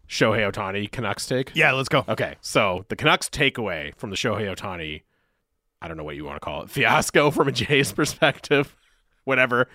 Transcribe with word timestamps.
Shohei 0.08 0.52
Ohtani 0.52 0.91
Canucks 0.91 1.24
take? 1.27 1.52
Yeah, 1.55 1.72
let's 1.72 1.89
go. 1.89 2.05
Okay, 2.08 2.34
so 2.41 2.84
the 2.89 2.96
Canucks 2.96 3.30
takeaway 3.30 3.94
from 3.96 4.11
the 4.11 4.16
Shohei 4.16 4.55
Ohtani, 4.55 5.02
I 5.80 5.89
don't 5.89 5.96
know 5.96 6.05
what 6.05 6.16
you 6.16 6.24
want 6.24 6.36
to 6.36 6.41
call 6.41 6.62
it, 6.62 6.70
fiasco 6.70 7.30
from 7.30 7.48
a 7.48 7.52
Jays 7.52 7.92
perspective, 7.94 8.77
whatever. 9.24 9.69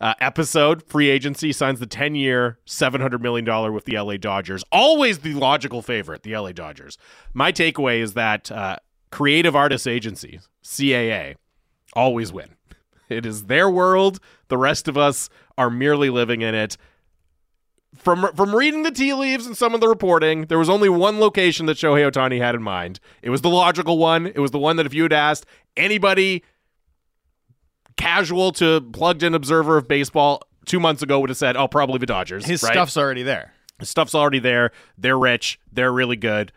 Uh, 0.00 0.14
episode 0.20 0.80
free 0.84 1.10
agency 1.10 1.52
signs 1.52 1.80
the 1.80 1.86
10 1.86 2.14
year 2.14 2.60
$700 2.68 3.20
million 3.20 3.72
with 3.72 3.84
the 3.84 3.98
la 3.98 4.16
dodgers 4.16 4.62
always 4.70 5.18
the 5.18 5.34
logical 5.34 5.82
favorite 5.82 6.22
the 6.22 6.36
la 6.36 6.52
dodgers 6.52 6.96
my 7.34 7.50
takeaway 7.50 7.98
is 7.98 8.14
that 8.14 8.48
uh, 8.52 8.76
creative 9.10 9.56
artists 9.56 9.88
agency, 9.88 10.38
caa 10.62 11.34
always 11.94 12.32
win 12.32 12.54
it 13.08 13.24
is 13.24 13.44
their 13.44 13.68
world 13.68 14.20
the 14.48 14.58
rest 14.58 14.88
of 14.88 14.96
us 14.96 15.28
are 15.56 15.70
merely 15.70 16.10
living 16.10 16.42
in 16.42 16.54
it 16.54 16.76
from 17.96 18.30
from 18.34 18.54
reading 18.54 18.82
the 18.82 18.90
tea 18.90 19.14
leaves 19.14 19.46
and 19.46 19.56
some 19.56 19.74
of 19.74 19.80
the 19.80 19.88
reporting, 19.88 20.46
there 20.46 20.58
was 20.58 20.68
only 20.68 20.88
one 20.88 21.18
location 21.20 21.66
that 21.66 21.76
Shohei 21.76 22.10
Ohtani 22.10 22.38
had 22.38 22.54
in 22.54 22.62
mind. 22.62 23.00
It 23.22 23.30
was 23.30 23.40
the 23.40 23.48
logical 23.48 23.98
one. 23.98 24.26
It 24.26 24.38
was 24.38 24.50
the 24.50 24.58
one 24.58 24.76
that 24.76 24.86
if 24.86 24.94
you 24.94 25.02
had 25.04 25.12
asked 25.12 25.46
anybody 25.76 26.44
casual 27.96 28.52
to 28.52 28.80
plugged 28.92 29.22
in 29.22 29.34
observer 29.34 29.76
of 29.76 29.88
baseball 29.88 30.42
two 30.66 30.78
months 30.78 31.02
ago 31.02 31.18
would 31.20 31.30
have 31.30 31.36
said, 31.36 31.56
"Oh, 31.56 31.66
probably 31.66 31.98
the 31.98 32.06
Dodgers." 32.06 32.44
His 32.44 32.62
right? 32.62 32.72
stuff's 32.72 32.96
already 32.96 33.22
there. 33.22 33.52
His 33.78 33.88
stuff's 33.88 34.14
already 34.14 34.38
there. 34.38 34.70
They're 34.96 35.18
rich. 35.18 35.58
They're 35.72 35.92
really 35.92 36.16
good. 36.16 36.52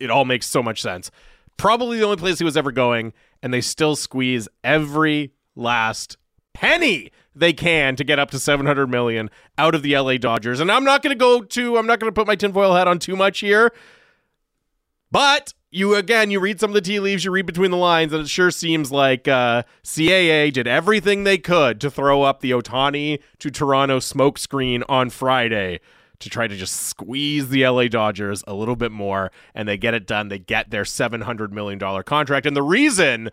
It 0.00 0.10
all 0.10 0.24
makes 0.24 0.46
so 0.46 0.62
much 0.62 0.82
sense. 0.82 1.10
Probably 1.56 1.98
the 1.98 2.04
only 2.04 2.16
place 2.16 2.38
he 2.38 2.44
was 2.44 2.56
ever 2.56 2.72
going, 2.72 3.12
and 3.42 3.52
they 3.52 3.60
still 3.60 3.96
squeeze 3.96 4.48
every 4.62 5.32
last 5.54 6.16
penny 6.54 7.10
they 7.34 7.52
can 7.52 7.96
to 7.96 8.04
get 8.04 8.18
up 8.18 8.30
to 8.30 8.38
700 8.38 8.86
million 8.86 9.30
out 9.58 9.74
of 9.74 9.82
the 9.82 9.96
LA 9.96 10.16
Dodgers. 10.16 10.60
And 10.60 10.70
I'm 10.70 10.84
not 10.84 11.02
going 11.02 11.16
to 11.16 11.18
go 11.18 11.42
to, 11.42 11.78
I'm 11.78 11.86
not 11.86 11.98
going 11.98 12.12
to 12.12 12.14
put 12.14 12.26
my 12.26 12.36
tinfoil 12.36 12.74
hat 12.74 12.86
on 12.86 12.98
too 12.98 13.16
much 13.16 13.40
here. 13.40 13.72
But 15.10 15.54
you, 15.70 15.94
again, 15.94 16.30
you 16.30 16.40
read 16.40 16.60
some 16.60 16.70
of 16.70 16.74
the 16.74 16.80
tea 16.80 17.00
leaves, 17.00 17.24
you 17.24 17.30
read 17.30 17.46
between 17.46 17.70
the 17.70 17.76
lines, 17.76 18.12
and 18.12 18.22
it 18.22 18.28
sure 18.28 18.50
seems 18.50 18.92
like 18.92 19.26
uh, 19.26 19.62
CAA 19.82 20.52
did 20.52 20.66
everything 20.66 21.24
they 21.24 21.38
could 21.38 21.80
to 21.80 21.90
throw 21.90 22.22
up 22.22 22.40
the 22.40 22.50
Ohtani 22.50 23.20
to 23.38 23.50
Toronto 23.50 23.98
smokescreen 23.98 24.82
on 24.88 25.10
Friday 25.10 25.80
to 26.22 26.30
try 26.30 26.46
to 26.46 26.56
just 26.56 26.74
squeeze 26.74 27.48
the 27.48 27.66
LA 27.68 27.88
Dodgers 27.88 28.42
a 28.46 28.54
little 28.54 28.76
bit 28.76 28.90
more, 28.92 29.30
and 29.54 29.68
they 29.68 29.76
get 29.76 29.94
it 29.94 30.06
done. 30.06 30.28
They 30.28 30.38
get 30.38 30.70
their 30.70 30.84
$700 30.84 31.50
million 31.50 31.78
contract. 32.04 32.46
And 32.46 32.56
the 32.56 32.62
reason 32.62 33.30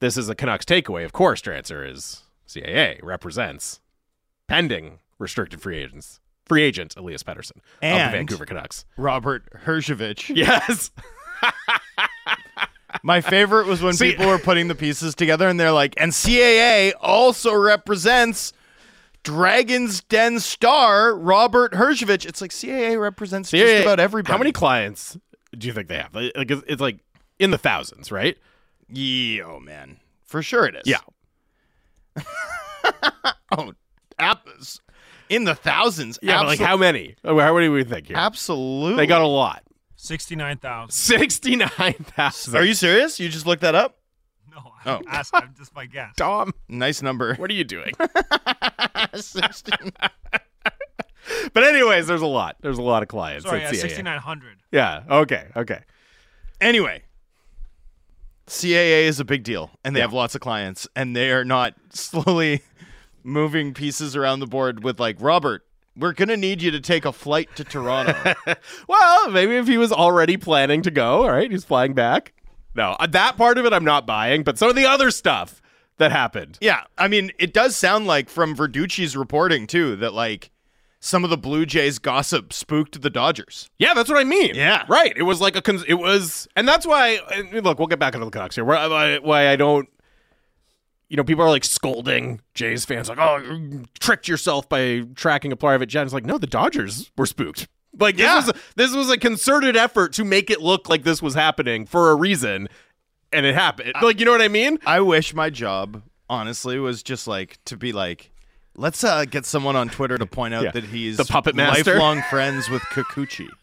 this 0.00 0.16
is 0.16 0.28
a 0.28 0.34
Canucks 0.34 0.64
takeaway, 0.64 1.04
of 1.04 1.12
course, 1.12 1.40
Drancer, 1.40 1.90
is 1.90 2.22
CAA 2.48 3.02
represents 3.02 3.80
pending 4.48 4.98
restricted 5.18 5.60
free 5.60 5.78
agents. 5.78 6.20
Free 6.44 6.62
agent 6.62 6.94
Elias 6.96 7.24
Pettersson 7.24 7.56
of 7.56 8.12
the 8.12 8.16
Vancouver 8.16 8.46
Canucks. 8.46 8.84
Robert 8.96 9.44
Herjavec. 9.64 10.34
Yes. 10.34 10.92
My 13.02 13.20
favorite 13.20 13.66
was 13.66 13.82
when 13.82 13.94
See- 13.94 14.12
people 14.12 14.26
were 14.26 14.38
putting 14.38 14.68
the 14.68 14.74
pieces 14.74 15.14
together 15.14 15.48
and 15.48 15.58
they're 15.58 15.72
like, 15.72 15.94
and 15.96 16.12
CAA 16.12 16.92
also 17.00 17.52
represents 17.54 18.52
Dragon's 19.26 20.02
Den 20.04 20.38
star 20.38 21.16
Robert 21.16 21.72
Herjavec. 21.72 22.24
It's 22.24 22.40
like 22.40 22.52
CAA 22.52 23.00
represents 23.00 23.50
just 23.50 23.82
about 23.82 23.98
everybody. 23.98 24.30
How 24.32 24.38
many 24.38 24.52
clients 24.52 25.18
do 25.58 25.66
you 25.66 25.72
think 25.72 25.88
they 25.88 25.96
have? 25.96 26.14
Like, 26.14 26.30
like, 26.36 26.48
it's, 26.50 26.62
it's 26.68 26.80
like 26.80 26.98
in 27.40 27.50
the 27.50 27.58
thousands, 27.58 28.12
right? 28.12 28.38
Yeah, 28.88 29.42
oh 29.46 29.58
man, 29.58 29.96
for 30.24 30.42
sure 30.42 30.64
it 30.66 30.76
is. 30.76 30.82
Yeah. 30.86 30.98
Oh, 33.56 33.72
app- 34.18 34.46
in 35.28 35.44
the 35.44 35.54
thousands. 35.54 36.18
Yeah, 36.22 36.38
but 36.38 36.46
like 36.46 36.58
how 36.60 36.76
many? 36.76 37.14
Oh, 37.24 37.38
How 37.38 37.54
many 37.54 37.66
do 37.66 37.72
we 37.72 37.84
think 37.84 38.08
here? 38.08 38.16
Absolutely. 38.16 38.96
They 38.96 39.06
got 39.06 39.22
a 39.22 39.26
lot. 39.26 39.62
69,000. 39.96 40.90
69,000. 40.92 42.56
Are 42.56 42.64
you 42.64 42.74
serious? 42.74 43.18
You 43.20 43.28
just 43.28 43.46
looked 43.46 43.62
that 43.62 43.74
up? 43.74 43.98
No, 44.56 44.72
Oh. 44.86 44.96
I'm 44.96 45.04
ask, 45.08 45.34
I'm 45.34 45.54
just 45.56 45.74
my 45.74 45.86
guess. 45.86 46.14
Tom, 46.16 46.52
Nice 46.68 47.02
number. 47.02 47.34
what 47.36 47.50
are 47.50 47.54
you 47.54 47.64
doing? 47.64 47.92
but 51.52 51.64
anyways, 51.64 52.06
there's 52.06 52.22
a 52.22 52.26
lot. 52.26 52.56
There's 52.60 52.78
a 52.78 52.82
lot 52.82 53.02
of 53.02 53.08
clients. 53.08 53.44
Sorry, 53.44 53.62
at 53.62 53.72
yeah, 53.74 53.78
CAA. 53.80 53.82
6,900. 53.82 54.56
Yeah. 54.72 55.02
Okay. 55.10 55.46
Okay. 55.56 55.80
Anyway, 56.60 57.02
CAA 58.46 59.04
is 59.06 59.20
a 59.20 59.24
big 59.24 59.42
deal, 59.42 59.70
and 59.84 59.94
they 59.94 60.00
Yeah. 60.00 60.04
have 60.04 60.12
lots 60.12 60.34
of 60.34 60.40
clients, 60.40 60.88
and 60.96 61.14
they 61.16 61.30
are 61.32 61.44
not 61.44 61.74
slowly 61.90 62.62
moving 63.22 63.74
pieces 63.74 64.14
around 64.16 64.40
the 64.40 64.46
board 64.46 64.82
with 64.84 64.98
like 65.00 65.16
Robert. 65.20 65.62
We're 65.98 66.12
gonna 66.12 66.36
need 66.36 66.60
you 66.62 66.70
to 66.72 66.80
take 66.80 67.04
a 67.04 67.12
flight 67.12 67.48
to 67.56 67.64
Toronto. 67.64 68.34
Well, 68.88 69.30
maybe 69.30 69.56
if 69.56 69.66
he 69.66 69.78
was 69.78 69.90
already 69.92 70.36
planning 70.36 70.82
to 70.82 70.90
go, 70.90 71.22
all 71.24 71.30
right, 71.32 71.50
he's 71.50 71.64
flying 71.64 71.94
back. 71.94 72.32
No, 72.76 72.92
uh, 73.00 73.06
that 73.08 73.36
part 73.36 73.58
of 73.58 73.64
it 73.64 73.72
I'm 73.72 73.84
not 73.84 74.06
buying, 74.06 74.42
but 74.42 74.58
some 74.58 74.68
of 74.68 74.76
the 74.76 74.84
other 74.86 75.10
stuff 75.10 75.60
that 75.98 76.12
happened. 76.12 76.58
yeah, 76.60 76.82
I 76.98 77.08
mean, 77.08 77.32
it 77.38 77.52
does 77.54 77.74
sound 77.76 78.06
like 78.06 78.28
from 78.28 78.54
Verducci's 78.54 79.16
reporting 79.16 79.66
too 79.66 79.96
that 79.96 80.12
like 80.12 80.50
some 81.00 81.24
of 81.24 81.30
the 81.30 81.36
Blue 81.38 81.64
Jays 81.66 81.98
gossip 81.98 82.52
spooked 82.52 83.00
the 83.00 83.10
Dodgers. 83.10 83.70
Yeah, 83.78 83.94
that's 83.94 84.08
what 84.08 84.18
I 84.18 84.24
mean. 84.24 84.54
Yeah. 84.54 84.84
right. 84.88 85.12
It 85.16 85.22
was 85.22 85.40
like 85.40 85.54
a 85.56 85.62
cons- 85.62 85.84
it 85.86 85.94
was, 85.94 86.48
and 86.56 86.66
that's 86.66 86.86
why. 86.86 87.20
and 87.32 87.64
look, 87.64 87.78
we'll 87.78 87.86
get 87.86 87.98
back 87.98 88.14
into 88.14 88.24
the 88.24 88.30
Canucks 88.30 88.56
here. 88.56 88.64
Why, 88.64 88.86
why, 88.86 89.18
why 89.18 89.48
I 89.48 89.56
don't. 89.56 89.88
You 91.08 91.16
know, 91.16 91.22
people 91.22 91.44
are 91.44 91.50
like 91.50 91.64
scolding 91.64 92.40
Jays 92.54 92.84
fans, 92.84 93.08
like, 93.08 93.18
"Oh, 93.20 93.36
you 93.36 93.84
tricked 94.00 94.26
yourself 94.26 94.68
by 94.68 95.02
tracking 95.14 95.52
a 95.52 95.56
private 95.56 95.86
jet." 95.86 96.02
It's 96.02 96.12
like, 96.12 96.24
no, 96.24 96.36
the 96.36 96.48
Dodgers 96.48 97.12
were 97.16 97.26
spooked. 97.26 97.68
Like, 97.98 98.16
this 98.16 98.24
Yeah. 98.24 98.36
was 98.46 98.52
this 98.76 98.92
was 98.94 99.10
a 99.10 99.16
concerted 99.18 99.76
effort 99.76 100.12
to 100.14 100.24
make 100.24 100.50
it 100.50 100.60
look 100.60 100.88
like 100.88 101.02
this 101.04 101.22
was 101.22 101.34
happening 101.34 101.86
for 101.86 102.10
a 102.10 102.14
reason, 102.14 102.68
and 103.32 103.46
it 103.46 103.54
happened. 103.54 103.92
like, 104.02 104.18
you 104.20 104.26
know 104.26 104.32
what 104.32 104.42
I 104.42 104.48
mean? 104.48 104.78
I 104.86 105.00
wish 105.00 105.32
my 105.34 105.50
job, 105.50 106.02
honestly, 106.28 106.78
was 106.78 107.02
just 107.02 107.26
like 107.26 107.58
to 107.66 107.76
be 107.76 107.92
like, 107.92 108.30
let's 108.76 109.02
uh, 109.02 109.24
get 109.24 109.46
someone 109.46 109.76
on 109.76 109.88
Twitter 109.88 110.18
to 110.18 110.26
point 110.26 110.52
out 110.54 110.64
Yeah. 110.64 110.70
that 110.72 110.84
he's 110.84 111.16
The 111.16 111.24
puppet 111.24 111.54
master. 111.56 111.92
lifelong 111.94 112.22
friends 112.28 112.68
with 112.68 112.82
Kikuchi. 112.82 113.48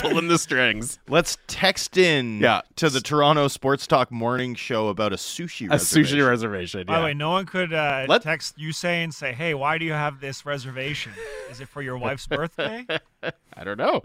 Pulling 0.00 0.28
the 0.28 0.38
strings. 0.38 0.98
Let's 1.08 1.36
text 1.46 1.96
in 1.96 2.40
Yeah. 2.40 2.62
to 2.76 2.88
the 2.88 3.00
Toronto 3.00 3.48
Sports 3.48 3.86
Talk 3.86 4.10
morning 4.10 4.54
show 4.54 4.88
about 4.88 5.12
a 5.12 5.16
sushi 5.16 5.66
A 5.66 5.74
sushi 5.76 6.24
reservation. 6.24 6.24
reservation. 6.26 6.86
By 6.86 6.94
the 6.94 6.98
yeah. 7.00 7.04
way, 7.06 7.14
no 7.14 7.30
one 7.30 7.46
could 7.46 7.72
uh, 7.72 8.06
Let- 8.08 8.22
text 8.22 8.58
you 8.58 8.72
say 8.72 9.02
and 9.02 9.12
say, 9.14 9.32
hey, 9.32 9.54
why 9.54 9.78
do 9.78 9.84
you 9.84 9.92
have 9.92 10.20
this 10.20 10.46
reservation? 10.46 11.12
Is 11.50 11.60
it 11.60 11.68
for 11.68 11.82
your 11.82 11.98
wife's 11.98 12.26
birthday? 12.28 12.86
I 13.22 13.64
don't 13.64 13.76
know. 13.78 14.02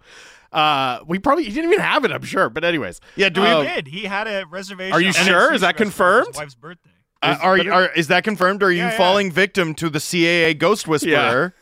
Uh, 0.51 0.99
we 1.07 1.19
probably 1.19 1.45
he 1.45 1.51
didn't 1.51 1.71
even 1.71 1.79
have 1.83 2.03
it. 2.05 2.11
I'm 2.11 2.23
sure. 2.23 2.49
But 2.49 2.63
anyways, 2.63 2.99
Yeah, 3.15 3.29
do 3.29 3.41
we- 3.41 3.47
He 3.47 3.63
did. 3.75 3.87
He 3.87 4.03
had 4.05 4.27
a 4.27 4.45
reservation. 4.45 4.93
Are 4.93 5.01
you 5.01 5.13
sure? 5.13 5.53
Is 5.53 5.61
that 5.61 5.77
confirmed? 5.77 6.27
His 6.27 6.37
wife's 6.37 6.55
birthday. 6.55 6.89
Uh, 7.21 7.37
are, 7.41 7.57
are 7.71 7.87
is 7.93 8.07
that 8.07 8.23
confirmed? 8.23 8.61
Or 8.61 8.67
are 8.67 8.71
you 8.71 8.79
Yeah, 8.79 8.91
yeah. 8.91 8.97
falling 8.97 9.31
victim 9.31 9.73
to 9.75 9.89
the 9.89 9.99
CAA 9.99 10.57
ghost 10.57 10.87
whisperer 10.87 11.55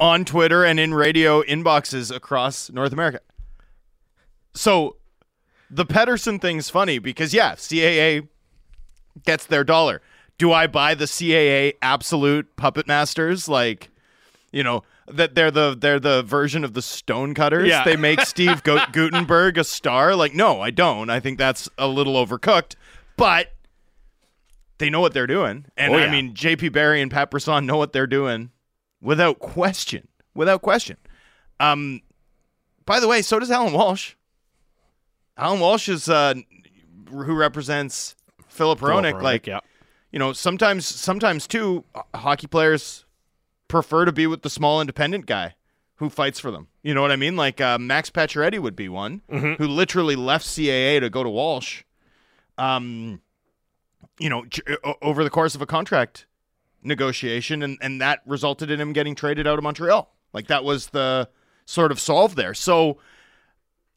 on 0.00 0.24
Twitter 0.24 0.64
and 0.64 0.78
in 0.80 0.94
radio 0.94 1.42
inboxes 1.42 2.14
across 2.14 2.70
North 2.70 2.92
America? 2.92 3.20
So 4.56 4.96
the 5.70 5.86
Pettersson 5.86 6.40
thing's 6.40 6.68
funny 6.70 6.98
because 6.98 7.32
yeah, 7.32 7.52
CAA 7.54 8.26
gets 9.24 9.46
their 9.46 9.64
dollar. 9.64 10.02
Do 10.38 10.52
I 10.52 10.66
buy 10.66 10.94
the 10.94 11.04
CAA 11.06 11.74
absolute 11.80 12.56
puppet 12.56 12.86
masters 12.86 13.48
like 13.48 13.90
you 14.52 14.62
know 14.62 14.82
that 15.08 15.34
they're 15.34 15.50
the 15.50 15.76
they're 15.78 16.00
the 16.00 16.22
version 16.22 16.64
of 16.64 16.74
the 16.74 16.82
stonecutters. 16.82 17.68
Yeah. 17.68 17.84
They 17.84 17.96
make 17.96 18.20
Steve 18.22 18.62
Go- 18.62 18.84
Guttenberg 18.92 19.58
a 19.58 19.64
star. 19.64 20.16
Like 20.16 20.34
no, 20.34 20.60
I 20.60 20.70
don't. 20.70 21.10
I 21.10 21.20
think 21.20 21.38
that's 21.38 21.68
a 21.78 21.86
little 21.86 22.14
overcooked. 22.14 22.74
But 23.16 23.52
they 24.78 24.90
know 24.90 25.00
what 25.00 25.14
they're 25.14 25.26
doing. 25.26 25.66
And 25.76 25.94
Oh, 25.94 25.98
I 25.98 26.10
mean, 26.10 26.34
JP 26.34 26.72
Barry 26.72 27.00
and 27.00 27.10
Pat 27.10 27.30
Brisson 27.30 27.64
know 27.66 27.76
what 27.78 27.92
they're 27.92 28.06
doing 28.06 28.50
without 29.00 29.38
question. 29.38 30.08
Without 30.34 30.60
question. 30.60 30.98
Um, 31.60 32.02
by 32.84 33.00
the 33.00 33.08
way, 33.08 33.22
so 33.22 33.38
does 33.38 33.50
Alan 33.50 33.72
Walsh. 33.72 34.14
Alan 35.36 35.60
Walsh 35.60 35.88
is 35.88 36.08
uh, 36.08 36.34
who 37.10 37.34
represents 37.34 38.16
Filip 38.48 38.78
Hronek, 38.78 39.20
like 39.20 39.46
yeah. 39.46 39.60
you 40.10 40.18
know, 40.18 40.32
sometimes 40.32 40.86
sometimes 40.86 41.46
too, 41.46 41.84
hockey 42.14 42.46
players 42.46 43.04
prefer 43.68 44.04
to 44.04 44.12
be 44.12 44.26
with 44.26 44.42
the 44.42 44.50
small 44.50 44.80
independent 44.80 45.26
guy 45.26 45.54
who 45.96 46.08
fights 46.08 46.38
for 46.38 46.50
them. 46.50 46.68
You 46.82 46.94
know 46.94 47.02
what 47.02 47.10
I 47.10 47.16
mean? 47.16 47.36
Like 47.36 47.60
uh, 47.60 47.78
Max 47.78 48.10
Pacioretty 48.10 48.58
would 48.58 48.76
be 48.76 48.88
one 48.88 49.22
who 49.28 49.66
literally 49.66 50.16
left 50.16 50.46
CAA 50.46 51.00
to 51.00 51.10
go 51.10 51.22
to 51.22 51.28
Walsh. 51.28 51.82
Um, 52.58 53.20
you 54.18 54.30
know, 54.30 54.46
j- 54.46 54.62
over 55.02 55.22
the 55.22 55.30
course 55.30 55.54
of 55.54 55.60
a 55.60 55.66
contract 55.66 56.26
negotiation, 56.82 57.62
and 57.62 57.76
and 57.82 58.00
that 58.00 58.20
resulted 58.24 58.70
in 58.70 58.80
him 58.80 58.94
getting 58.94 59.14
traded 59.14 59.46
out 59.46 59.58
of 59.58 59.64
Montreal. 59.64 60.14
Like 60.32 60.46
that 60.46 60.64
was 60.64 60.88
the 60.88 61.28
sort 61.66 61.92
of 61.92 62.00
solve 62.00 62.36
there. 62.36 62.54
So. 62.54 62.98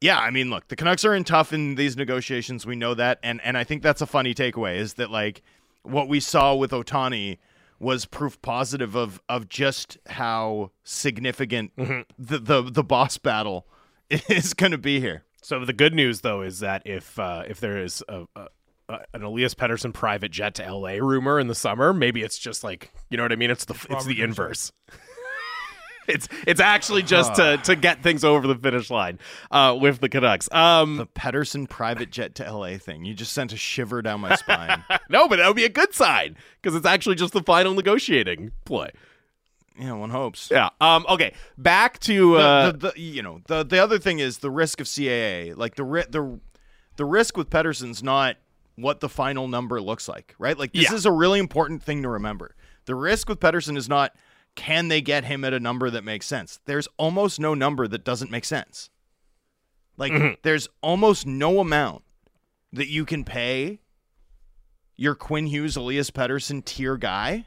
Yeah, 0.01 0.19
I 0.19 0.31
mean, 0.31 0.49
look, 0.49 0.67
the 0.69 0.75
Canucks 0.75 1.03
are 1.03 1.13
in 1.13 1.25
tough 1.25 1.51
in 1.51 1.75
these 1.75 1.97
negotiations. 1.97 2.65
We 2.65 2.75
know 2.75 2.93
that, 2.93 3.19
and 3.21 3.41
and 3.43 3.57
I 3.57 3.63
think 3.63 3.83
that's 3.83 4.01
a 4.01 4.05
funny 4.05 4.33
takeaway 4.33 4.77
is 4.77 4.93
that 4.95 5.11
like 5.11 5.41
what 5.83 6.07
we 6.07 6.19
saw 6.19 6.55
with 6.55 6.71
Ohtani 6.71 7.37
was 7.79 8.05
proof 8.05 8.41
positive 8.41 8.95
of 8.95 9.21
of 9.27 9.49
just 9.49 9.97
how 10.07 10.71
significant 10.83 11.71
the, 11.75 12.39
the 12.39 12.61
the 12.61 12.83
boss 12.83 13.17
battle 13.17 13.67
is 14.09 14.53
going 14.53 14.71
to 14.71 14.77
be 14.77 14.99
here. 14.99 15.23
So 15.41 15.63
the 15.63 15.73
good 15.73 15.93
news, 15.93 16.21
though, 16.21 16.41
is 16.41 16.59
that 16.59 16.83
if 16.85 17.17
uh, 17.17 17.43
if 17.47 17.59
there 17.59 17.81
is 17.81 18.03
a, 18.07 18.25
a, 18.35 18.47
a, 18.89 18.99
an 19.13 19.23
Elias 19.23 19.55
Pettersson 19.55 19.93
private 19.93 20.31
jet 20.31 20.55
to 20.55 20.73
LA 20.73 20.93
rumor 20.93 21.39
in 21.39 21.47
the 21.47 21.55
summer, 21.55 21.93
maybe 21.93 22.21
it's 22.21 22.37
just 22.37 22.63
like 22.63 22.91
you 23.09 23.17
know 23.17 23.23
what 23.23 23.31
I 23.31 23.35
mean. 23.35 23.51
It's 23.51 23.65
the 23.65 23.73
it's 23.73 23.89
Robert 23.89 24.07
the 24.07 24.21
inverse. 24.21 24.71
It's 26.09 26.27
it's 26.47 26.59
actually 26.59 27.03
just 27.03 27.35
to 27.35 27.57
to 27.63 27.75
get 27.75 28.01
things 28.03 28.23
over 28.23 28.47
the 28.47 28.55
finish 28.55 28.89
line 28.89 29.19
uh, 29.51 29.77
with 29.79 29.99
the 30.01 30.09
Canucks. 30.09 30.49
Um, 30.51 30.97
The 30.97 31.05
Pettersson 31.07 31.69
private 31.69 32.09
jet 32.11 32.35
to 32.35 32.51
LA 32.51 32.77
thing. 32.77 33.05
You 33.05 33.13
just 33.13 33.31
sent 33.33 33.53
a 33.53 33.57
shiver 33.57 34.01
down 34.01 34.19
my 34.21 34.35
spine. 34.35 34.83
no, 35.09 35.27
but 35.27 35.37
that 35.37 35.47
would 35.47 35.55
be 35.55 35.65
a 35.65 35.69
good 35.69 35.93
sign 35.93 36.35
because 36.61 36.75
it's 36.75 36.85
actually 36.87 37.15
just 37.15 37.33
the 37.33 37.43
final 37.43 37.73
negotiating 37.73 38.51
play. 38.65 38.89
yeah, 39.79 39.93
one 39.93 40.09
hopes. 40.09 40.49
Yeah. 40.51 40.69
Um. 40.81 41.05
Okay. 41.07 41.33
Back 41.57 41.99
to 41.99 42.33
The- 42.33 42.37
uh. 42.39 42.71
the, 42.71 42.77
the, 42.91 42.99
you 42.99 43.21
know 43.21 43.41
the 43.47 43.63
the 43.63 43.79
other 43.79 43.99
thing 43.99 44.19
is 44.19 44.39
the 44.39 44.51
risk 44.51 44.81
of 44.81 44.87
CAA. 44.87 45.55
Like 45.55 45.75
the 45.75 45.83
ri- 45.83 46.05
the 46.09 46.39
the 46.95 47.05
risk 47.05 47.37
with 47.37 47.49
Pettersson's 47.49 48.01
not 48.03 48.35
what 48.75 48.99
the 48.99 49.09
final 49.09 49.47
number 49.47 49.79
looks 49.81 50.07
like, 50.07 50.33
right? 50.39 50.57
Like 50.57 50.73
this 50.73 50.89
Yeah. 50.89 50.95
is 50.95 51.05
a 51.05 51.11
really 51.11 51.39
important 51.39 51.83
thing 51.83 52.01
to 52.03 52.09
remember. 52.09 52.55
The 52.85 52.95
risk 52.95 53.29
with 53.29 53.39
Pettersson 53.39 53.77
is 53.77 53.87
not 53.89 54.13
can 54.59 54.89
they 54.89 54.99
get 55.01 55.23
him 55.23 55.45
at 55.45 55.53
a 55.53 55.59
number 55.59 55.89
that 55.89 56.03
makes 56.03 56.25
sense. 56.25 56.59
There's 56.65 56.87
almost 56.97 57.39
no 57.39 57.53
number 57.53 57.87
that 57.87 58.03
doesn't 58.03 58.29
make 58.29 58.43
sense. 58.45 58.89
Like 59.97 60.11
Mm-hmm. 60.11 60.33
there's 60.43 60.67
almost 60.81 61.25
no 61.25 61.59
amount 61.59 62.03
that 62.73 62.87
you 62.89 63.05
can 63.05 63.23
pay 63.23 63.79
your 64.97 65.15
Quinn 65.15 65.47
Hughes, 65.47 65.75
Elias 65.77 66.11
Pettersson 66.11 66.63
tier 66.65 66.97
guy 66.97 67.45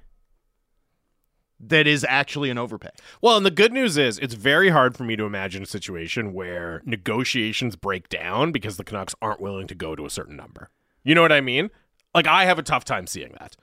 that 1.61 1.87
is 1.87 2.05
actually 2.09 2.51
an 2.51 2.59
overpay. 2.59 2.89
Well, 3.21 3.37
and 3.37 3.47
the 3.47 3.51
good 3.51 3.73
news 3.73 3.97
is 3.97 4.19
it's 4.19 4.35
very 4.35 4.71
hard 4.71 4.97
for 4.97 5.05
me 5.05 5.15
to 5.17 5.25
imagine 5.25 5.63
a 5.63 5.67
situation 5.67 6.33
where 6.33 6.83
negotiations 6.85 7.77
break 7.77 8.09
down 8.09 8.53
because 8.53 8.77
the 8.79 8.85
Canucks 8.85 9.15
aren't 9.23 9.41
willing 9.41 9.67
to 9.69 9.75
go 9.75 9.95
to 9.95 10.05
a 10.07 10.11
certain 10.11 10.37
number. 10.37 10.71
You 11.05 11.15
know 11.15 11.23
what 11.23 11.31
I 11.33 11.41
mean? 11.41 11.71
Like 12.15 12.27
I 12.27 12.47
have 12.47 12.59
a 12.59 12.63
tough 12.65 12.85
time 12.85 13.07
seeing 13.07 13.35
that. 13.39 13.57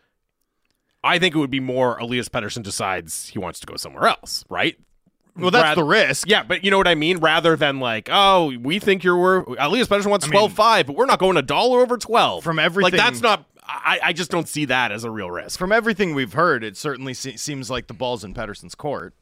I 1.04 1.20
think 1.20 1.36
it 1.36 1.38
would 1.40 1.50
be 1.52 1.60
more 1.60 1.98
Elias 1.98 2.28
Pettersson 2.30 2.64
decides 2.64 3.28
he 3.30 3.40
wants 3.40 3.60
to 3.62 3.68
go 3.68 3.76
somewhere 3.78 4.08
else, 4.08 4.44
right? 4.50 4.78
Well, 5.38 5.52
that's 5.52 5.64
Rather- 5.64 5.82
the 5.82 5.86
risk. 5.88 6.28
Yeah, 6.30 6.44
but 6.44 6.64
you 6.66 6.72
know 6.72 6.78
what 6.78 6.88
I 6.88 6.96
mean? 6.96 7.20
Rather 7.20 7.56
than 7.56 7.80
like, 7.80 8.10
oh, 8.12 8.54
we 8.60 8.80
think 8.80 9.04
you're 9.04 9.18
worth 9.18 9.48
Elias 9.58 9.88
Pettersson 9.88 10.08
wants 10.10 10.26
mean- 10.26 10.32
twelve 10.34 10.54
five, 10.54 10.88
but 10.88 10.96
we're 10.98 11.06
not 11.06 11.20
going 11.20 11.38
a 11.38 11.42
dollar 11.42 11.80
over 11.80 11.98
twelve. 11.98 12.44
From 12.44 12.60
everything. 12.60 12.92
like 12.92 13.02
that's 13.02 13.22
not. 13.22 13.46
I, 13.72 14.00
I 14.06 14.14
just 14.14 14.32
don't 14.32 14.50
see 14.50 14.66
that 14.66 14.92
as 14.92 15.04
a 15.04 15.12
real 15.12 15.30
risk. 15.30 15.60
From 15.60 15.72
everything 15.72 16.16
we've 16.16 16.34
heard, 16.34 16.64
it 16.64 16.76
certainly 16.76 17.14
se- 17.14 17.36
seems 17.38 17.70
like 17.70 17.86
the 17.86 17.94
ball's 17.94 18.24
in 18.24 18.34
Pettersson's 18.34 18.74
court. 18.74 19.14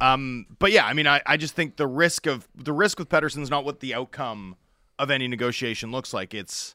Um, 0.00 0.46
but 0.58 0.72
yeah, 0.72 0.84
I 0.84 0.92
mean, 0.94 1.06
I, 1.06 1.22
I 1.24 1.36
just 1.36 1.54
think 1.54 1.76
the 1.76 1.86
risk 1.86 2.26
of 2.26 2.48
the 2.56 2.72
risk 2.72 2.98
with 2.98 3.08
Pettersson's 3.08 3.50
not 3.50 3.64
what 3.64 3.78
the 3.78 3.94
outcome 3.94 4.56
of 4.98 5.10
any 5.12 5.28
negotiation 5.28 5.92
looks 5.92 6.12
like. 6.12 6.34
It's 6.34 6.74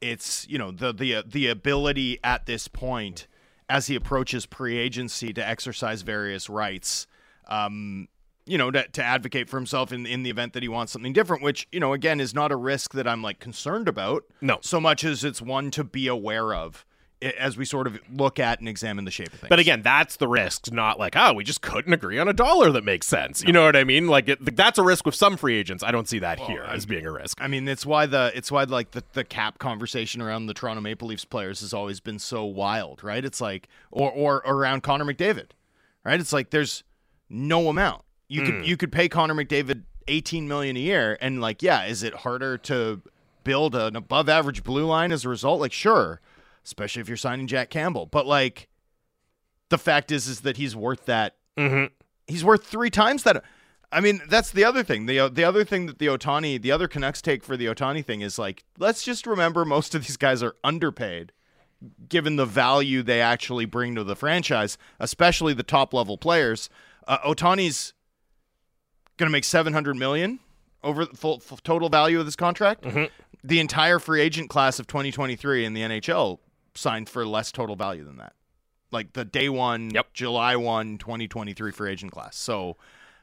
it's 0.00 0.46
you 0.48 0.58
know 0.58 0.70
the 0.70 0.92
the 0.92 1.22
the 1.26 1.48
ability 1.48 2.18
at 2.24 2.46
this 2.46 2.66
point 2.66 3.26
as 3.68 3.86
he 3.86 3.94
approaches 3.94 4.46
pre-agency 4.46 5.32
to 5.32 5.46
exercise 5.46 6.02
various 6.02 6.48
rights. 6.48 7.06
Um, 7.48 8.08
you 8.46 8.58
know, 8.58 8.70
to, 8.70 8.86
to 8.88 9.02
advocate 9.02 9.48
for 9.48 9.56
himself 9.56 9.90
in 9.90 10.04
in 10.04 10.22
the 10.22 10.30
event 10.30 10.52
that 10.52 10.62
he 10.62 10.68
wants 10.68 10.92
something 10.92 11.14
different, 11.14 11.42
which 11.42 11.66
you 11.72 11.80
know, 11.80 11.92
again, 11.94 12.20
is 12.20 12.34
not 12.34 12.52
a 12.52 12.56
risk 12.56 12.92
that 12.92 13.08
I'm 13.08 13.22
like 13.22 13.38
concerned 13.38 13.88
about. 13.88 14.24
No. 14.40 14.58
so 14.60 14.80
much 14.80 15.02
as 15.02 15.24
it's 15.24 15.40
one 15.40 15.70
to 15.72 15.84
be 15.84 16.08
aware 16.08 16.54
of 16.54 16.84
as 17.22 17.56
we 17.56 17.64
sort 17.64 17.86
of 17.86 17.98
look 18.12 18.38
at 18.38 18.58
and 18.58 18.68
examine 18.68 19.04
the 19.04 19.10
shape 19.10 19.32
of 19.32 19.40
things. 19.40 19.48
But 19.48 19.58
again, 19.58 19.82
that's 19.82 20.16
the 20.16 20.28
risk, 20.28 20.70
not 20.72 20.98
like, 20.98 21.14
oh, 21.16 21.32
we 21.32 21.44
just 21.44 21.62
couldn't 21.62 21.92
agree 21.92 22.18
on 22.18 22.28
a 22.28 22.32
dollar 22.32 22.70
that 22.72 22.84
makes 22.84 23.06
sense. 23.06 23.42
You 23.42 23.52
know 23.52 23.64
what 23.64 23.76
I 23.76 23.84
mean? 23.84 24.08
Like, 24.08 24.28
it, 24.28 24.56
that's 24.56 24.78
a 24.78 24.82
risk 24.82 25.06
with 25.06 25.14
some 25.14 25.36
free 25.36 25.56
agents. 25.56 25.82
I 25.82 25.90
don't 25.90 26.08
see 26.08 26.18
that 26.18 26.38
here 26.38 26.64
as 26.64 26.86
being 26.86 27.06
a 27.06 27.12
risk. 27.12 27.40
I 27.40 27.48
mean, 27.48 27.66
it's 27.66 27.86
why 27.86 28.06
the 28.06 28.32
it's 28.34 28.50
why 28.50 28.64
like 28.64 28.90
the, 28.90 29.02
the 29.14 29.24
cap 29.24 29.58
conversation 29.58 30.20
around 30.20 30.46
the 30.46 30.54
Toronto 30.54 30.80
Maple 30.80 31.08
Leafs 31.08 31.24
players 31.24 31.60
has 31.60 31.72
always 31.72 32.00
been 32.00 32.18
so 32.18 32.44
wild, 32.44 33.02
right? 33.02 33.24
It's 33.24 33.40
like 33.40 33.68
or 33.90 34.10
or 34.10 34.36
around 34.46 34.82
Connor 34.82 35.04
McDavid, 35.04 35.50
right? 36.04 36.20
It's 36.20 36.32
like 36.32 36.50
there's 36.50 36.84
no 37.30 37.68
amount 37.68 38.04
you 38.28 38.42
could 38.42 38.54
hmm. 38.54 38.62
you 38.62 38.76
could 38.76 38.92
pay 38.92 39.08
Connor 39.08 39.34
McDavid 39.34 39.82
18 40.08 40.48
million 40.48 40.76
a 40.76 40.80
year, 40.80 41.18
and 41.20 41.40
like 41.40 41.62
yeah, 41.62 41.84
is 41.84 42.02
it 42.02 42.14
harder 42.14 42.58
to 42.58 43.02
build 43.42 43.74
an 43.74 43.96
above 43.96 44.28
average 44.28 44.64
blue 44.64 44.86
line 44.86 45.12
as 45.12 45.24
a 45.24 45.28
result? 45.28 45.60
Like 45.60 45.72
sure, 45.72 46.20
especially 46.64 47.00
if 47.02 47.08
you're 47.08 47.16
signing 47.16 47.46
Jack 47.46 47.70
Campbell, 47.70 48.06
but 48.06 48.26
like 48.26 48.68
the 49.70 49.78
fact 49.78 50.10
is 50.12 50.28
is 50.28 50.40
that 50.42 50.56
he's 50.56 50.74
worth 50.76 51.06
that 51.06 51.36
Mm-hmm. 51.56 51.86
he's 52.26 52.44
worth 52.44 52.64
three 52.66 52.90
times 52.90 53.22
that. 53.22 53.44
I 53.92 54.00
mean, 54.00 54.22
that's 54.28 54.50
the 54.50 54.64
other 54.64 54.82
thing. 54.82 55.06
The 55.06 55.28
the 55.28 55.44
other 55.44 55.62
thing 55.64 55.86
that 55.86 56.00
the 56.00 56.06
Ohtani, 56.06 56.60
the 56.60 56.72
other 56.72 56.88
Canucks 56.88 57.22
take 57.22 57.44
for 57.44 57.56
the 57.56 57.66
Ohtani 57.66 58.04
thing 58.04 58.22
is 58.22 58.40
like, 58.40 58.64
let's 58.76 59.04
just 59.04 59.24
remember 59.24 59.64
most 59.64 59.94
of 59.94 60.04
these 60.04 60.16
guys 60.16 60.42
are 60.42 60.56
underpaid, 60.64 61.30
given 62.08 62.34
the 62.34 62.44
value 62.46 63.04
they 63.04 63.20
actually 63.20 63.66
bring 63.66 63.94
to 63.94 64.02
the 64.02 64.16
franchise, 64.16 64.76
especially 64.98 65.54
the 65.54 65.62
top 65.62 65.94
level 65.94 66.18
players. 66.18 66.68
Uh, 67.06 67.18
Ohtani's 67.18 67.92
going 69.16 69.28
to 69.28 69.32
make 69.32 69.44
seven 69.44 69.72
hundred 69.72 69.94
million 69.94 70.40
over 70.82 71.04
the 71.04 71.16
full, 71.16 71.38
full 71.38 71.58
total 71.58 71.88
value 71.88 72.18
of 72.18 72.24
this 72.26 72.34
contract. 72.36 72.84
The 73.44 73.60
entire 73.60 74.00
free 74.00 74.22
agent 74.22 74.50
class 74.50 74.80
of 74.80 74.88
2023 74.88 75.64
in 75.64 75.72
the 75.74 75.82
NHL 75.82 76.40
signed 76.74 77.08
for 77.08 77.26
less 77.26 77.52
total 77.52 77.76
value 77.76 78.04
than 78.04 78.16
that. 78.18 78.34
Like 78.90 79.12
the 79.14 79.24
day 79.24 79.48
one, 79.48 79.90
Yep. 79.90 80.12
July 80.14 80.56
1, 80.56 80.98
2023 80.98 81.72
free 81.72 81.90
agent 81.90 82.12
class. 82.12 82.36
So 82.36 82.76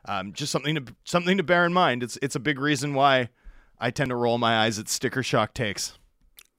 um, 0.06 0.34
just 0.34 0.52
something 0.52 0.76
to 0.76 0.84
something 1.06 1.38
to 1.38 1.44
bear 1.44 1.66
in 1.66 1.74
mind. 1.74 2.04
It's 2.04 2.18
it's 2.22 2.36
a 2.36 2.40
big 2.40 2.60
reason 2.60 2.94
why 2.94 3.30
I 3.80 3.92
tend 3.92 4.10
to 4.10 4.16
roll 4.16 4.38
my 4.38 4.64
eyes 4.66 4.80
at 4.80 4.90
sticker 4.90 5.24
shock 5.24 5.54
takes. 5.54 5.98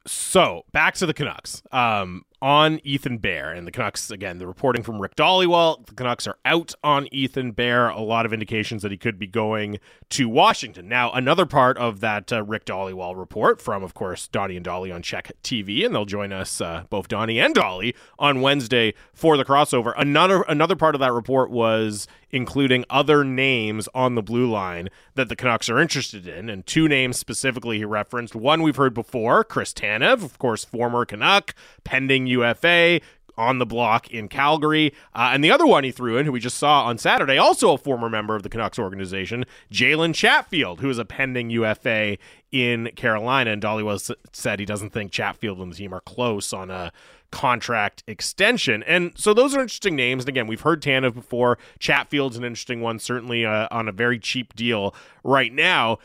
So 0.07 0.65
back 0.73 0.95
to 0.95 1.07
the 1.07 1.15
Canucks. 1.15 1.63
Um, 1.71 2.25
on 2.43 2.81
Ethan 2.83 3.19
Bear 3.19 3.53
and 3.53 3.67
the 3.67 3.71
Canucks 3.71 4.11
again. 4.11 4.39
The 4.39 4.47
reporting 4.47 4.83
from 4.83 5.01
Rick 5.01 5.15
Dhaliwal: 5.17 5.87
the 5.87 5.95
Canucks 5.95 6.27
are 6.27 6.37
out 6.45 6.75
on 6.83 7.09
Ethan 7.13 7.53
Bear. 7.53 7.89
A 7.89 8.01
lot 8.01 8.27
of 8.27 8.33
indications 8.33 8.83
that 8.83 8.91
he 8.91 8.99
could 8.99 9.19
be 9.19 9.29
going 9.29 9.79
to 10.11 10.29
Washington. 10.29 10.89
Now, 10.89 11.13
another 11.13 11.47
part 11.47 11.79
of 11.79 12.01
that 12.01 12.33
uh, 12.33 12.43
Rick 12.43 12.67
Dhaliwal 12.67 13.17
report 13.17 13.63
from, 13.63 13.85
of 13.85 13.95
course, 13.95 14.27
Donnie 14.27 14.57
and 14.57 14.65
Dolly 14.65 14.91
on 14.91 15.03
CHEK 15.03 15.31
TV, 15.43 15.87
and 15.87 15.95
they'll 15.95 16.05
join 16.05 16.33
us 16.33 16.61
uh, 16.61 16.85
both 16.91 17.09
Donnie 17.09 17.39
and 17.39 17.55
Dolly 17.55 17.95
on 18.19 18.41
Wednesday 18.41 18.93
for 19.15 19.37
the 19.37 19.45
crossover. 19.45 19.95
Another 19.97 20.43
another 20.43 20.77
part 20.77 20.97
of 20.97 21.01
that 21.01 21.13
report 21.13 21.51
was 21.51 22.09
including 22.33 22.85
other 22.91 23.23
names 23.25 23.89
on 23.95 24.15
the 24.15 24.23
blue 24.23 24.51
line 24.51 24.89
that 25.15 25.29
the 25.29 25.37
Canucks 25.37 25.69
are 25.69 25.79
interested 25.79 26.27
in, 26.27 26.49
and 26.49 26.67
two 26.67 26.89
names 26.89 27.19
specifically 27.19 27.79
he 27.79 27.85
referenced. 27.85 28.35
One 28.35 28.63
we've 28.63 28.77
heard 28.77 28.95
before, 28.95 29.45
Chris 29.45 29.73
Tanev, 29.73 30.25
of 30.25 30.39
course, 30.39 30.65
former 30.65 31.05
Canuck, 31.05 31.55
pending 31.85 32.27
UFA. 32.27 33.01
On 33.39 33.59
the 33.59 33.65
block 33.65 34.11
in 34.11 34.29
Calgary. 34.29 34.93
Uh, 35.15 35.31
and 35.33 35.43
the 35.43 35.51
other 35.51 35.67
one 35.67 35.85
he 35.85 35.91
threw 35.91 36.19
in, 36.19 36.27
who 36.27 36.33
we 36.33 36.39
just 36.39 36.59
saw 36.59 36.85
on 36.85 36.99
Saturday, 36.99 37.39
also 37.39 37.73
a 37.73 37.79
former 37.79 38.11
member 38.11 38.37
of 38.37 38.43
the 38.43 38.51
Canucks 38.51 38.79
organization, 38.79 39.47
Jalen 39.73 40.15
Chatfield, 40.15 40.81
who 40.81 40.91
is 40.91 40.99
a 40.99 41.07
pending 41.07 41.49
UFA 41.49 42.19
in 42.53 42.91
Carolina. 42.95 43.53
And 43.53 43.63
Dhaliwal 43.63 43.95
s- 43.95 44.11
said 44.33 44.61
he 44.61 44.67
doesn't 44.67 44.91
think 44.91 45.13
Chatfield 45.13 45.61
and 45.61 45.73
the 45.73 45.77
team 45.77 45.95
are 45.95 46.03
close 46.03 46.53
on 46.53 46.71
a 46.71 46.93
contract 47.33 48.05
extension. 48.07 48.85
And 48.85 49.13
so 49.17 49.35
those 49.35 49.57
are 49.57 49.61
interesting 49.61 49.97
names. 49.97 50.23
And 50.23 50.29
again, 50.29 50.47
we've 50.47 50.61
heard 50.61 50.81
Tanev 50.81 51.15
before. 51.15 51.59
Chatfield's 51.81 52.37
an 52.37 52.45
interesting 52.45 52.81
one, 52.81 53.01
certainly 53.01 53.45
uh, 53.45 53.67
on 53.73 53.89
a 53.89 53.93
very 53.93 54.21
cheap 54.21 54.55
deal 54.55 54.95
right 55.25 55.53
now. 55.53 55.99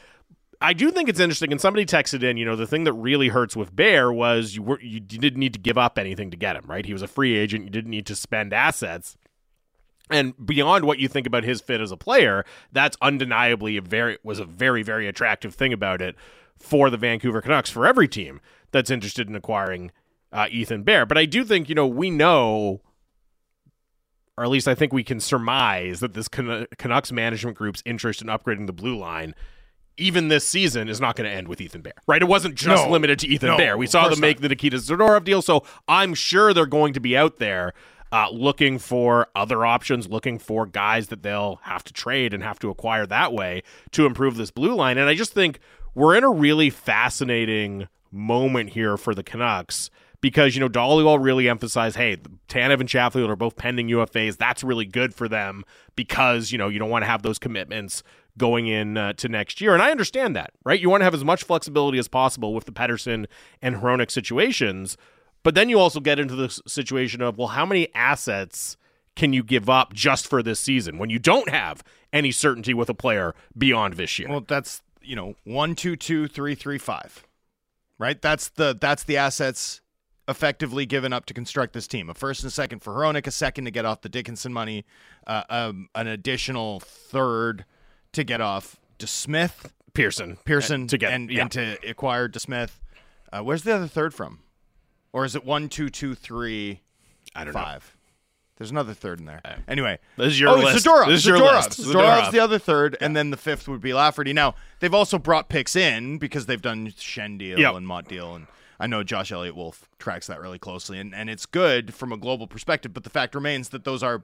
I 0.59 0.73
do 0.73 0.89
think 0.89 1.07
it's 1.07 1.19
interesting, 1.19 1.51
and 1.51 1.61
somebody 1.61 1.85
texted 1.85 2.23
in. 2.23 2.37
You 2.37 2.45
know, 2.45 2.55
the 2.55 2.65
thing 2.65 2.85
that 2.85 2.93
really 2.93 3.27
hurts 3.27 3.55
with 3.55 3.75
Bear 3.75 4.11
was 4.11 4.55
you 4.55 4.63
were 4.63 4.81
you 4.81 4.99
didn't 4.99 5.39
need 5.39 5.53
to 5.53 5.59
give 5.59 5.77
up 5.77 5.99
anything 5.99 6.31
to 6.31 6.37
get 6.37 6.55
him, 6.55 6.65
right? 6.65 6.83
He 6.83 6.93
was 6.93 7.03
a 7.03 7.07
free 7.07 7.37
agent. 7.37 7.65
You 7.65 7.69
didn't 7.69 7.91
need 7.91 8.07
to 8.07 8.15
spend 8.15 8.53
assets. 8.53 9.17
And 10.09 10.33
beyond 10.43 10.85
what 10.85 10.99
you 10.99 11.07
think 11.07 11.27
about 11.27 11.43
his 11.43 11.61
fit 11.61 11.81
as 11.81 11.91
a 11.91 11.97
player, 11.97 12.43
that's 12.71 12.97
undeniably 13.01 13.77
a 13.77 13.81
very 13.81 14.17
was 14.23 14.39
a 14.39 14.45
very 14.45 14.81
very 14.81 15.07
attractive 15.07 15.53
thing 15.53 15.73
about 15.73 16.01
it 16.01 16.15
for 16.57 16.89
the 16.89 16.97
Vancouver 16.97 17.41
Canucks 17.41 17.69
for 17.69 17.85
every 17.85 18.07
team 18.07 18.41
that's 18.71 18.89
interested 18.89 19.29
in 19.29 19.35
acquiring 19.35 19.91
uh, 20.31 20.47
Ethan 20.49 20.83
Bear. 20.83 21.05
But 21.05 21.17
I 21.17 21.25
do 21.25 21.43
think, 21.43 21.69
you 21.69 21.75
know, 21.75 21.87
we 21.87 22.09
know, 22.09 22.81
or 24.37 24.43
at 24.43 24.49
least 24.49 24.67
I 24.67 24.75
think 24.75 24.93
we 24.93 25.03
can 25.03 25.19
surmise 25.19 25.99
that 25.99 26.13
this 26.13 26.27
Can- 26.27 26.67
Canucks 26.77 27.11
management 27.11 27.57
group's 27.57 27.81
interest 27.85 28.21
in 28.21 28.27
upgrading 28.27 28.67
the 28.67 28.73
blue 28.73 28.97
line. 28.97 29.33
Even 29.99 30.27
this 30.27 30.47
season 30.47 30.89
is 30.89 31.01
not 31.01 31.15
going 31.15 31.27
to 31.27 31.35
end 31.35 31.47
with 31.47 31.59
Ethan 31.59 31.81
Bear, 31.81 31.93
right? 32.07 32.21
It 32.21 32.27
wasn't 32.27 32.53
just 32.53 32.85
No. 32.85 32.91
limited 32.91 33.17
to 33.19 33.27
Ethan 33.27 33.49
No, 33.49 33.57
Bear. 33.57 33.77
We 33.77 33.87
saw 33.87 34.07
them 34.07 34.19
make 34.19 34.41
the 34.41 34.49
Nikita 34.49 34.77
Zadorov 34.77 35.23
deal, 35.23 35.41
so 35.41 35.63
I'm 35.87 36.13
sure 36.13 36.53
they're 36.53 36.67
going 36.67 36.93
to 36.93 36.99
be 36.99 37.17
out 37.17 37.37
there 37.39 37.73
uh, 38.11 38.29
looking 38.29 38.77
for 38.77 39.27
other 39.35 39.65
options, 39.65 40.07
looking 40.07 40.37
for 40.37 40.67
guys 40.67 41.07
that 41.07 41.23
they'll 41.23 41.59
have 41.63 41.83
to 41.83 41.91
trade 41.93 42.33
and 42.33 42.43
have 42.43 42.59
to 42.59 42.69
acquire 42.69 43.07
that 43.07 43.33
way 43.33 43.63
to 43.91 44.05
improve 44.05 44.37
this 44.37 44.51
blue 44.51 44.75
line. 44.75 44.99
And 44.99 45.09
I 45.09 45.15
just 45.15 45.33
think 45.33 45.59
we're 45.95 46.15
in 46.15 46.23
a 46.23 46.29
really 46.31 46.69
fascinating 46.69 47.87
moment 48.11 48.69
here 48.69 48.97
for 48.97 49.15
the 49.15 49.23
Canucks 49.23 49.89
because, 50.21 50.55
you 50.55 50.59
know, 50.59 50.69
Dhaliwal 50.69 51.23
really 51.23 51.47
emphasized, 51.47 51.95
hey, 51.95 52.17
Tanev 52.49 52.79
and 52.79 52.89
Chatfield 52.89 53.29
are 53.29 53.35
both 53.35 53.55
pending 53.55 53.87
UFAs. 53.89 54.37
That's 54.37 54.63
really 54.63 54.85
good 54.85 55.13
for 55.13 55.27
them 55.27 55.63
because, 55.95 56.51
you 56.51 56.57
know, 56.57 56.69
you 56.69 56.79
don't 56.79 56.89
want 56.89 57.03
to 57.03 57.07
have 57.07 57.21
those 57.21 57.39
commitments 57.39 58.03
going 58.37 58.67
in 58.67 58.97
uh, 58.97 59.13
to 59.13 59.29
next 59.29 59.61
year. 59.61 59.73
And 59.73 59.81
I 59.81 59.91
understand 59.91 60.35
that, 60.35 60.51
right? 60.63 60.79
You 60.79 60.89
want 60.89 61.01
to 61.01 61.05
have 61.05 61.13
as 61.13 61.23
much 61.23 61.43
flexibility 61.43 61.97
as 61.97 62.07
possible 62.07 62.53
with 62.53 62.65
the 62.65 62.71
Pettersson 62.71 63.25
and 63.61 63.77
Hronek 63.77 64.11
situations. 64.11 64.97
But 65.43 65.55
then 65.55 65.69
you 65.69 65.79
also 65.79 65.99
get 65.99 66.19
into 66.19 66.35
the 66.35 66.49
situation 66.67 67.21
of, 67.21 67.37
well, 67.37 67.49
how 67.49 67.65
many 67.65 67.93
assets 67.95 68.77
can 69.15 69.33
you 69.33 69.43
give 69.43 69.69
up 69.69 69.93
just 69.93 70.27
for 70.27 70.43
this 70.43 70.59
season 70.59 70.97
when 70.97 71.09
you 71.09 71.19
don't 71.19 71.49
have 71.49 71.83
any 72.13 72.31
certainty 72.31 72.73
with 72.73 72.89
a 72.89 72.93
player 72.93 73.33
beyond 73.57 73.95
this 73.95 74.17
year? 74.19 74.29
Well, 74.29 74.45
that's 74.47 74.81
you 75.01 75.15
know 75.15 75.35
one, 75.43 75.75
two, 75.75 75.95
two, 75.95 76.27
three, 76.27 76.55
three, 76.55 76.77
five, 76.77 77.25
right? 77.97 78.21
That's 78.21 78.49
the 78.49 78.77
that's 78.79 79.03
the 79.03 79.17
assets 79.17 79.81
effectively 80.27 80.85
given 80.85 81.13
up 81.13 81.25
to 81.25 81.33
construct 81.33 81.73
this 81.73 81.87
team. 81.87 82.09
A 82.09 82.13
first 82.13 82.43
and 82.43 82.49
a 82.49 82.51
second 82.51 82.79
for 82.79 82.93
Hronek, 82.93 83.27
a 83.27 83.31
second 83.31 83.65
to 83.65 83.71
get 83.71 83.85
off 83.85 84.01
the 84.01 84.09
Dickinson 84.09 84.53
money, 84.53 84.85
uh, 85.25 85.43
um, 85.49 85.89
an 85.95 86.07
additional 86.07 86.79
third 86.79 87.65
to 88.13 88.23
get 88.23 88.41
off 88.41 88.77
DeSmith, 88.99 89.71
Pearson, 89.93 90.37
Pearson, 90.45 90.83
uh, 90.83 90.87
to 90.87 90.97
get 90.97 91.13
and, 91.13 91.29
yeah. 91.31 91.41
and 91.41 91.51
to 91.51 91.77
acquire 91.87 92.27
DeSmith. 92.27 92.71
Uh, 93.31 93.41
where's 93.41 93.63
the 93.63 93.73
other 93.73 93.87
third 93.87 94.13
from? 94.13 94.39
Or 95.13 95.25
is 95.25 95.35
it 95.35 95.45
one, 95.45 95.69
two, 95.69 95.89
two, 95.89 96.15
three, 96.15 96.81
I 97.35 97.43
don't 97.43 97.53
know. 97.53 97.59
five? 97.59 97.97
There's 98.57 98.71
another 98.71 98.95
third 98.95 99.19
in 99.19 99.25
there. 99.25 99.41
Anyway, 99.67 99.99
This 100.17 100.27
is 100.29 100.39
your 100.39 100.49
oh, 100.49 100.55
list. 100.55 100.83
Zadorov. 100.85 101.07
This 101.07 101.19
is 101.19 101.25
your 101.27 101.37
Zadorov. 101.37 101.65
list. 101.67 101.79
Zadorov's 101.79 102.31
the 102.31 102.39
other 102.39 102.57
third, 102.57 102.97
and 102.99 103.15
then 103.15 103.29
the 103.29 103.37
fifth 103.37 103.67
would 103.67 103.81
be 103.81 103.93
Lafferty. 103.93 104.33
Now 104.33 104.55
they've 104.79 104.93
also 104.93 105.19
brought 105.19 105.47
picks 105.47 105.75
in 105.75 106.17
because 106.17 106.47
they've 106.47 106.61
done 106.61 106.87
Schenn 106.87 107.37
deal 107.37 107.59
Yep. 107.59 107.75
and 107.75 107.87
Motte 107.87 108.07
deal, 108.07 108.33
and 108.33 108.47
I 108.79 108.87
know 108.87 109.03
Josh 109.03 109.31
Elliott 109.31 109.55
Wolf 109.55 109.89
tracks 109.99 110.27
that 110.27 110.39
really 110.39 110.59
closely, 110.59 110.99
and 110.99 111.13
and 111.13 111.29
it's 111.29 111.45
good 111.45 111.93
from 111.93 112.11
a 112.11 112.17
global 112.17 112.47
perspective. 112.47 112.93
But 112.93 113.03
the 113.03 113.09
fact 113.09 113.35
remains 113.35 113.69
that 113.69 113.83
those 113.83 114.03
are 114.03 114.23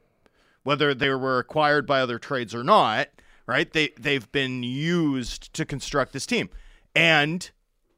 whether 0.64 0.94
they 0.94 1.10
were 1.10 1.40
acquired 1.40 1.86
by 1.86 2.02
other 2.02 2.20
trades 2.20 2.54
or 2.54 2.64
not, 2.64 3.10
right? 3.48 3.72
They 3.72 3.90
they've 4.00 4.32
been 4.32 4.64
used 4.64 5.54
to 5.54 5.66
construct 5.66 6.14
this 6.14 6.26
team, 6.26 6.50
and 6.96 7.50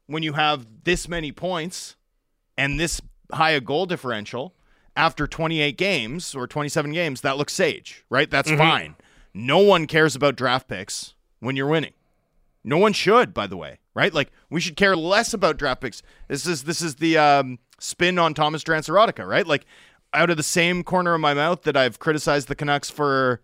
when 0.06 0.22
you 0.22 0.34
have 0.34 0.66
this 0.84 1.08
many 1.08 1.32
points 1.32 1.96
and 2.56 2.78
this 2.78 3.00
high 3.32 3.50
a 3.50 3.60
goal 3.60 3.86
differential 3.86 4.54
after 4.96 5.26
28 5.26 5.76
games 5.76 6.34
or 6.34 6.46
27 6.46 6.92
games, 6.92 7.20
that 7.20 7.36
looks 7.36 7.52
sage, 7.52 8.04
right? 8.08 8.30
That's 8.30 8.48
mm-hmm. 8.48 8.58
fine. 8.58 8.96
No 9.34 9.58
one 9.58 9.86
cares 9.86 10.16
about 10.16 10.36
draft 10.36 10.68
picks 10.68 11.14
when 11.40 11.56
you're 11.56 11.66
winning. 11.66 11.92
No 12.64 12.78
one 12.78 12.94
should, 12.94 13.34
by 13.34 13.46
the 13.46 13.56
way, 13.56 13.78
right? 13.96 14.12
Like 14.14 14.30
we 14.50 14.60
should 14.60 14.76
care 14.76 14.94
less 14.94 15.34
about 15.34 15.56
draft 15.56 15.80
picks. 15.80 16.02
This 16.28 16.46
is 16.46 16.64
this 16.64 16.80
is 16.82 16.96
the 16.96 17.18
um, 17.18 17.58
spin 17.80 18.18
on 18.18 18.34
Thomas 18.34 18.62
Transerotica, 18.62 19.26
right? 19.26 19.46
Like 19.46 19.64
out 20.12 20.30
of 20.30 20.36
the 20.36 20.42
same 20.44 20.84
corner 20.84 21.14
of 21.14 21.20
my 21.20 21.34
mouth 21.34 21.62
that 21.62 21.76
I've 21.76 21.98
criticized 21.98 22.46
the 22.46 22.54
Canucks 22.54 22.90
for 22.90 23.40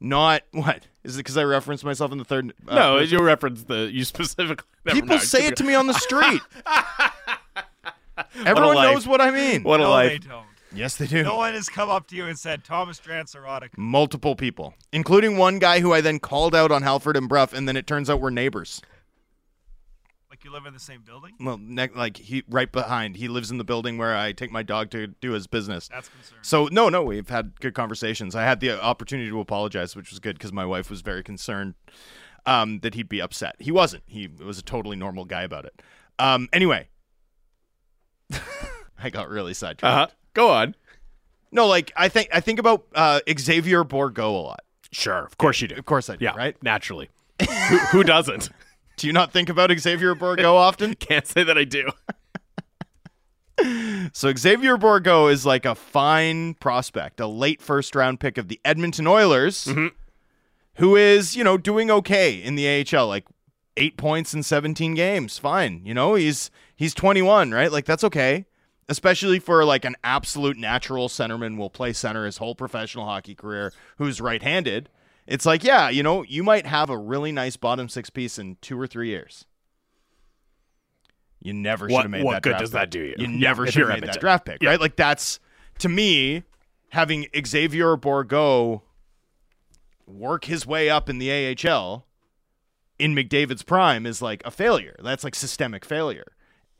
not 0.00 0.42
what 0.52 0.86
is 1.04 1.16
it 1.16 1.18
because 1.18 1.36
I 1.36 1.42
referenced 1.42 1.84
myself 1.84 2.12
in 2.12 2.18
the 2.18 2.24
third? 2.24 2.54
uh, 2.68 2.74
no, 2.74 2.98
you 3.00 3.18
referenced 3.18 3.66
the 3.66 3.90
you 3.92 4.04
specifically. 4.04 4.64
Never 4.86 4.94
people 4.94 5.08
mind. 5.16 5.22
say 5.22 5.46
it 5.48 5.56
to 5.56 5.64
me 5.64 5.74
on 5.74 5.88
the 5.88 5.94
street. 5.94 6.40
Everyone 8.46 8.76
life. 8.76 8.94
knows 8.94 9.06
what 9.06 9.20
I 9.20 9.30
mean. 9.30 9.62
What 9.62 9.80
a 9.80 9.82
no, 9.82 9.90
life. 9.90 10.10
they 10.10 10.28
don't. 10.28 10.46
Yes, 10.74 10.96
they 10.96 11.06
do. 11.06 11.22
No 11.22 11.36
one 11.36 11.54
has 11.54 11.68
come 11.68 11.88
up 11.88 12.06
to 12.08 12.16
you 12.16 12.26
and 12.26 12.38
said 12.38 12.64
Thomas 12.64 13.00
Transerotic. 13.00 13.70
Multiple 13.76 14.36
people, 14.36 14.74
including 14.92 15.36
one 15.36 15.58
guy 15.58 15.80
who 15.80 15.92
I 15.92 16.00
then 16.00 16.18
called 16.18 16.54
out 16.54 16.70
on 16.70 16.82
Halford 16.82 17.16
and 17.16 17.28
Bruff, 17.28 17.52
and 17.52 17.66
then 17.66 17.76
it 17.76 17.86
turns 17.86 18.10
out 18.10 18.20
we're 18.20 18.30
neighbors. 18.30 18.82
Like 20.36 20.44
you 20.44 20.52
live 20.52 20.66
in 20.66 20.74
the 20.74 20.80
same 20.80 21.00
building. 21.00 21.32
Well, 21.40 21.56
ne- 21.58 21.88
like 21.94 22.18
he 22.18 22.44
right 22.50 22.70
behind. 22.70 23.16
He 23.16 23.26
lives 23.26 23.50
in 23.50 23.56
the 23.56 23.64
building 23.64 23.96
where 23.96 24.14
I 24.14 24.32
take 24.32 24.52
my 24.52 24.62
dog 24.62 24.90
to 24.90 25.06
do 25.06 25.30
his 25.32 25.46
business. 25.46 25.88
That's 25.88 26.10
concerning. 26.10 26.44
So 26.44 26.68
no, 26.70 26.90
no, 26.90 27.02
we've 27.02 27.30
had 27.30 27.58
good 27.58 27.72
conversations. 27.72 28.34
I 28.36 28.42
had 28.42 28.60
the 28.60 28.78
opportunity 28.78 29.30
to 29.30 29.40
apologize, 29.40 29.96
which 29.96 30.10
was 30.10 30.18
good 30.18 30.36
because 30.36 30.52
my 30.52 30.66
wife 30.66 30.90
was 30.90 31.00
very 31.00 31.22
concerned 31.22 31.72
um, 32.44 32.80
that 32.80 32.92
he'd 32.92 33.08
be 33.08 33.22
upset. 33.22 33.56
He 33.58 33.70
wasn't. 33.70 34.02
He 34.04 34.28
was 34.28 34.58
a 34.58 34.62
totally 34.62 34.94
normal 34.94 35.24
guy 35.24 35.42
about 35.42 35.64
it. 35.64 35.80
Um, 36.18 36.50
anyway, 36.52 36.88
I 39.02 39.08
got 39.08 39.30
really 39.30 39.54
sidetracked. 39.54 39.84
Uh 39.90 39.96
huh. 39.96 40.14
Go 40.34 40.50
on. 40.50 40.74
No, 41.50 41.66
like 41.66 41.92
I 41.96 42.10
think 42.10 42.28
I 42.30 42.40
think 42.40 42.58
about 42.58 42.84
uh, 42.94 43.20
Xavier 43.38 43.84
Bourgault 43.84 44.18
a 44.18 44.42
lot. 44.42 44.60
Sure, 44.92 45.24
of 45.24 45.38
course 45.38 45.62
you 45.62 45.68
do. 45.68 45.76
Of 45.76 45.86
course 45.86 46.10
I 46.10 46.16
do. 46.16 46.26
Yeah, 46.26 46.36
Right? 46.36 46.62
Naturally. 46.62 47.08
who, 47.68 47.78
who 47.78 48.04
doesn't? 48.04 48.50
Do 48.96 49.06
you 49.06 49.12
not 49.12 49.32
think 49.32 49.48
about 49.48 49.70
Xavier 49.78 50.14
Bourgault 50.14 50.54
often? 50.54 50.94
Can't 50.98 51.26
say 51.26 51.44
that 51.44 51.56
I 51.56 51.64
do. 51.64 51.90
So 54.12 54.32
Xavier 54.34 54.76
Bourgault 54.76 55.32
is 55.32 55.46
like 55.46 55.64
a 55.64 55.74
fine 55.74 56.54
prospect, 56.54 57.20
a 57.20 57.26
late 57.26 57.62
first 57.62 57.94
round 57.94 58.20
pick 58.20 58.36
of 58.38 58.48
the 58.48 58.60
Edmonton 58.64 59.06
Oilers, 59.06 59.64
mm-hmm. 59.64 59.88
who 60.74 60.94
is, 60.94 61.36
you 61.36 61.42
know, 61.42 61.56
doing 61.56 61.90
okay 61.90 62.34
in 62.34 62.54
the 62.54 62.86
AHL, 62.94 63.08
like 63.08 63.24
eight 63.76 63.96
points 63.96 64.34
in 64.34 64.42
17 64.42 64.94
games. 64.94 65.38
Fine. 65.38 65.82
You 65.84 65.94
know, 65.94 66.14
he's 66.14 66.50
he's 66.76 66.94
21, 66.94 67.50
right? 67.50 67.72
Like 67.72 67.86
that's 67.86 68.04
okay. 68.04 68.46
Especially 68.88 69.38
for 69.38 69.64
like 69.64 69.84
an 69.84 69.96
absolute 70.04 70.56
natural 70.56 71.08
centerman 71.08 71.56
will 71.56 71.70
play 71.70 71.92
center 71.92 72.26
his 72.26 72.36
whole 72.36 72.54
professional 72.54 73.06
hockey 73.06 73.34
career 73.34 73.72
who's 73.96 74.20
right 74.20 74.42
handed. 74.42 74.88
It's 75.26 75.44
like, 75.46 75.64
yeah, 75.64 75.88
you 75.88 76.02
know, 76.02 76.22
you 76.22 76.42
might 76.42 76.66
have 76.66 76.88
a 76.90 76.96
really 76.96 77.32
nice 77.32 77.56
bottom 77.56 77.88
six 77.88 78.10
piece 78.10 78.38
in 78.38 78.56
two 78.60 78.78
or 78.80 78.86
three 78.86 79.08
years. 79.08 79.44
You 81.42 81.52
never 81.52 81.88
should 81.88 81.94
What- 81.94 82.02
have 82.02 82.10
made 82.10 82.24
what 82.24 82.32
that 82.34 82.42
good 82.42 82.50
draft 82.50 82.60
does 82.62 82.70
pick. 82.70 82.74
that 82.80 82.90
do 82.90 83.00
you? 83.00 83.14
You 83.18 83.26
never 83.28 83.66
should 83.66 83.88
have 83.88 84.00
made 84.00 84.08
that 84.08 84.20
draft 84.20 84.44
pick, 84.46 84.62
Yeah. 84.62 84.70
right? 84.70 84.80
Like 84.80 84.96
that's 84.96 85.38
to 85.78 85.88
me 85.88 86.44
having 86.90 87.26
Xavier 87.46 87.96
Bourgault 87.96 88.82
work 90.06 90.44
his 90.46 90.66
way 90.66 90.88
up 90.88 91.08
in 91.08 91.18
the 91.18 91.30
AHL 91.30 92.06
in 92.98 93.14
McDavid's 93.14 93.62
prime 93.62 94.06
is 94.06 94.22
like 94.22 94.42
a 94.44 94.50
failure. 94.50 94.96
That's 95.02 95.24
like 95.24 95.34
systemic 95.34 95.84
failure. 95.84 96.32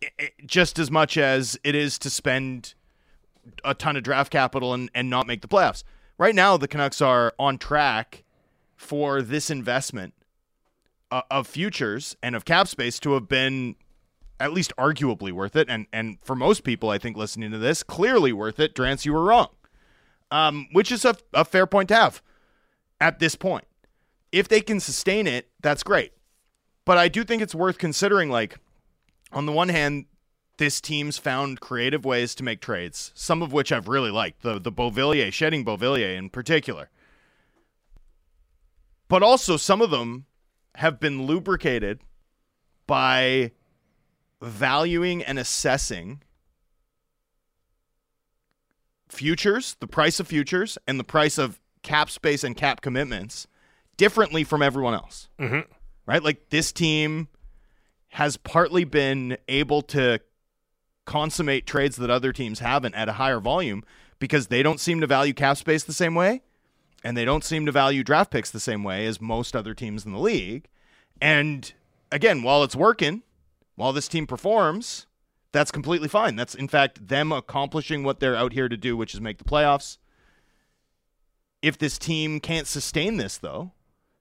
I- 0.03 0.11
I- 0.21 0.31
just 0.45 0.79
as 0.79 0.91
much 0.91 1.17
as 1.17 1.59
it 1.65 1.75
is 1.75 1.99
to 2.01 2.11
spend 2.11 2.75
a 3.65 3.75
ton 3.75 3.97
of 3.97 4.03
draft 4.03 4.31
capital 4.33 4.73
and, 4.75 4.91
and 4.95 5.09
not 5.11 5.27
make 5.27 5.41
the 5.43 5.49
playoffs. 5.49 5.85
Right 6.19 6.35
now, 6.35 6.57
the 6.57 6.69
Canucks 6.69 7.01
are 7.01 7.35
on 7.39 7.59
track 7.59 8.25
for 8.77 9.23
this 9.23 9.51
investment 9.51 10.15
uh, 11.11 11.23
of 11.31 11.47
futures 11.47 12.17
and 12.23 12.37
of 12.37 12.45
cap 12.45 12.69
space 12.69 12.99
to 13.01 13.15
have 13.15 13.29
been 13.29 13.77
at 14.39 14.53
least 14.53 14.73
arguably 14.77 15.33
worth 15.33 15.57
it. 15.57 15.69
And 15.69 15.87
and 15.93 16.19
for 16.23 16.37
most 16.37 16.65
people, 16.65 16.91
I 16.91 16.99
think 16.99 17.17
listening 17.17 17.51
to 17.53 17.59
this, 17.59 17.83
clearly 17.83 18.33
worth 18.33 18.61
it. 18.61 18.75
Drance, 18.75 19.05
you 19.05 19.13
were 19.13 19.25
wrong. 19.25 19.49
Um, 20.31 20.67
which 20.73 20.91
is 20.91 21.05
a, 21.05 21.17
a 21.33 21.45
fair 21.45 21.67
point 21.67 21.89
to 21.91 21.95
have 21.95 22.21
at 23.01 23.21
this 23.21 23.37
point. 23.37 23.65
If 24.33 24.49
they 24.49 24.61
can 24.61 24.81
sustain 24.81 25.29
it, 25.29 25.49
that's 25.61 25.85
great. 25.85 26.13
But 26.85 26.99
I 26.99 27.07
do 27.07 27.23
think 27.23 27.43
it's 27.43 27.55
worth 27.55 27.79
considering 27.79 28.29
like 28.29 28.59
on 29.33 29.47
the 29.47 29.53
one 29.53 29.69
hand, 29.69 30.07
this 30.59 30.81
team's 30.81 31.19
found 31.19 31.61
creative 31.61 32.05
ways 32.05 32.35
to 32.35 32.43
make 32.43 32.61
trades, 32.61 33.13
some 33.15 33.43
of 33.43 33.53
which 33.53 33.71
I've 33.71 33.89
really 33.89 34.11
liked. 34.11 34.43
The 34.43 34.59
the 34.59 34.73
Beauvillier, 34.73 35.33
shedding 35.33 35.65
Beauvillier 35.65 36.17
in 36.17 36.31
particular. 36.31 36.91
But 39.09 39.23
also 39.23 39.57
some 39.57 39.81
of 39.81 39.91
them 39.91 40.27
have 40.77 41.01
been 41.01 41.27
lubricated 41.27 42.01
by 42.87 43.53
valuing 44.43 45.23
and 45.23 45.39
assessing 45.39 46.23
futures, 49.09 49.77
the 49.81 49.87
price 49.87 50.21
of 50.21 50.27
futures, 50.27 50.77
and 50.87 50.99
the 50.99 51.05
price 51.05 51.39
of 51.39 51.61
cap 51.83 52.11
space 52.11 52.43
and 52.45 52.57
cap 52.57 52.81
commitments 52.81 53.47
differently 53.97 54.45
from 54.45 54.63
everyone 54.63 54.95
else. 54.95 55.29
Mhm. 55.39 55.67
Right? 56.05 56.23
Like 56.23 56.51
this 56.51 56.73
team 56.73 57.29
has 58.09 58.37
partly 58.37 58.85
been 58.85 59.39
able 59.49 59.83
to 59.83 60.21
consummate 61.05 61.67
trades 61.67 61.97
that 61.97 62.11
other 62.11 62.33
teams 62.33 62.59
haven't 62.59 62.95
at 62.95 63.09
a 63.09 63.13
higher 63.15 63.41
volume 63.41 63.85
because 64.19 64.49
they 64.49 64.63
don't 64.63 64.81
seem 64.81 65.01
to 65.01 65.07
value 65.07 65.33
cap 65.33 65.57
space 65.57 65.85
the 65.85 65.93
same 65.93 66.15
way 66.15 66.43
and 67.05 67.17
they 67.17 67.25
don't 67.25 67.45
seem 67.45 67.67
to 67.67 67.73
value 67.73 68.03
draft 68.03 68.31
picks 68.31 68.51
the 68.51 68.61
same 68.61 68.83
way 68.83 69.07
as 69.07 69.21
most 69.21 69.55
other 69.55 69.75
teams 69.75 70.05
in 70.05 70.13
the 70.13 70.19
league. 70.19 70.67
And 71.21 71.73
again, 72.11 72.43
while 72.43 72.63
it's 72.63 72.77
working, 72.77 73.23
while 73.75 73.93
this 73.93 74.09
team 74.09 74.27
performs, 74.27 75.07
that's 75.53 75.71
completely 75.71 76.09
fine. 76.09 76.37
That's 76.37 76.55
in 76.55 76.69
fact 76.69 77.09
them 77.09 77.33
accomplishing 77.33 78.03
what 78.03 78.21
they're 78.21 78.37
out 78.37 78.53
here 78.53 78.69
to 78.69 78.77
do, 78.77 78.97
which 78.97 79.15
is 79.15 79.21
make 79.21 79.39
the 79.39 79.45
playoffs. 79.45 79.99
If 81.63 81.79
this 81.79 81.99
team 81.99 82.41
can't 82.41 82.67
sustain 82.67 83.17
this 83.17 83.39
though, 83.39 83.73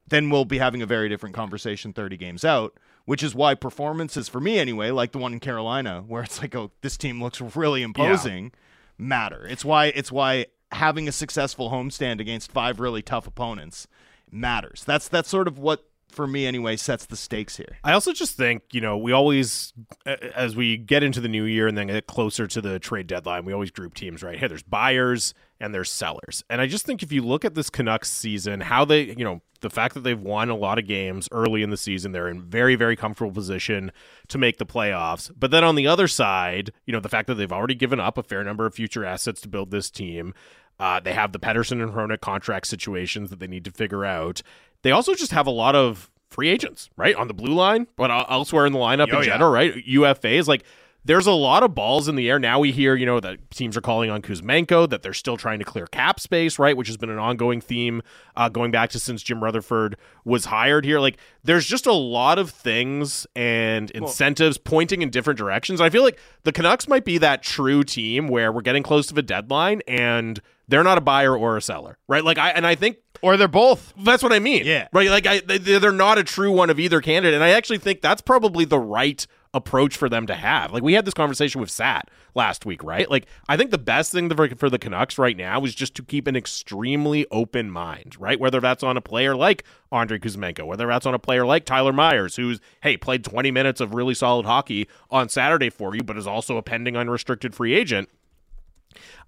then 0.07 0.29
we'll 0.29 0.45
be 0.45 0.59
having 0.59 0.81
a 0.81 0.85
very 0.85 1.09
different 1.09 1.35
conversation 1.35 1.91
30 1.91 2.17
games 2.17 2.45
out, 2.45 2.77
which 3.05 3.23
is 3.23 3.33
why 3.33 3.55
performances 3.55 4.29
for 4.29 4.39
me 4.39 4.59
anyway, 4.59 4.91
like 4.91 5.11
the 5.11 5.17
one 5.17 5.33
in 5.33 5.39
Carolina 5.39 6.03
where 6.07 6.23
it's 6.23 6.41
like 6.41 6.55
oh 6.55 6.71
this 6.81 6.97
team 6.97 7.21
looks 7.21 7.41
really 7.41 7.81
imposing, 7.81 8.51
matter. 8.97 9.45
It's 9.47 9.65
why 9.65 9.87
it's 9.87 10.11
why 10.11 10.47
having 10.71 11.07
a 11.07 11.11
successful 11.11 11.69
homestand 11.69 12.19
against 12.19 12.51
five 12.51 12.79
really 12.79 13.01
tough 13.01 13.27
opponents 13.27 13.87
matters. 14.31 14.83
That's 14.85 15.07
that's 15.07 15.29
sort 15.29 15.47
of 15.47 15.57
what 15.57 15.85
for 16.09 16.27
me 16.27 16.45
anyway 16.45 16.75
sets 16.77 17.05
the 17.05 17.17
stakes 17.17 17.57
here. 17.57 17.77
I 17.83 17.93
also 17.93 18.13
just 18.13 18.37
think, 18.37 18.63
you 18.71 18.81
know, 18.81 18.97
we 18.97 19.11
always 19.11 19.73
as 20.05 20.55
we 20.55 20.77
get 20.77 21.03
into 21.03 21.21
the 21.21 21.27
new 21.27 21.43
year 21.43 21.67
and 21.67 21.77
then 21.77 21.87
get 21.87 22.07
closer 22.07 22.47
to 22.47 22.61
the 22.61 22.79
trade 22.79 23.07
deadline, 23.07 23.45
we 23.45 23.53
always 23.53 23.71
group 23.71 23.93
teams, 23.93 24.23
right? 24.23 24.37
Hey, 24.39 24.47
there's 24.47 24.63
buyers 24.63 25.33
and 25.59 25.73
there's 25.73 25.89
sellers. 25.91 26.43
And 26.49 26.61
I 26.61 26.67
just 26.67 26.85
think 26.85 27.01
if 27.03 27.11
you 27.11 27.21
look 27.21 27.45
at 27.45 27.55
this 27.55 27.69
Canucks 27.69 28.09
season, 28.11 28.61
how 28.61 28.85
they, 28.85 29.03
you 29.03 29.23
know, 29.23 29.41
the 29.61 29.69
fact 29.69 29.93
that 29.95 30.01
they've 30.01 30.19
won 30.19 30.49
a 30.49 30.55
lot 30.55 30.77
of 30.77 30.85
games 30.85 31.27
early 31.31 31.63
in 31.63 31.69
the 31.69 31.77
season, 31.77 32.11
they're 32.11 32.27
in 32.27 32.41
very, 32.41 32.75
very 32.75 32.95
comfortable 32.95 33.31
position 33.31 33.91
to 34.27 34.37
make 34.37 34.57
the 34.57 34.65
playoffs. 34.65 35.31
But 35.35 35.51
then 35.51 35.63
on 35.63 35.75
the 35.75 35.87
other 35.87 36.07
side, 36.07 36.71
you 36.85 36.93
know, 36.93 36.99
the 36.99 37.09
fact 37.09 37.27
that 37.27 37.35
they've 37.35 37.51
already 37.51 37.75
given 37.75 37.99
up 37.99 38.17
a 38.17 38.23
fair 38.23 38.43
number 38.43 38.65
of 38.65 38.75
future 38.75 39.05
assets 39.05 39.41
to 39.41 39.47
build 39.47 39.71
this 39.71 39.89
team. 39.89 40.33
Uh, 40.77 40.99
they 40.99 41.13
have 41.13 41.31
the 41.31 41.39
Pettersson 41.39 41.81
and 41.81 41.93
Hronek 41.93 42.19
contract 42.19 42.67
situations 42.67 43.29
that 43.29 43.39
they 43.39 43.47
need 43.47 43.63
to 43.63 43.71
figure 43.71 44.03
out. 44.03 44.41
They 44.81 44.91
also 44.91 45.15
just 45.15 45.31
have 45.31 45.47
a 45.47 45.51
lot 45.51 45.73
of 45.73 46.11
free 46.29 46.49
agents, 46.49 46.89
right? 46.97 47.15
On 47.15 47.29
the 47.29 47.33
blue 47.33 47.53
line, 47.53 47.87
but 47.95 48.11
elsewhere 48.29 48.65
in 48.65 48.73
the 48.73 48.79
lineup 48.79 49.07
Oh, 49.13 49.19
in 49.19 49.23
yeah. 49.23 49.31
general, 49.33 49.51
right? 49.51 49.73
UFAs. 49.87 50.47
Like, 50.47 50.65
there's 51.05 51.27
a 51.27 51.31
lot 51.31 51.61
of 51.61 51.75
balls 51.75 52.07
in 52.07 52.15
the 52.15 52.27
air. 52.29 52.39
Now 52.39 52.59
we 52.59 52.71
hear, 52.71 52.95
you 52.95 53.05
know, 53.05 53.19
that 53.19 53.51
teams 53.51 53.77
are 53.77 53.81
calling 53.81 54.09
on 54.09 54.23
Kuzmenko, 54.23 54.89
that 54.89 55.03
they're 55.03 55.13
still 55.13 55.37
trying 55.37 55.59
to 55.59 55.65
clear 55.65 55.85
cap 55.85 56.19
space, 56.19 56.57
right? 56.57 56.75
Which 56.75 56.87
has 56.87 56.97
been 56.97 57.11
an 57.11 57.19
ongoing 57.19 57.61
theme 57.61 58.01
uh, 58.35 58.49
going 58.49 58.71
back 58.71 58.89
to 58.89 58.99
since 58.99 59.21
Jim 59.21 59.43
Rutherford 59.43 59.97
was 60.25 60.45
hired 60.45 60.83
here. 60.83 60.99
Like, 60.99 61.17
there's 61.43 61.67
just 61.67 61.85
a 61.85 61.93
lot 61.93 62.39
of 62.39 62.49
things 62.49 63.27
and 63.35 63.91
incentives 63.91 64.57
pointing 64.57 65.03
in 65.03 65.11
different 65.11 65.37
directions. 65.37 65.79
I 65.79 65.91
feel 65.91 66.01
like 66.03 66.19
the 66.43 66.51
Canucks 66.51 66.87
might 66.87 67.05
be 67.05 67.19
that 67.19 67.43
true 67.43 67.83
team 67.83 68.27
where 68.27 68.51
we're 68.51 68.61
getting 68.61 68.83
close 68.83 69.05
to 69.07 69.13
the 69.13 69.21
deadline 69.21 69.81
and 69.87 70.41
they're 70.67 70.83
not 70.83 70.97
a 70.97 71.01
buyer 71.01 71.37
or 71.37 71.55
a 71.55 71.61
seller, 71.61 71.99
right? 72.07 72.23
Like, 72.23 72.39
I, 72.39 72.49
and 72.49 72.65
I 72.65 72.73
think 72.73 72.97
Or 73.21 73.37
they're 73.37 73.47
both. 73.47 73.93
that's 74.03 74.23
what 74.23 74.33
I 74.33 74.39
mean. 74.39 74.65
Yeah. 74.65 74.87
Right. 74.91 75.11
Like 75.11 75.27
I, 75.27 75.39
they, 75.41 75.59
they're 75.59 75.91
not 75.91 76.17
a 76.17 76.23
true 76.23 76.51
one 76.51 76.71
of 76.71 76.79
either 76.79 76.99
candidate, 77.01 77.35
and 77.35 77.43
I 77.43 77.49
actually 77.49 77.77
think 77.77 78.01
that's 78.01 78.23
probably 78.23 78.65
the 78.65 78.79
right 78.79 79.27
approach 79.55 79.95
for 79.95 80.09
them 80.09 80.27
to 80.27 80.35
have. 80.35 80.73
Like 80.73 80.83
we 80.83 80.93
had 80.93 81.05
this 81.05 81.13
conversation 81.13 81.61
with 81.61 81.71
Sat 81.71 82.11
last 82.35 82.65
week, 82.65 82.83
right? 82.83 83.09
Like 83.09 83.25
I 83.47 83.55
think 83.55 83.71
the 83.71 83.77
best 83.77 84.11
thing 84.11 84.29
for, 84.29 84.69
the 84.69 84.77
Canucks 84.77 85.17
right 85.17 85.37
now 85.37 85.63
is 85.63 85.73
just 85.73 85.95
to 85.95 86.03
keep 86.03 86.27
an 86.27 86.35
extremely 86.35 87.25
open 87.31 87.71
mind, 87.71 88.17
right? 88.19 88.37
Whether 88.37 88.59
that's 88.59 88.83
on 88.83 88.97
a 88.97 89.01
player 89.01 89.33
like 89.33 89.63
Andrei 89.93 90.19
Kuzmenko, 90.19 90.67
whether 90.67 90.85
that's 90.87 91.05
on 91.05 91.13
a 91.13 91.19
player 91.19 91.45
like 91.45 91.63
Tyler 91.63 91.93
Myers, 91.93 92.35
who's 92.35 92.59
hey 92.81 92.97
played 92.97 93.23
20 93.23 93.49
minutes 93.49 93.79
of 93.79 93.95
really 93.95 94.13
solid 94.13 94.45
hockey 94.45 94.89
on 95.09 95.29
Saturday 95.29 95.69
for 95.69 95.95
you, 95.95 96.03
but 96.03 96.17
is 96.17 96.27
also 96.27 96.57
a 96.57 96.61
pending 96.61 96.97
unrestricted 96.97 97.55
free 97.55 97.73
agent. 97.73 98.09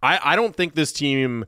I, 0.04 0.20
I 0.22 0.36
don't 0.36 0.56
think 0.56 0.76
this 0.76 0.92
team 0.92 1.46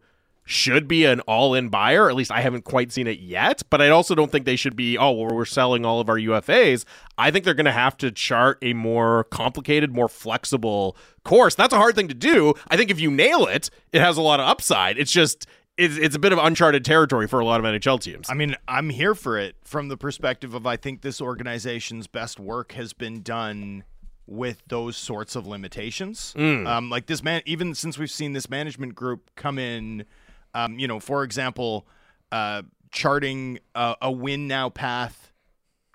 should 0.49 0.87
be 0.87 1.05
an 1.05 1.19
all-in 1.21 1.69
buyer. 1.69 2.09
At 2.09 2.15
least 2.15 2.31
I 2.31 2.41
haven't 2.41 2.63
quite 2.63 2.91
seen 2.91 3.05
it 3.05 3.19
yet. 3.19 3.61
But 3.69 3.83
I 3.83 3.89
also 3.89 4.15
don't 4.15 4.31
think 4.31 4.45
they 4.45 4.55
should 4.55 4.75
be. 4.75 4.97
Oh, 4.97 5.11
well, 5.11 5.35
we're 5.35 5.45
selling 5.45 5.85
all 5.85 5.99
of 5.99 6.09
our 6.09 6.17
UFAs. 6.17 6.85
I 7.19 7.29
think 7.29 7.45
they're 7.45 7.53
going 7.53 7.67
to 7.67 7.71
have 7.71 7.95
to 7.97 8.09
chart 8.09 8.57
a 8.63 8.73
more 8.73 9.25
complicated, 9.25 9.93
more 9.93 10.09
flexible 10.09 10.97
course. 11.23 11.53
That's 11.53 11.71
a 11.71 11.77
hard 11.77 11.93
thing 11.93 12.07
to 12.07 12.15
do. 12.15 12.55
I 12.67 12.77
think 12.77 12.89
if 12.89 12.99
you 12.99 13.11
nail 13.11 13.45
it, 13.45 13.69
it 13.93 14.01
has 14.01 14.17
a 14.17 14.23
lot 14.23 14.39
of 14.39 14.47
upside. 14.47 14.97
It's 14.97 15.11
just 15.11 15.45
it's, 15.77 15.97
it's 15.97 16.15
a 16.15 16.19
bit 16.19 16.33
of 16.33 16.39
uncharted 16.39 16.83
territory 16.83 17.27
for 17.27 17.39
a 17.39 17.45
lot 17.45 17.59
of 17.59 17.65
NHL 17.65 18.01
teams. 18.01 18.27
I 18.27 18.33
mean, 18.33 18.55
I'm 18.67 18.89
here 18.89 19.13
for 19.13 19.37
it 19.37 19.55
from 19.63 19.87
the 19.87 19.97
perspective 19.97 20.55
of 20.55 20.65
I 20.65 20.77
think 20.77 21.01
this 21.01 21.21
organization's 21.21 22.07
best 22.07 22.39
work 22.39 22.71
has 22.71 22.93
been 22.93 23.21
done 23.21 23.83
with 24.25 24.63
those 24.67 24.97
sorts 24.97 25.35
of 25.35 25.45
limitations. 25.45 26.33
Um, 26.65 26.89
like 26.89 27.05
this 27.05 27.21
man, 27.23 27.43
even 27.45 27.75
since 27.75 27.99
we've 27.99 28.09
seen 28.09 28.33
this 28.33 28.49
management 28.49 28.95
group 28.95 29.29
come 29.35 29.59
in, 29.59 30.05
um, 30.53 30.79
you 30.79 30.87
know, 30.87 30.99
for 30.99 31.23
example, 31.23 31.87
uh, 32.31 32.63
charting 32.91 33.59
a, 33.75 33.95
a 34.01 34.11
win 34.11 34.47
now 34.47 34.69
path 34.69 35.31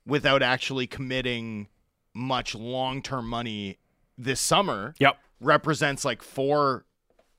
without 0.06 0.42
actually 0.42 0.86
committing 0.86 1.68
much 2.14 2.54
long 2.54 3.02
term 3.02 3.28
money 3.28 3.78
this 4.16 4.40
summer 4.40 4.94
Yep. 5.00 5.18
represents 5.40 6.04
like 6.04 6.22
four 6.22 6.84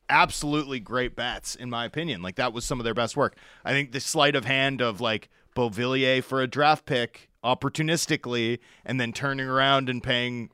absolutely 0.10 0.80
great 0.80 1.16
bets 1.16 1.56
in 1.56 1.70
my 1.70 1.86
opinion. 1.86 2.22
Like 2.22 2.36
that 2.36 2.54
was 2.54 2.66
some 2.66 2.80
of 2.80 2.84
their 2.84 2.94
best 2.94 3.16
work. 3.16 3.38
I 3.64 3.72
think 3.72 3.92
the 3.92 4.00
sleight 4.00 4.36
of 4.36 4.46
hand 4.46 4.82
of 4.82 5.00
like 5.02 5.30
Beauvillier 5.56 6.22
for 6.24 6.42
a 6.42 6.48
draft 6.48 6.86
pick 6.86 7.30
opportunistically 7.44 8.60
and 8.86 9.00
then 9.00 9.14
turning 9.14 9.48
around 9.48 9.90
and 9.90 10.04
paying 10.04 10.50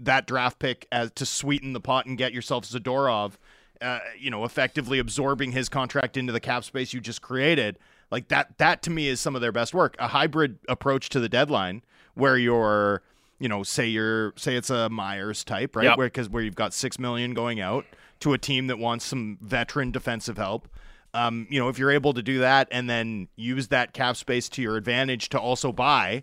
that 0.00 0.26
draft 0.26 0.58
pick 0.58 0.86
as 0.90 1.12
to 1.12 1.24
sweeten 1.24 1.72
the 1.74 1.80
pot 1.80 2.06
and 2.06 2.18
get 2.18 2.32
yourself 2.32 2.64
Zadorov, 2.64 3.34
uh, 3.82 3.98
you 4.18 4.30
know, 4.30 4.44
effectively 4.44 4.98
absorbing 4.98 5.52
his 5.52 5.68
contract 5.68 6.16
into 6.16 6.32
the 6.32 6.40
cap 6.40 6.64
space 6.64 6.92
you 6.92 7.00
just 7.00 7.20
created. 7.20 7.78
Like 8.10 8.28
that 8.28 8.58
that 8.58 8.82
to 8.82 8.90
me 8.90 9.08
is 9.08 9.20
some 9.20 9.34
of 9.34 9.40
their 9.40 9.52
best 9.52 9.74
work. 9.74 9.96
A 9.98 10.08
hybrid 10.08 10.58
approach 10.68 11.08
to 11.10 11.20
the 11.20 11.28
deadline 11.28 11.82
where 12.14 12.36
you're, 12.36 13.02
you 13.38 13.48
know, 13.48 13.62
say 13.62 13.86
you're 13.88 14.34
say 14.36 14.54
it's 14.54 14.70
a 14.70 14.88
Myers 14.88 15.44
type, 15.44 15.74
right? 15.74 15.84
Yep. 15.84 15.98
Where 15.98 16.06
because 16.06 16.28
where 16.28 16.42
you've 16.42 16.54
got 16.54 16.74
6 16.74 16.98
million 16.98 17.34
going 17.34 17.60
out 17.60 17.84
to 18.20 18.32
a 18.32 18.38
team 18.38 18.68
that 18.68 18.78
wants 18.78 19.04
some 19.04 19.38
veteran 19.40 19.90
defensive 19.90 20.36
help. 20.36 20.68
Um, 21.14 21.46
you 21.50 21.58
know, 21.58 21.68
if 21.68 21.78
you're 21.78 21.90
able 21.90 22.14
to 22.14 22.22
do 22.22 22.38
that 22.38 22.68
and 22.70 22.88
then 22.88 23.28
use 23.36 23.68
that 23.68 23.92
cap 23.92 24.16
space 24.16 24.48
to 24.50 24.62
your 24.62 24.76
advantage 24.76 25.28
to 25.30 25.40
also 25.40 25.72
buy, 25.72 26.22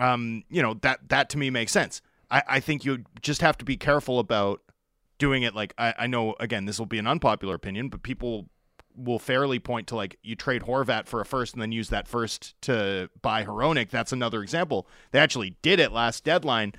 um, 0.00 0.44
you 0.48 0.62
know 0.62 0.74
that 0.82 1.08
that 1.08 1.28
to 1.30 1.38
me 1.38 1.50
makes 1.50 1.72
sense. 1.72 2.02
I, 2.30 2.42
I 2.48 2.60
think 2.60 2.84
you 2.84 3.04
just 3.20 3.40
have 3.40 3.58
to 3.58 3.64
be 3.64 3.76
careful 3.76 4.18
about 4.18 4.60
doing 5.18 5.42
it. 5.42 5.54
Like 5.54 5.74
I, 5.78 5.94
I 5.98 6.06
know 6.06 6.34
again, 6.40 6.64
this 6.66 6.78
will 6.78 6.86
be 6.86 6.98
an 6.98 7.06
unpopular 7.06 7.54
opinion, 7.54 7.88
but 7.88 8.02
people 8.02 8.48
will 8.94 9.18
fairly 9.18 9.58
point 9.58 9.86
to 9.88 9.96
like 9.96 10.18
you 10.22 10.34
trade 10.34 10.62
Horvat 10.62 11.06
for 11.06 11.20
a 11.20 11.26
first 11.26 11.52
and 11.52 11.60
then 11.60 11.70
use 11.72 11.90
that 11.90 12.08
first 12.08 12.60
to 12.62 13.10
buy 13.22 13.44
Hronek. 13.44 13.90
That's 13.90 14.12
another 14.12 14.42
example. 14.42 14.86
They 15.10 15.18
actually 15.18 15.56
did 15.62 15.80
it 15.80 15.92
last 15.92 16.24
deadline. 16.24 16.72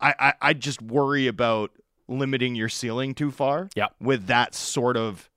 I, 0.00 0.14
I, 0.18 0.32
I 0.40 0.52
just 0.54 0.80
worry 0.80 1.26
about 1.26 1.70
limiting 2.06 2.54
your 2.54 2.68
ceiling 2.70 3.14
too 3.14 3.30
far 3.30 3.68
Yep. 3.76 3.96
with 4.00 4.26
that 4.28 4.54
sort 4.54 4.96
of 4.96 5.28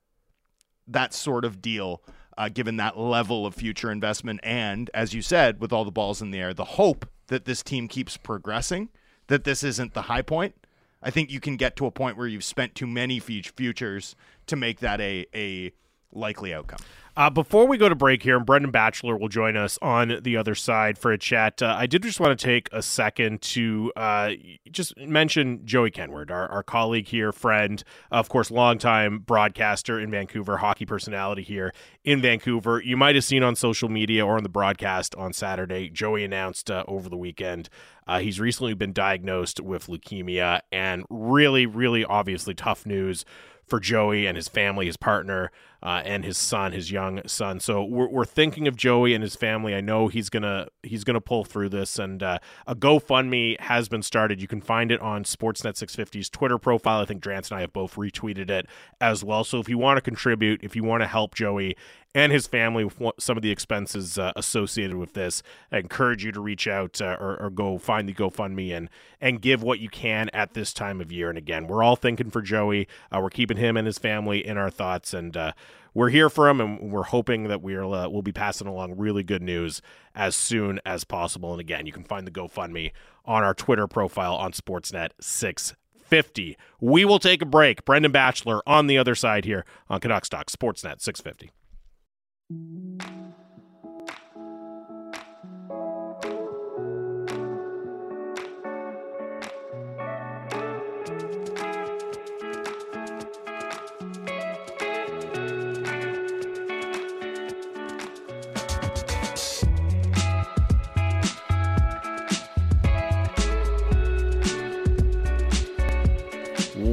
that 0.88 1.12
sort 1.14 1.44
of 1.44 1.60
deal, 1.60 2.02
uh, 2.38 2.48
given 2.48 2.76
that 2.76 2.98
level 2.98 3.44
of 3.46 3.54
future 3.54 3.90
investment, 3.90 4.40
and 4.42 4.90
as 4.94 5.14
you 5.14 5.22
said, 5.22 5.60
with 5.60 5.72
all 5.72 5.84
the 5.84 5.90
balls 5.92 6.20
in 6.22 6.30
the 6.30 6.38
air, 6.40 6.52
the 6.54 6.64
hope 6.64 7.06
that 7.28 7.44
this 7.44 7.62
team 7.62 7.88
keeps 7.88 8.16
progressing, 8.16 8.88
that 9.28 9.44
this 9.44 9.62
isn't 9.62 9.94
the 9.94 10.02
high 10.02 10.22
point. 10.22 10.54
I 11.02 11.10
think 11.10 11.30
you 11.30 11.40
can 11.40 11.56
get 11.56 11.76
to 11.76 11.86
a 11.86 11.90
point 11.90 12.16
where 12.16 12.26
you've 12.26 12.44
spent 12.44 12.74
too 12.74 12.86
many 12.86 13.18
futures 13.18 14.14
to 14.46 14.56
make 14.56 14.80
that 14.80 15.00
a 15.00 15.26
a 15.34 15.72
likely 16.12 16.54
outcome. 16.54 16.80
Uh, 17.14 17.28
before 17.28 17.66
we 17.66 17.76
go 17.76 17.90
to 17.90 17.94
break 17.94 18.22
here, 18.22 18.38
and 18.38 18.46
Brendan 18.46 18.70
Batchelor 18.70 19.18
will 19.18 19.28
join 19.28 19.54
us 19.54 19.78
on 19.82 20.20
the 20.22 20.34
other 20.34 20.54
side 20.54 20.96
for 20.96 21.12
a 21.12 21.18
chat. 21.18 21.60
Uh, 21.60 21.76
I 21.78 21.86
did 21.86 22.02
just 22.02 22.20
want 22.20 22.38
to 22.38 22.42
take 22.42 22.70
a 22.72 22.80
second 22.80 23.42
to 23.42 23.92
uh, 23.96 24.30
just 24.70 24.96
mention 24.96 25.60
Joey 25.66 25.90
Kenward, 25.90 26.30
our, 26.30 26.48
our 26.48 26.62
colleague 26.62 27.08
here, 27.08 27.30
friend, 27.30 27.84
of 28.10 28.30
course, 28.30 28.50
longtime 28.50 29.18
broadcaster 29.18 30.00
in 30.00 30.10
Vancouver, 30.10 30.56
hockey 30.56 30.86
personality 30.86 31.42
here 31.42 31.74
in 32.02 32.22
Vancouver. 32.22 32.80
You 32.82 32.96
might 32.96 33.14
have 33.14 33.24
seen 33.24 33.42
on 33.42 33.56
social 33.56 33.90
media 33.90 34.24
or 34.24 34.38
on 34.38 34.42
the 34.42 34.48
broadcast 34.48 35.14
on 35.16 35.34
Saturday, 35.34 35.90
Joey 35.90 36.24
announced 36.24 36.70
uh, 36.70 36.82
over 36.88 37.10
the 37.10 37.18
weekend 37.18 37.68
uh, 38.06 38.18
he's 38.18 38.40
recently 38.40 38.74
been 38.74 38.92
diagnosed 38.92 39.60
with 39.60 39.86
leukemia, 39.86 40.60
and 40.70 41.04
really, 41.08 41.66
really 41.66 42.04
obviously 42.04 42.54
tough 42.54 42.84
news 42.84 43.24
for 43.66 43.80
Joey 43.80 44.26
and 44.26 44.36
his 44.36 44.48
family, 44.48 44.86
his 44.86 44.96
partner, 44.96 45.50
uh, 45.82 46.00
and 46.04 46.24
his 46.24 46.38
son, 46.38 46.72
his 46.72 46.90
young 46.90 47.20
son. 47.26 47.58
So 47.58 47.82
we're, 47.82 48.08
we're 48.08 48.24
thinking 48.24 48.68
of 48.68 48.76
Joey 48.76 49.14
and 49.14 49.22
his 49.22 49.34
family. 49.34 49.74
I 49.74 49.80
know 49.80 50.08
he's 50.08 50.28
gonna 50.28 50.68
he's 50.82 51.04
gonna 51.04 51.20
pull 51.20 51.44
through 51.44 51.70
this, 51.70 51.98
and 51.98 52.22
uh, 52.22 52.38
a 52.66 52.76
GoFundMe 52.76 53.58
has 53.60 53.88
been 53.88 54.02
started. 54.02 54.40
You 54.40 54.46
can 54.46 54.60
find 54.60 54.92
it 54.92 55.00
on 55.00 55.24
Sportsnet 55.24 55.74
650's 55.74 56.30
Twitter 56.30 56.58
profile. 56.58 57.00
I 57.00 57.04
think 57.04 57.22
Drance 57.22 57.50
and 57.50 57.58
I 57.58 57.62
have 57.62 57.72
both 57.72 57.96
retweeted 57.96 58.48
it 58.48 58.66
as 59.00 59.24
well. 59.24 59.42
So 59.42 59.58
if 59.58 59.68
you 59.68 59.78
want 59.78 59.96
to 59.96 60.02
contribute, 60.02 60.62
if 60.62 60.76
you 60.76 60.84
want 60.84 61.02
to 61.02 61.08
help 61.08 61.34
Joey 61.34 61.76
and 62.14 62.32
his 62.32 62.46
family 62.46 62.88
some 63.18 63.36
of 63.36 63.42
the 63.42 63.50
expenses 63.50 64.18
uh, 64.18 64.32
associated 64.36 64.96
with 64.96 65.14
this, 65.14 65.42
I 65.70 65.78
encourage 65.78 66.24
you 66.24 66.32
to 66.32 66.40
reach 66.40 66.68
out 66.68 67.00
uh, 67.00 67.16
or, 67.18 67.40
or 67.40 67.50
go 67.50 67.78
find 67.78 68.08
the 68.08 68.14
GoFundMe 68.14 68.76
and 68.76 68.90
and 69.20 69.40
give 69.40 69.62
what 69.62 69.78
you 69.78 69.88
can 69.88 70.28
at 70.32 70.54
this 70.54 70.72
time 70.72 71.00
of 71.00 71.10
year. 71.10 71.28
And 71.28 71.38
again, 71.38 71.66
we're 71.66 71.82
all 71.82 71.96
thinking 71.96 72.30
for 72.30 72.42
Joey. 72.42 72.88
Uh, 73.10 73.20
we're 73.22 73.30
keeping 73.30 73.56
him 73.56 73.76
and 73.76 73.86
his 73.86 73.98
family 73.98 74.46
in 74.46 74.56
our 74.58 74.70
thoughts, 74.70 75.14
and 75.14 75.36
uh, 75.36 75.52
we're 75.94 76.10
here 76.10 76.28
for 76.28 76.48
him, 76.48 76.60
and 76.60 76.92
we're 76.92 77.02
hoping 77.04 77.48
that 77.48 77.62
we'll 77.62 77.94
uh, 77.94 78.08
we'll 78.08 78.22
be 78.22 78.32
passing 78.32 78.66
along 78.66 78.96
really 78.96 79.22
good 79.22 79.42
news 79.42 79.80
as 80.14 80.36
soon 80.36 80.80
as 80.84 81.04
possible. 81.04 81.52
And 81.52 81.60
again, 81.60 81.86
you 81.86 81.92
can 81.92 82.04
find 82.04 82.26
the 82.26 82.30
GoFundMe 82.30 82.92
on 83.24 83.42
our 83.42 83.54
Twitter 83.54 83.86
profile 83.86 84.34
on 84.34 84.52
Sportsnet 84.52 85.10
650. 85.20 85.76
650. 86.12 86.58
We 86.78 87.06
will 87.06 87.18
take 87.18 87.40
a 87.40 87.46
break. 87.46 87.86
Brendan 87.86 88.12
Batchelor 88.12 88.62
on 88.66 88.86
the 88.86 88.98
other 88.98 89.14
side 89.14 89.46
here 89.46 89.64
on 89.88 89.98
Canucks 90.00 90.28
Talk 90.28 90.50
Sportsnet 90.50 91.00
650. 91.00 91.50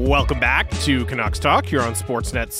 Welcome 0.09 0.39
back 0.39 0.69
to 0.81 1.05
Canucks 1.05 1.39
Talk 1.39 1.65
here 1.65 1.81
on 1.81 1.93
Sportsnet 1.93 2.51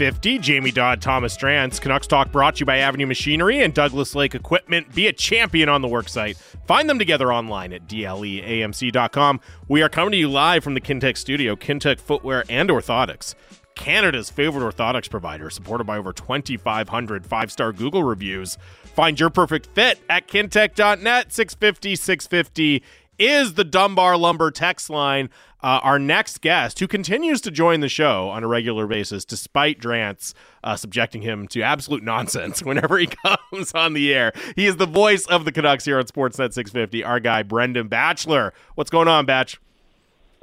650. 0.00 0.38
Jamie 0.38 0.70
Dodd, 0.70 1.02
Thomas 1.02 1.36
Drance. 1.36 1.78
Canucks 1.78 2.06
Talk 2.06 2.32
brought 2.32 2.54
to 2.54 2.60
you 2.60 2.64
by 2.66 2.78
Avenue 2.78 3.04
Machinery 3.04 3.62
and 3.62 3.74
Douglas 3.74 4.14
Lake 4.14 4.34
Equipment. 4.34 4.94
Be 4.94 5.08
a 5.08 5.12
champion 5.12 5.68
on 5.68 5.82
the 5.82 5.88
worksite. 5.88 6.38
Find 6.66 6.88
them 6.88 6.98
together 6.98 7.30
online 7.30 7.74
at 7.74 7.86
dleamc.com. 7.86 9.40
We 9.68 9.82
are 9.82 9.90
coming 9.90 10.12
to 10.12 10.16
you 10.16 10.30
live 10.30 10.64
from 10.64 10.72
the 10.72 10.80
Kintec 10.80 11.18
studio, 11.18 11.54
Kintec 11.54 12.00
Footwear 12.00 12.44
and 12.48 12.70
Orthotics. 12.70 13.34
Canada's 13.74 14.30
favorite 14.30 14.74
orthotics 14.74 15.10
provider, 15.10 15.50
supported 15.50 15.84
by 15.84 15.98
over 15.98 16.14
2,500 16.14 17.26
five 17.26 17.52
star 17.52 17.70
Google 17.70 18.02
reviews. 18.02 18.56
Find 18.94 19.20
your 19.20 19.28
perfect 19.28 19.66
fit 19.74 20.00
at 20.08 20.26
kintec.net. 20.26 21.30
650 21.30 21.94
650 21.94 22.82
is 23.18 23.52
the 23.52 23.64
Dunbar 23.64 24.16
Lumber 24.16 24.50
text 24.50 24.88
line. 24.88 25.28
Uh, 25.62 25.78
our 25.82 25.98
next 25.98 26.40
guest, 26.40 26.78
who 26.78 26.88
continues 26.88 27.40
to 27.42 27.50
join 27.50 27.80
the 27.80 27.88
show 27.88 28.28
on 28.30 28.42
a 28.42 28.46
regular 28.48 28.86
basis, 28.86 29.24
despite 29.24 29.78
Drance 29.78 30.32
uh, 30.64 30.74
subjecting 30.76 31.22
him 31.22 31.46
to 31.48 31.60
absolute 31.62 32.02
nonsense 32.02 32.62
whenever 32.64 32.98
he 32.98 33.06
comes 33.52 33.72
on 33.72 33.92
the 33.92 34.14
air. 34.14 34.32
He 34.56 34.66
is 34.66 34.76
the 34.76 34.86
voice 34.86 35.26
of 35.26 35.44
the 35.44 35.52
Canucks 35.52 35.84
here 35.84 35.98
on 35.98 36.04
Sportsnet 36.04 36.52
650. 36.54 37.04
Our 37.04 37.20
guy, 37.20 37.42
Brendan 37.42 37.88
Batchelor. 37.88 38.54
What's 38.74 38.90
going 38.90 39.08
on, 39.08 39.26
Batch? 39.26 39.60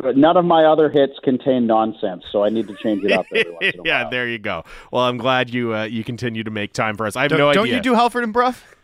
None 0.04 0.38
of 0.38 0.46
my 0.46 0.64
other 0.64 0.90
hits 0.92 1.14
contain 1.24 1.66
nonsense, 1.66 2.24
so 2.32 2.44
I 2.44 2.50
need 2.50 2.68
to 2.68 2.76
change 2.76 3.04
it 3.04 3.12
up 3.12 3.26
every 3.34 3.52
once 3.52 3.74
in 3.74 3.80
a 3.80 3.84
yeah, 3.86 4.02
while. 4.04 4.12
there 4.12 4.28
you 4.28 4.38
go. 4.38 4.64
Well, 4.92 5.02
I'm 5.02 5.18
glad 5.18 5.52
you 5.52 5.74
uh, 5.74 5.86
you 5.86 6.04
continue 6.04 6.44
to 6.44 6.52
make 6.52 6.72
time 6.74 6.96
for 6.96 7.08
us. 7.08 7.16
I 7.16 7.24
have 7.24 7.30
Don't, 7.32 7.40
no 7.40 7.50
idea. 7.50 7.62
don't 7.64 7.70
you 7.70 7.82
do 7.82 7.96
Halford 7.96 8.24
and 8.24 8.32
Bruff? 8.32 8.77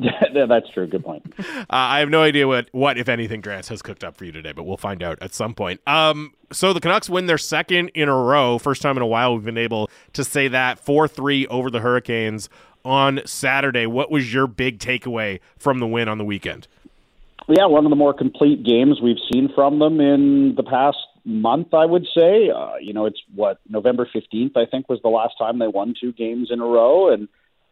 Yeah, 0.32 0.46
That's 0.46 0.68
true. 0.70 0.86
Good 0.86 1.04
point. 1.04 1.22
Uh, 1.60 1.64
I 1.68 1.98
have 2.00 2.08
no 2.08 2.22
idea 2.22 2.48
what, 2.48 2.68
what, 2.72 2.98
if 2.98 3.08
anything, 3.08 3.42
Drance 3.42 3.68
has 3.68 3.82
cooked 3.82 4.02
up 4.02 4.16
for 4.16 4.24
you 4.24 4.32
today, 4.32 4.52
but 4.52 4.64
we'll 4.64 4.76
find 4.76 5.02
out 5.02 5.18
at 5.20 5.34
some 5.34 5.54
point. 5.54 5.80
Um, 5.86 6.32
so 6.52 6.72
the 6.72 6.80
Canucks 6.80 7.08
win 7.08 7.26
their 7.26 7.38
second 7.38 7.90
in 7.90 8.08
a 8.08 8.16
row. 8.16 8.58
First 8.58 8.82
time 8.82 8.96
in 8.96 9.02
a 9.02 9.06
while 9.06 9.34
we've 9.34 9.44
been 9.44 9.58
able 9.58 9.90
to 10.14 10.24
say 10.24 10.48
that 10.48 10.80
4 10.80 11.06
3 11.06 11.46
over 11.46 11.70
the 11.70 11.80
Hurricanes 11.80 12.48
on 12.84 13.20
Saturday. 13.24 13.86
What 13.86 14.10
was 14.10 14.32
your 14.32 14.46
big 14.46 14.78
takeaway 14.78 15.40
from 15.58 15.78
the 15.78 15.86
win 15.86 16.08
on 16.08 16.18
the 16.18 16.24
weekend? 16.24 16.66
Yeah, 17.48 17.66
one 17.66 17.84
of 17.84 17.90
the 17.90 17.96
more 17.96 18.14
complete 18.14 18.64
games 18.64 19.00
we've 19.00 19.16
seen 19.32 19.50
from 19.54 19.78
them 19.78 20.00
in 20.00 20.54
the 20.56 20.62
past 20.62 20.98
month, 21.24 21.74
I 21.74 21.84
would 21.84 22.06
say. 22.16 22.50
Uh, 22.50 22.76
you 22.80 22.92
know, 22.92 23.06
it's 23.06 23.20
what 23.34 23.58
November 23.68 24.08
fifteenth, 24.12 24.56
I 24.56 24.66
think, 24.66 24.88
was 24.88 25.00
the 25.02 25.08
last 25.08 25.34
time 25.38 25.58
they 25.58 25.66
won 25.66 25.94
two 26.00 26.12
games 26.12 26.48
in 26.50 26.60
a 26.60 26.64
row, 26.64 27.12
and 27.12 27.28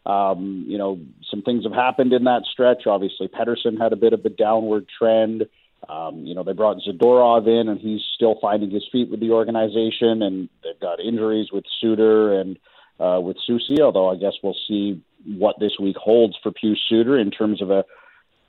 um, 0.06 0.64
you 0.66 0.78
know, 0.78 0.98
some 1.30 1.42
things 1.42 1.64
have 1.64 1.72
happened 1.72 2.12
in 2.12 2.24
that 2.24 2.42
stretch. 2.50 2.86
Obviously, 2.86 3.28
Pettersson 3.28 3.78
had 3.78 3.92
a 3.92 3.96
bit 3.96 4.12
of 4.12 4.24
a 4.24 4.30
downward 4.30 4.86
trend. 4.98 5.46
Um, 5.88 6.24
you 6.24 6.34
know, 6.34 6.42
they 6.42 6.52
brought 6.52 6.78
Zadorov 6.78 7.46
in, 7.46 7.68
and 7.68 7.80
he's 7.80 8.00
still 8.14 8.36
finding 8.40 8.70
his 8.70 8.86
feet 8.90 9.10
with 9.10 9.20
the 9.20 9.32
organization. 9.32 10.22
And 10.22 10.48
they've 10.64 10.80
got 10.80 11.00
injuries 11.00 11.48
with 11.52 11.64
Suter 11.80 12.40
and 12.40 12.58
uh, 12.98 13.20
with 13.20 13.36
Soucy. 13.48 13.80
Although 13.80 14.10
I 14.10 14.16
guess 14.16 14.34
we'll 14.42 14.56
see 14.66 15.02
what 15.24 15.56
this 15.60 15.78
week 15.78 15.96
holds 15.96 16.36
for 16.42 16.52
Pius 16.52 16.78
Suter 16.88 17.18
in 17.18 17.30
terms 17.30 17.60
of 17.60 17.70
a 17.70 17.84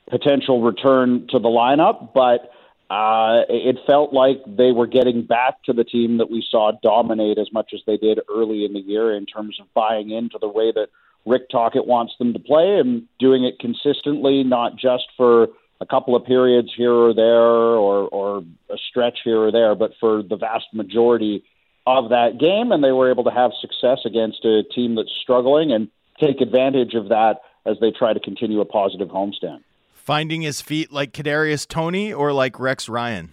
potential 0.10 0.62
return 0.62 1.28
to 1.30 1.40
the 1.40 1.50
lineup. 1.50 2.14
But 2.14 2.52
uh, 2.90 3.44
it 3.50 3.78
felt 3.86 4.14
like 4.14 4.38
they 4.48 4.72
were 4.72 4.88
getting 4.88 5.24
back 5.24 5.62
to 5.66 5.74
the 5.74 5.84
team 5.84 6.18
that 6.18 6.32
we 6.32 6.44
saw 6.50 6.72
dominate 6.82 7.38
as 7.38 7.52
much 7.54 7.72
as 7.74 7.82
they 7.86 7.98
did 7.98 8.20
early 8.34 8.66
in 8.66 8.74
the 8.74 8.80
year 8.80 9.16
in 9.16 9.26
terms 9.28 9.60
of 9.60 9.72
buying 9.76 10.10
into 10.10 10.40
the 10.40 10.48
way 10.48 10.72
that 10.72 10.88
Rick 11.26 11.50
Tocchet 11.50 11.86
wants 11.86 12.14
them 12.18 12.34
to 12.34 12.40
play 12.40 12.80
and 12.80 13.04
doing 13.20 13.44
it 13.44 13.60
consistently, 13.60 14.44
not 14.44 14.76
just 14.76 15.06
for 15.18 15.48
a 15.82 15.86
couple 15.86 16.16
of 16.16 16.26
periods 16.26 16.70
here 16.76 16.94
or 16.94 17.14
there 17.14 17.40
or, 17.40 18.08
or 18.10 18.44
a 18.70 18.78
stretch 18.90 19.20
here 19.24 19.40
or 19.40 19.52
there, 19.52 19.76
but 19.76 19.92
for 20.00 20.24
the 20.24 20.36
vast 20.36 20.66
majority 20.74 21.44
of 21.88 22.10
that 22.10 22.38
game. 22.40 22.72
And 22.72 22.84
they 22.84 22.92
were 22.92 23.10
able 23.10 23.24
to 23.26 23.32
have 23.32 23.52
success 23.62 24.00
against 24.06 24.44
a 24.44 24.64
team 24.64 24.96
that's 24.96 25.12
struggling 25.22 25.72
and 25.72 25.90
take 26.20 26.42
advantage 26.42 26.94
of 26.96 27.10
that 27.10 27.42
as 27.66 27.78
they 27.80 27.92
try 27.92 28.14
to 28.14 28.20
continue 28.20 28.60
a 28.60 28.66
positive 28.66 29.10
homestand. 29.10 29.64
Finding 29.94 30.42
his 30.42 30.60
feet 30.60 30.92
like 30.92 31.14
Kadarius 31.14 31.68
Toney 31.68 32.12
or 32.12 32.34
like 32.34 32.60
Rex 32.60 32.90
Ryan? 32.90 33.32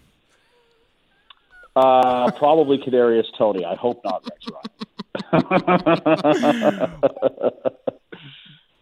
Uh, 1.75 2.31
probably 2.33 2.79
Kadarius 2.79 3.27
Toney. 3.37 3.65
I 3.65 3.75
hope 3.75 4.03
not 4.05 4.23
Rex 4.25 4.47
Ryan. 4.51 4.86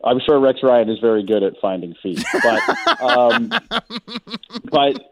I'm 0.04 0.20
sure 0.20 0.38
Rex 0.38 0.60
Ryan 0.62 0.90
is 0.90 0.98
very 0.98 1.22
good 1.24 1.42
at 1.42 1.54
finding 1.60 1.94
feet, 2.02 2.22
but 2.42 3.02
um, 3.02 3.48
but 4.64 5.02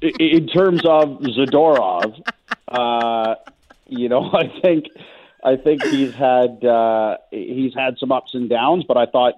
in 0.00 0.46
terms 0.46 0.80
of 0.84 1.20
Zadorov, 1.20 2.18
uh, 2.68 3.34
you 3.86 4.08
know, 4.08 4.30
I 4.32 4.50
think 4.62 4.86
I 5.44 5.56
think 5.56 5.82
he's 5.84 6.14
had 6.14 6.64
uh, 6.64 7.18
he's 7.30 7.74
had 7.74 7.98
some 7.98 8.12
ups 8.12 8.34
and 8.34 8.48
downs, 8.48 8.84
but 8.88 8.96
I 8.96 9.06
thought 9.06 9.34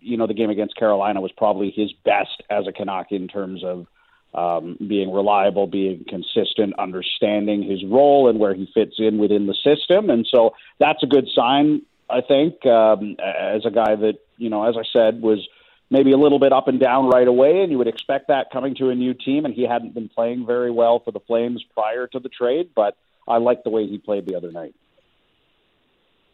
you 0.00 0.16
know 0.16 0.26
the 0.26 0.34
game 0.34 0.50
against 0.50 0.76
Carolina 0.76 1.20
was 1.20 1.32
probably 1.32 1.70
his 1.70 1.92
best 2.04 2.42
as 2.50 2.66
a 2.66 2.72
Canuck 2.72 3.10
in 3.10 3.28
terms 3.28 3.64
of 3.64 3.86
um, 4.34 4.76
being 4.86 5.12
reliable, 5.12 5.66
being 5.66 6.04
consistent, 6.08 6.74
understanding 6.78 7.62
his 7.62 7.84
role 7.84 8.28
and 8.28 8.38
where 8.38 8.54
he 8.54 8.70
fits 8.72 8.96
in 8.98 9.18
within 9.18 9.46
the 9.46 9.54
system. 9.54 10.10
And 10.10 10.26
so 10.30 10.54
that's 10.78 11.02
a 11.02 11.06
good 11.06 11.28
sign, 11.34 11.82
I 12.08 12.20
think, 12.22 12.64
um, 12.66 13.16
as 13.22 13.66
a 13.66 13.70
guy 13.70 13.94
that, 13.94 14.18
you 14.38 14.48
know, 14.48 14.64
as 14.64 14.76
I 14.76 14.84
said, 14.92 15.20
was 15.20 15.46
maybe 15.90 16.12
a 16.12 16.16
little 16.16 16.38
bit 16.38 16.52
up 16.52 16.68
and 16.68 16.80
down 16.80 17.08
right 17.08 17.28
away. 17.28 17.62
And 17.62 17.70
you 17.70 17.78
would 17.78 17.88
expect 17.88 18.28
that 18.28 18.50
coming 18.50 18.74
to 18.76 18.88
a 18.88 18.94
new 18.94 19.12
team. 19.12 19.44
And 19.44 19.52
he 19.52 19.64
hadn't 19.64 19.92
been 19.92 20.08
playing 20.08 20.46
very 20.46 20.70
well 20.70 21.00
for 21.00 21.10
the 21.10 21.20
Flames 21.20 21.62
prior 21.74 22.06
to 22.08 22.18
the 22.18 22.30
trade, 22.30 22.70
but 22.74 22.96
I 23.28 23.36
liked 23.36 23.64
the 23.64 23.70
way 23.70 23.86
he 23.86 23.98
played 23.98 24.26
the 24.26 24.34
other 24.34 24.50
night. 24.50 24.74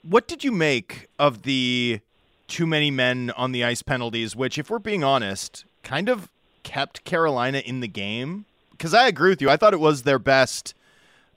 What 0.03 0.29
did 0.29 0.45
you 0.45 0.53
make 0.53 1.09
of 1.19 1.43
the 1.43 2.01
too 2.47 2.67
many 2.67 2.91
men 2.91 3.31
on 3.37 3.53
the 3.53 3.65
ice 3.65 3.83
penalties, 3.83 4.35
which, 4.35 4.57
if 4.57 4.71
we're 4.71 4.79
being 4.79 5.05
honest, 5.05 5.65
kind 5.83 6.09
of 6.09 6.31
kept 6.69 7.03
Carolina 7.05 7.63
in 7.65 7.81
the 7.81 7.89
game 7.89 8.45
because 8.73 8.93
I 8.93 9.09
agree 9.09 9.31
with 9.31 9.41
you. 9.41 9.49
I 9.49 9.57
thought 9.57 9.73
it 9.73 9.81
was 9.81 10.03
their 10.03 10.19
best 10.19 10.75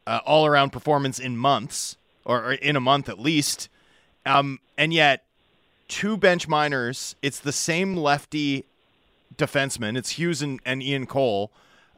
uh, 0.06 0.20
all 0.26 0.46
around 0.46 0.72
performance 0.72 1.20
in 1.20 1.38
months, 1.38 1.96
or, 2.26 2.44
or, 2.44 2.54
in 2.54 2.76
a 2.76 2.82
month 2.82 3.08
at 3.08 3.18
least. 3.18 3.70
Um, 4.26 4.60
and 4.78 4.94
yet, 4.94 5.24
two 5.88 6.18
bench 6.18 6.50
minors, 6.50 7.16
it's 7.22 7.40
the 7.40 7.54
same 7.54 7.96
lefty 7.96 8.66
defenseman. 9.38 9.98
It's 9.98 10.12
Hughes 10.12 10.42
and, 10.42 10.60
and 10.66 10.84
Ian 10.84 11.06
Cole. 11.06 11.50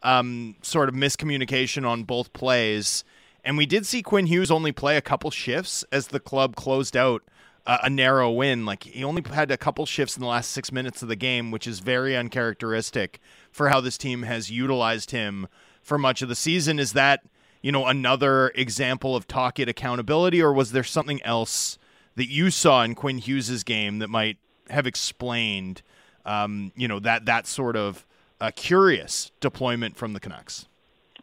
Um, 0.04 0.58
sort 0.62 0.88
of 0.90 0.96
miscommunication 0.96 1.88
on 1.88 2.04
both 2.04 2.34
plays. 2.34 3.04
And 3.44 3.58
we 3.58 3.66
did 3.66 3.88
see 3.88 4.04
Quinn 4.04 4.28
Hughes 4.28 4.52
only 4.52 4.72
play 4.72 4.96
a 4.96 5.02
couple 5.02 5.32
shifts 5.32 5.84
as 5.92 6.10
the 6.10 6.20
club 6.20 6.56
closed 6.56 6.96
out 6.96 7.24
uh, 7.66 7.80
a 7.84 7.90
narrow 7.90 8.32
win. 8.32 8.66
Like 8.66 8.84
he 8.84 9.04
only 9.04 9.24
had 9.24 9.52
a 9.52 9.58
couple 9.58 9.86
shifts 9.86 10.16
in 10.16 10.22
the 10.22 10.28
last 10.28 10.52
six 10.52 10.72
minutes 10.72 11.02
of 11.02 11.08
the 11.08 11.16
game, 11.16 11.52
which 11.52 11.68
is 11.68 11.80
very 11.80 12.16
uncharacteristic 12.16 13.20
for 13.52 13.70
how 13.70 13.82
this 13.82 13.98
team 13.98 14.24
has 14.24 14.52
utilized 14.52 15.12
him 15.12 15.48
for 15.82 15.98
much 15.98 16.22
of 16.22 16.30
the 16.30 16.36
season. 16.36 16.80
Is 16.80 16.94
that 16.94 17.24
you 17.62 17.72
know 17.72 17.86
another 17.86 18.50
example 18.56 19.16
of 19.16 19.28
Tocchet 19.28 19.70
accountability, 19.70 20.42
or 20.42 20.54
was 20.54 20.72
there 20.72 20.84
something 20.84 21.22
else 21.24 21.78
that 22.16 22.30
you 22.30 22.52
saw 22.52 22.84
in 22.84 22.96
Quinn 22.96 23.18
Hughes's 23.18 23.64
game 23.64 24.00
that 24.00 24.10
might 24.10 24.38
have 24.70 24.88
explained 24.88 25.82
um, 26.26 26.72
you 26.76 26.88
know 26.88 27.00
that 27.00 27.26
that 27.26 27.48
sort 27.48 27.76
of 27.76 28.06
uh, 28.42 28.52
curious 28.56 29.32
deployment 29.40 29.96
from 29.96 30.14
the 30.14 30.20
Canucks? 30.20 30.68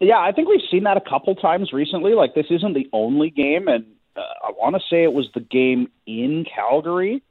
Yeah, 0.00 0.18
I 0.18 0.32
think 0.32 0.48
we've 0.48 0.60
seen 0.70 0.84
that 0.84 0.96
a 0.96 1.02
couple 1.02 1.34
times 1.34 1.74
recently. 1.74 2.14
Like 2.14 2.34
this 2.34 2.46
isn't 2.50 2.72
the 2.72 2.88
only 2.92 3.28
game, 3.28 3.68
and 3.68 3.84
uh, 4.16 4.20
I 4.20 4.50
want 4.50 4.76
to 4.76 4.82
say 4.90 5.02
it 5.02 5.12
was 5.12 5.28
the 5.34 5.40
game 5.40 5.90
in 6.06 6.44
Calgary 6.44 7.22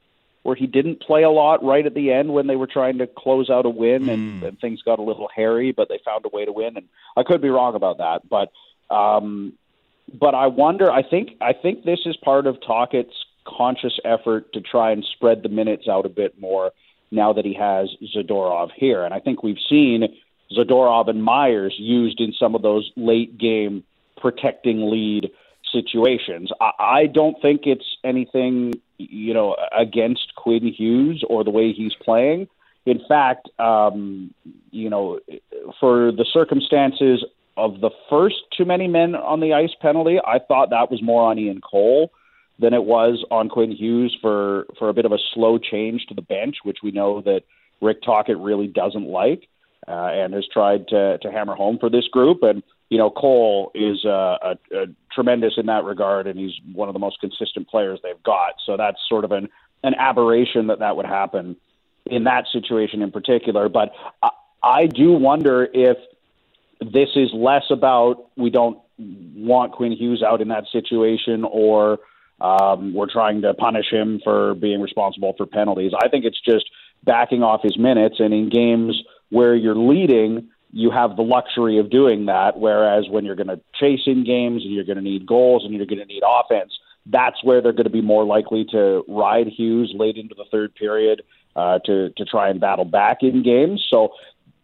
where 0.44 0.56
he 0.56 0.68
didn't 0.68 1.02
play 1.02 1.24
a 1.24 1.30
lot 1.30 1.64
right 1.64 1.86
at 1.86 1.94
the 1.94 2.12
end 2.12 2.34
when 2.34 2.48
they 2.48 2.56
were 2.56 2.68
trying 2.68 2.98
to 2.98 3.08
close 3.08 3.50
out 3.50 3.66
a 3.66 3.70
win 3.70 4.08
and, 4.08 4.42
and 4.42 4.60
things 4.60 4.82
got 4.82 4.98
a 4.98 5.04
little 5.04 5.28
hairy, 5.36 5.74
but 5.74 5.90
they 5.90 6.00
found 6.04 6.26
a 6.26 6.30
way 6.30 6.46
to 6.46 6.52
win. 6.52 6.78
And 6.78 6.88
I 7.18 7.24
could 7.24 7.42
be 7.42 7.50
wrong 7.50 7.76
about 7.76 7.98
that, 7.98 8.22
but 8.30 8.52
um, 8.94 9.54
but 10.12 10.34
I 10.34 10.48
wonder. 10.48 10.92
I 10.92 11.04
think 11.04 11.32
I 11.42 11.54
think 11.54 11.84
this 11.84 12.00
is 12.06 12.16
part 12.18 12.48
of 12.48 12.58
Tocchet's 12.66 13.14
conscious 13.46 14.00
effort 14.06 14.52
to 14.54 14.62
try 14.62 14.92
and 14.92 15.04
spread 15.04 15.44
the 15.44 15.50
minutes 15.50 15.88
out 15.88 16.06
a 16.06 16.10
bit 16.10 16.40
more 16.40 16.72
now 17.12 17.34
that 17.34 17.46
he 17.46 17.54
has 17.54 17.90
Zadorov 18.16 18.70
here. 18.76 19.04
And 19.04 19.14
I 19.14 19.20
think 19.20 19.44
we've 19.44 19.58
seen 19.70 20.04
Zadorov 20.56 21.10
and 21.10 21.24
Myers 21.24 21.76
used 21.78 22.20
in 22.20 22.34
some 22.34 22.56
of 22.56 22.62
those 22.62 22.92
late 22.96 23.38
game 23.38 23.84
protecting 24.18 24.90
lead 24.90 25.32
situations. 25.72 26.52
I, 26.60 26.72
I 26.80 27.06
don't 27.08 27.42
think 27.42 27.62
it's 27.66 27.86
anything, 28.04 28.74
you 28.98 29.34
know, 29.34 29.56
against 29.78 30.36
Quinn 30.36 30.68
Hughes 30.68 31.24
or 31.28 31.44
the 31.44 31.52
way 31.52 31.74
he's 31.74 31.94
playing. 31.96 32.48
In 32.86 33.02
fact, 33.08 33.50
um, 33.60 34.34
you 34.72 34.90
know, 34.90 35.20
for 35.80 36.12
the 36.12 36.26
circumstances 36.32 37.24
of 37.58 37.82
the 37.82 37.92
first 38.10 38.38
too 38.58 38.66
many 38.66 38.88
men 38.88 39.16
on 39.16 39.42
the 39.42 39.54
ice 39.54 39.76
penalty, 39.82 40.18
I 40.26 40.40
thought 40.40 40.70
that 40.70 40.90
was 40.90 41.02
more 41.02 41.30
on 41.30 41.38
Ian 41.38 41.62
Cole 41.62 42.12
than 42.58 42.74
it 42.74 42.84
was 42.84 43.24
on 43.32 43.50
Quinn 43.50 43.72
Hughes 43.72 44.18
for 44.22 44.66
for 44.78 44.90
a 44.90 44.94
bit 44.94 45.06
of 45.06 45.12
a 45.12 45.20
slow 45.34 45.58
change 45.58 46.06
to 46.08 46.14
the 46.14 46.22
bench, 46.22 46.58
which 46.64 46.80
we 46.84 46.92
know 46.92 47.22
that 47.22 47.44
Rick 47.82 48.02
Tocchet 48.02 48.38
really 48.38 48.68
doesn't 48.68 49.08
like 49.08 49.48
uh, 49.88 49.92
and 49.92 50.34
has 50.34 50.48
tried 50.52 50.88
to 50.90 51.18
to 51.20 51.32
hammer 51.32 51.56
home 51.56 51.78
for 51.80 51.90
this 51.90 52.08
group. 52.08 52.44
And 52.44 52.64
you 52.90 52.98
know, 52.98 53.10
Cole 53.10 53.72
is 53.76 54.04
uh, 54.04 54.38
a, 54.42 54.58
a 54.74 54.86
tremendous 55.14 55.54
in 55.58 55.68
that 55.68 55.84
regard, 55.84 56.28
and 56.28 56.40
he's 56.40 56.54
one 56.74 56.90
of 56.90 56.94
the 56.94 57.00
most 57.00 57.20
consistent 57.20 57.68
players 57.68 58.00
they've 58.04 58.22
got. 58.24 58.54
So 58.66 58.78
that's 58.78 58.98
sort 59.08 59.26
of 59.26 59.32
an 59.32 59.50
an 59.84 59.94
aberration 59.96 60.68
that 60.68 60.80
that 60.80 60.98
would 60.98 61.06
happen 61.06 61.56
in 62.06 62.26
that 62.26 62.46
situation 62.52 63.02
in 63.02 63.12
particular. 63.12 63.70
But 63.70 63.92
I, 64.22 64.30
I 64.62 64.86
do 64.88 65.14
wonder 65.14 65.68
if 65.72 65.98
this 66.82 67.10
is 67.16 67.30
less 67.34 67.64
about 67.70 68.30
we 68.36 68.50
don't 68.50 68.80
want 68.98 69.72
Quinn 69.74 69.92
Hughes 69.94 70.24
out 70.24 70.42
in 70.42 70.50
that 70.50 70.66
situation 70.72 71.46
or 71.46 72.00
um, 72.42 72.94
we're 72.94 73.12
trying 73.12 73.42
to 73.42 73.54
punish 73.54 73.92
him 73.92 74.20
for 74.24 74.56
being 74.56 74.82
responsible 74.82 75.34
for 75.38 75.46
penalties. 75.46 75.92
I 76.02 76.08
think 76.08 76.26
it's 76.26 76.40
just 76.42 76.66
backing 77.04 77.44
off 77.44 77.62
his 77.64 77.78
minutes, 77.78 78.16
and 78.20 78.34
in 78.34 78.50
games 78.50 79.02
where 79.30 79.56
you're 79.56 79.76
leading, 79.76 80.50
you 80.72 80.92
have 80.92 81.16
the 81.16 81.24
luxury 81.24 81.80
of 81.80 81.90
doing 81.90 82.28
that. 82.28 82.60
Whereas 82.60 83.06
when 83.10 83.26
you're 83.26 83.36
going 83.36 83.48
to 83.48 83.60
chase 83.80 84.02
in 84.06 84.24
games 84.24 84.64
and 84.64 84.74
you're 84.74 84.84
going 84.86 84.98
to 84.98 85.04
need 85.04 85.26
goals 85.26 85.66
and 85.66 85.74
you're 85.74 85.86
going 85.86 86.00
to 86.00 86.06
need 86.06 86.24
offense, 86.26 86.72
that's 87.06 87.44
where 87.44 87.62
they're 87.62 87.74
going 87.74 87.86
to 87.86 87.90
be 87.90 88.02
more 88.02 88.26
likely 88.26 88.66
to 88.72 89.04
ride 89.08 89.48
Hughes 89.48 89.92
late 89.96 90.18
into 90.18 90.36
the 90.36 90.46
third 90.52 90.76
period 90.76 91.24
uh, 91.56 91.80
to 91.86 92.10
to 92.12 92.26
try 92.26 92.50
and 92.50 92.60
battle 92.60 92.86
back 92.86 93.18
in 93.22 93.44
games. 93.44 93.86
So 93.90 94.14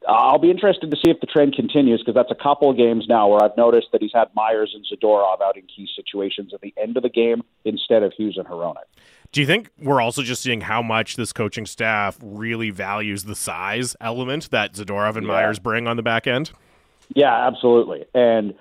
I'll 0.07 0.39
be 0.39 0.51
interested 0.51 0.91
to 0.91 0.97
see 0.97 1.09
if 1.09 1.19
the 1.19 1.27
trend 1.27 1.55
continues 1.55 2.01
because 2.01 2.13
that's 2.13 2.31
a 2.31 2.43
couple 2.43 2.69
of 2.69 2.77
games 2.77 3.05
now 3.09 3.27
where 3.27 3.43
I've 3.43 3.57
noticed 3.57 3.87
that 3.91 4.01
he's 4.01 4.13
had 4.13 4.27
Myers 4.35 4.75
and 4.75 4.85
Zadorov 4.85 5.41
out 5.41 5.57
in 5.57 5.63
key 5.63 5.87
situations 5.95 6.53
at 6.53 6.61
the 6.61 6.73
end 6.77 6.97
of 6.97 7.03
the 7.03 7.09
game 7.09 7.43
instead 7.63 8.03
of 8.03 8.13
Hughes 8.13 8.37
and 8.37 8.45
Hronek. 8.45 8.85
Do 9.35 9.41
you 9.41 9.47
think 9.47 9.69
we're 9.77 9.99
also 9.99 10.23
just 10.23 10.41
seeing 10.41 10.61
how 10.61 10.81
much 10.81 11.17
this 11.17 11.33
coaching 11.33 11.65
staff 11.65 12.17
really 12.23 12.69
values 12.69 13.25
the 13.25 13.35
size 13.35 13.93
element 13.99 14.49
that 14.51 14.71
Zadorov 14.75 15.17
and 15.17 15.27
yeah. 15.27 15.33
Myers 15.33 15.59
bring 15.59 15.89
on 15.89 15.97
the 15.97 16.03
back 16.03 16.25
end? 16.25 16.51
Yeah, 17.13 17.45
absolutely. 17.45 18.05
And 18.13 18.53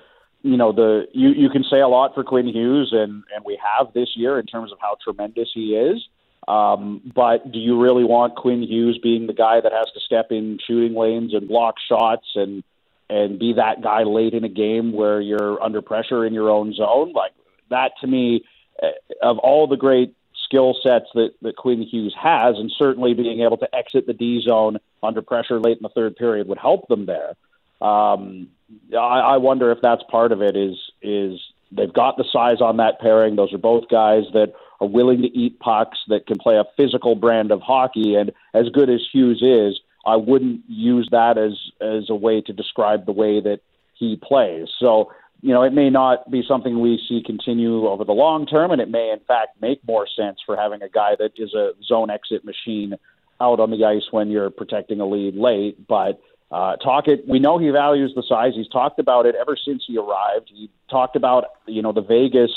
you 0.43 0.57
know 0.57 0.73
the 0.73 1.07
you 1.13 1.29
you 1.29 1.49
can 1.49 1.63
say 1.63 1.79
a 1.79 1.87
lot 1.87 2.13
for 2.13 2.25
Quinn 2.25 2.49
Hughes 2.49 2.89
and 2.91 3.23
and 3.33 3.45
we 3.45 3.57
have 3.63 3.93
this 3.93 4.17
year 4.17 4.37
in 4.37 4.47
terms 4.47 4.73
of 4.73 4.79
how 4.81 4.97
tremendous 5.05 5.49
he 5.55 5.77
is. 5.77 6.09
Um, 6.49 7.01
but 7.15 7.53
do 7.53 7.61
you 7.61 7.81
really 7.81 8.03
want 8.03 8.35
Quinn 8.35 8.65
Hughes 8.65 8.99
being 9.01 9.29
the 9.29 9.33
guy 9.33 9.61
that 9.61 9.71
has 9.71 9.87
to 9.95 10.01
step 10.01 10.33
in 10.33 10.59
shooting 10.67 10.99
lanes 10.99 11.35
and 11.35 11.47
block 11.47 11.77
shots 11.89 12.27
and 12.35 12.65
and 13.09 13.39
be 13.39 13.53
that 13.53 13.81
guy 13.81 14.03
late 14.03 14.35
in 14.35 14.43
a 14.43 14.49
game 14.49 14.93
where 14.93 15.21
you're 15.21 15.63
under 15.63 15.81
pressure 15.83 16.27
in 16.27 16.35
your 16.35 16.51
own 16.51 16.75
zone? 16.75 17.13
Like 17.13 17.31
that 17.71 17.93
to 18.01 18.09
me, 18.09 18.43
eh, 18.83 18.91
of 19.23 19.39
all 19.39 19.69
the 19.69 19.77
great 19.77 20.17
skill 20.55 20.77
sets 20.83 21.07
that, 21.15 21.31
that 21.43 21.57
Quinn 21.57 21.83
Hughes 21.83 22.15
has, 22.21 22.57
and 22.59 22.71
certainly 22.79 23.15
being 23.15 23.41
able 23.41 23.57
to 23.59 23.75
exit 23.75 24.07
the 24.07 24.13
D 24.13 24.41
zone 24.41 24.79
under 25.03 25.21
pressure 25.21 25.59
late 25.59 25.79
in 25.79 25.83
the 25.83 25.89
third 25.89 26.17
period 26.17 26.47
would 26.49 26.59
help 26.59 26.87
them 26.89 27.07
there. 27.07 27.35
Um, 27.81 28.49
I, 28.93 29.35
I 29.35 29.37
wonder 29.39 29.73
if 29.73 29.79
that's 29.83 30.03
part 30.11 30.33
of 30.33 30.43
it. 30.43 30.57
Is 30.57 30.77
is 31.03 31.41
they've 31.73 31.93
got 31.93 32.17
the 32.17 32.25
size 32.33 32.61
on 32.61 32.77
that 32.77 33.01
pairing. 33.01 33.37
Those 33.37 33.53
are 33.53 33.59
both 33.59 33.89
guys 33.89 34.23
that 34.33 34.53
are 34.81 34.87
willing 34.87 35.23
to 35.23 35.29
eat 35.29 35.59
pucks, 35.59 35.99
that 36.09 36.27
can 36.27 36.39
play 36.39 36.57
a 36.57 36.65
physical 36.77 37.15
brand 37.15 37.51
of 37.51 37.61
hockey. 37.61 38.15
And 38.15 38.33
as 38.55 38.69
good 38.73 38.91
as 38.91 39.01
Hughes 39.13 39.43
is, 39.43 39.81
I 40.07 40.17
wouldn't 40.17 40.63
use 40.69 41.09
that 41.11 41.37
as 41.37 41.53
as 41.81 42.11
a 42.11 42.15
way 42.15 42.41
to 42.43 42.53
describe 42.53 43.07
the 43.07 43.13
way 43.13 43.41
that 43.41 43.61
he 43.95 44.17
plays. 44.23 44.69
So 44.79 45.11
you 45.45 45.53
know, 45.53 45.63
it 45.63 45.75
may 45.75 45.91
not 45.91 46.31
be 46.31 46.43
something 46.49 46.81
we 46.81 46.99
see 47.07 47.23
continue 47.23 47.87
over 47.87 48.03
the 48.03 48.13
long 48.13 48.47
term, 48.47 48.71
and 48.71 48.81
it 48.81 48.89
may, 48.89 49.11
in 49.11 49.21
fact, 49.29 49.61
make 49.61 49.87
more 49.87 50.07
sense 50.09 50.39
for 50.47 50.57
having 50.57 50.81
a 50.81 50.89
guy 50.89 51.17
that 51.19 51.33
is 51.37 51.53
a 51.53 51.73
zone 51.87 52.09
exit 52.09 52.47
machine 52.47 52.95
out 53.43 53.61
on 53.61 53.71
the 53.71 53.85
ice 53.85 54.05
when 54.11 54.31
you're 54.31 54.49
protecting 54.49 55.01
a 55.01 55.07
lead 55.07 55.37
late. 55.37 55.87
But 55.87 56.19
uh, 56.51 56.77
Tocchet, 56.77 57.29
we 57.29 57.41
know 57.41 57.59
he 57.59 57.69
values 57.69 58.15
the 58.17 58.23
size. 58.27 58.53
He's 58.55 58.69
talked 58.69 58.99
about 58.99 59.27
it 59.27 59.35
ever 59.39 59.55
since 59.63 59.85
he 59.87 59.99
arrived. 59.99 60.51
He 60.51 60.71
talked 60.89 61.15
about, 61.15 61.45
you 61.67 61.83
know, 61.83 61.93
the 61.93 62.01
Vegas 62.01 62.51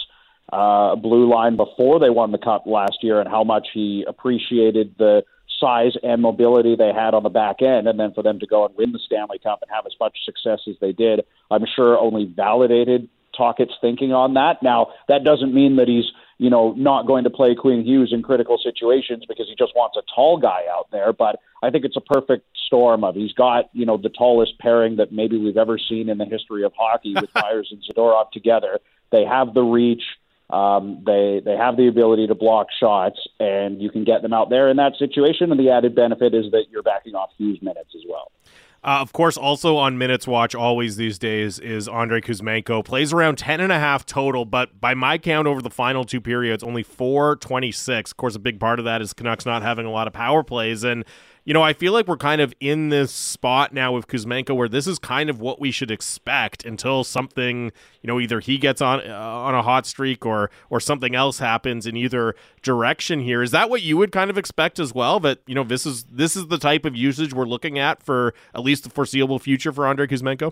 uh, 0.54 0.95
blue 0.95 1.30
line 1.30 1.58
before 1.58 2.00
they 2.00 2.10
won 2.10 2.32
the 2.32 2.38
cup 2.38 2.67
last 2.67 3.00
year 3.02 3.19
and 3.19 3.28
how 3.28 3.43
much 3.43 3.67
he 3.73 4.06
appreciated 4.08 4.95
the 4.97 5.26
size 5.60 5.93
and 6.04 6.22
mobility 6.22 6.76
they 6.76 6.93
had 6.93 7.13
on 7.13 7.24
the 7.24 7.30
back 7.30 7.62
end, 7.62 7.88
and 7.88 8.00
then 8.00 8.13
for 8.13 8.24
them 8.24 8.39
to 8.39 8.48
go 8.48 8.65
and 8.65 8.76
win 8.76 8.91
the 8.91 9.00
Stanley 9.00 9.39
Cup 9.39 9.62
and 9.62 9.72
have 9.72 9.86
as 9.86 9.93
much 10.00 10.17
success 10.26 10.60
as 10.67 10.76
they 10.80 10.91
did, 10.91 11.26
I'm 11.50 11.65
sure 11.76 11.98
only 11.98 12.26
validated 12.26 13.10
Tocchet's 13.38 13.74
thinking 13.80 14.13
on 14.13 14.34
that. 14.34 14.63
Now, 14.63 14.93
that 15.08 15.24
doesn't 15.24 15.54
mean 15.54 15.78
that 15.78 15.88
he's 15.88 16.06
you 16.38 16.50
know 16.50 16.74
not 16.74 17.08
going 17.08 17.24
to 17.24 17.30
play 17.30 17.56
Quinn 17.56 17.84
Hughes 17.84 18.12
in 18.13 18.22
critical 18.24 18.60
situations 18.63 19.26
because 19.28 19.48
he 19.48 19.56
just 19.56 19.76
wants 19.76 19.98
a 19.98 20.02
tall 20.15 20.38
guy 20.38 20.63
out 20.72 20.88
there. 20.91 21.13
But 21.13 21.39
I 21.63 21.70
think 21.70 21.86
it's 21.86 21.98
a 21.98 22.02
perfect 22.02 22.46
storm 22.65 23.04
of 23.04 23.15
he's 23.15 23.34
got 23.34 23.70
you 23.74 23.86
know 23.86 23.98
the 23.98 24.10
tallest 24.10 24.60
pairing 24.60 24.98
that 24.98 25.12
maybe 25.12 25.38
we've 25.38 25.58
ever 25.58 25.78
seen 25.78 26.10
in 26.10 26.17
the 26.17 26.26
history 26.26 26.63
of 26.63 26.74
hockey 26.78 27.13
with 27.13 27.30
Myers 27.36 27.70
and 27.72 27.82
Zadorov 27.84 28.32
together. 28.32 28.80
They 29.12 29.24
have 29.24 29.54
the 29.54 29.63
reach. 29.63 30.04
Um, 30.49 31.03
they 31.05 31.41
they 31.43 31.57
have 31.57 31.75
the 31.75 31.88
ability 31.88 32.27
to 32.27 32.36
block 32.36 32.67
shots, 32.79 33.19
and 33.39 33.81
you 33.81 33.89
can 33.89 34.05
get 34.05 34.21
them 34.21 34.33
out 34.33 34.49
there 34.49 34.69
in 34.69 34.77
that 34.77 34.93
situation. 34.97 35.51
And 35.51 35.60
the 35.60 35.69
added 35.69 35.93
benefit 35.93 36.33
is 36.33 36.51
that 36.51 36.65
you're 36.71 36.83
backing 36.83 37.15
off 37.15 37.31
huge 37.38 37.62
minutes 37.62 37.89
as 37.95 38.03
well. 38.07 38.31
Uh, 38.83 38.99
of 39.01 39.12
course, 39.12 39.36
also 39.36 39.75
on 39.75 39.97
minutes 39.97 40.27
watch 40.27 40.55
always 40.55 40.95
these 40.95 41.19
days 41.19 41.60
is 41.60 41.89
Andrei 41.89 42.21
Kuzmenko. 42.21 42.86
Plays 42.86 43.12
around 43.12 43.38
10 43.38 43.60
and 43.60 43.71
a 43.71 43.79
half 43.79 44.05
total, 44.05 44.45
but 44.45 44.79
by 44.79 44.93
my 44.93 45.17
count 45.17 45.47
over 45.47 45.62
the 45.62 45.69
final 45.69 46.05
two 46.05 46.21
periods, 46.21 46.63
only 46.63 46.83
426. 46.83 48.12
Of 48.12 48.17
course, 48.17 48.36
a 48.36 48.39
big 48.39 48.60
part 48.60 48.79
of 48.79 48.86
that 48.86 49.01
is 49.01 49.12
Canucks 49.12 49.45
not 49.45 49.62
having 49.63 49.86
a 49.86 49.91
lot 49.91 50.07
of 50.07 50.13
power 50.13 50.43
plays. 50.43 50.86
And 50.86 51.03
you 51.47 51.53
know, 51.53 51.63
I 51.63 51.71
feel 51.71 51.93
like 51.93 52.10
we're 52.10 52.17
kind 52.17 52.41
of 52.41 52.53
in 52.60 52.89
this 52.89 53.10
spot 53.10 53.71
now 53.71 53.93
with 53.93 54.10
Kuzmenko 54.10 54.53
where 54.53 54.67
this 54.67 54.86
is 54.86 54.99
kind 54.99 55.29
of 55.29 55.39
what 55.39 55.62
we 55.62 55.71
should 55.71 55.89
expect 55.89 56.65
until 56.65 57.05
something, 57.05 57.71
you 58.01 58.07
know, 58.07 58.19
either 58.19 58.41
he 58.41 58.57
gets 58.57 58.81
on 58.81 58.99
uh, 59.10 59.13
on 59.13 59.55
a 59.55 59.62
hot 59.62 59.86
streak 59.86 60.25
or 60.25 60.51
or 60.69 60.81
something 60.81 61.15
else 61.15 61.39
happens 61.39 61.88
in 61.88 61.95
either 61.95 62.36
direction 62.63 63.21
here. 63.21 63.41
Is 63.41 63.51
that 63.51 63.69
what 63.69 63.81
you 63.81 63.95
would 63.95 64.12
kind 64.12 64.29
of 64.29 64.38
expect 64.38 64.77
as 64.77 64.93
well 64.93 65.21
that, 65.21 65.39
you 65.47 65.55
know, 65.55 65.63
this 65.63 65.86
is 65.86 66.03
this 66.12 66.36
is 66.36 66.47
the 66.47 66.57
type 66.57 66.83
of 66.83 66.97
usage 66.97 67.33
we're 67.33 67.45
looking 67.45 67.79
at 67.79 68.03
for 68.03 68.33
at 68.53 68.60
least 68.60 68.83
the 68.83 68.89
foreseeable 68.89 69.39
future 69.39 69.71
for 69.71 69.88
Andrei 69.88 70.07
Kuzmenko? 70.07 70.51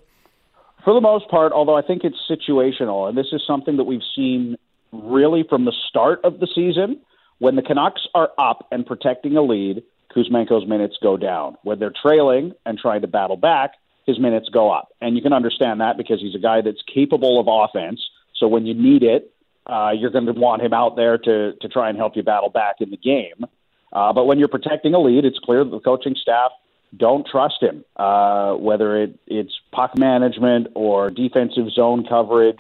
For 0.86 0.94
the 0.94 1.02
most 1.02 1.28
part, 1.28 1.52
although 1.52 1.76
I 1.76 1.82
think 1.82 2.06
it's 2.06 2.16
situational 2.32 3.10
and 3.10 3.18
this 3.18 3.34
is 3.34 3.44
something 3.46 3.76
that 3.76 3.84
we've 3.84 4.00
seen 4.16 4.56
really 4.94 5.44
from 5.44 5.66
the 5.66 5.74
start 5.90 6.22
of 6.24 6.40
the 6.40 6.48
season 6.56 7.02
when 7.40 7.58
the 7.58 7.62
Canucks 7.62 8.08
are 8.16 8.32
up 8.38 8.66
and 8.72 8.86
protecting 8.86 9.36
a 9.36 9.42
lead 9.42 9.84
Kuzmenko's 10.16 10.68
minutes 10.68 10.96
go 11.02 11.18
down. 11.18 11.58
When 11.64 11.80
they're 11.80 11.94
trailing 12.02 12.54
and 12.66 12.78
trying 12.78 13.02
to 13.02 13.08
battle 13.08 13.38
back, 13.38 13.72
his 14.06 14.20
minutes 14.20 14.50
go 14.50 14.72
up. 14.72 14.90
And 15.02 15.16
you 15.16 15.22
can 15.22 15.34
understand 15.34 15.82
that 15.82 15.98
because 15.98 16.22
he's 16.22 16.36
a 16.36 16.40
guy 16.40 16.62
that's 16.62 16.82
capable 16.94 17.40
of 17.40 17.48
offense. 17.50 18.02
So 18.36 18.48
when 18.48 18.66
you 18.66 18.74
need 18.74 19.04
it, 19.04 19.32
uh, 19.66 19.92
you're 19.98 20.12
going 20.12 20.28
to 20.28 20.34
want 20.34 20.62
him 20.62 20.74
out 20.74 20.96
there 20.96 21.18
to, 21.18 21.54
to 21.54 21.68
try 21.68 21.90
and 21.90 21.98
help 21.98 22.16
you 22.16 22.24
battle 22.24 22.50
back 22.50 22.76
in 22.80 22.92
the 22.92 22.98
game. 22.98 23.46
Uh, 23.92 24.14
but 24.14 24.26
when 24.26 24.38
you're 24.38 24.48
protecting 24.48 24.94
a 24.94 25.00
lead, 25.00 25.26
it's 25.26 25.40
clear 25.40 25.64
that 25.64 25.72
the 25.72 25.80
coaching 25.80 26.16
staff 26.22 26.52
don't 26.96 27.26
trust 27.26 27.62
him, 27.62 27.84
uh, 27.96 28.54
whether 28.54 29.04
it, 29.04 29.20
it's 29.26 29.54
puck 29.72 29.98
management 29.98 30.68
or 30.76 31.10
defensive 31.10 31.70
zone 31.72 32.06
coverage 32.08 32.60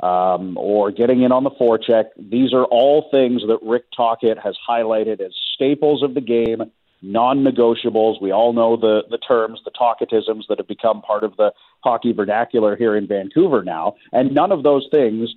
um, 0.00 0.58
or 0.58 0.90
getting 0.90 1.22
in 1.22 1.32
on 1.32 1.44
the 1.44 1.50
forecheck. 1.50 2.06
These 2.18 2.52
are 2.52 2.64
all 2.64 3.08
things 3.10 3.42
that 3.46 3.58
Rick 3.62 3.84
Tocchet 3.96 4.38
has 4.38 4.56
highlighted 4.68 5.20
as 5.20 5.32
staples 5.54 6.02
of 6.02 6.14
the 6.14 6.20
game 6.20 6.70
non-negotiables. 7.02 8.22
We 8.22 8.32
all 8.32 8.52
know 8.52 8.76
the 8.76 9.02
the 9.10 9.18
terms, 9.18 9.60
the 9.64 9.70
Tocchetisms 9.70 10.44
that 10.48 10.58
have 10.58 10.68
become 10.68 11.02
part 11.02 11.24
of 11.24 11.36
the 11.36 11.52
hockey 11.82 12.12
vernacular 12.12 12.76
here 12.76 12.96
in 12.96 13.06
Vancouver 13.06 13.62
now, 13.62 13.94
and 14.12 14.32
none 14.34 14.52
of 14.52 14.62
those 14.62 14.86
things 14.90 15.30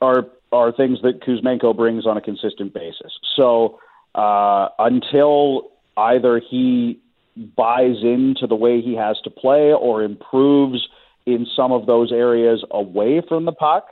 are 0.00 0.26
are 0.52 0.72
things 0.72 0.98
that 1.02 1.20
Kuzmenko 1.20 1.76
brings 1.76 2.06
on 2.06 2.16
a 2.16 2.20
consistent 2.20 2.74
basis. 2.74 3.12
So 3.36 3.78
uh, 4.14 4.68
until 4.78 5.70
either 5.96 6.40
he 6.40 7.00
buys 7.56 8.02
into 8.02 8.46
the 8.48 8.56
way 8.56 8.80
he 8.80 8.94
has 8.96 9.20
to 9.24 9.30
play 9.30 9.72
or 9.72 10.02
improves 10.02 10.88
in 11.26 11.46
some 11.54 11.70
of 11.70 11.86
those 11.86 12.10
areas 12.10 12.64
away 12.70 13.22
from 13.26 13.44
the 13.44 13.52
puck, 13.52 13.86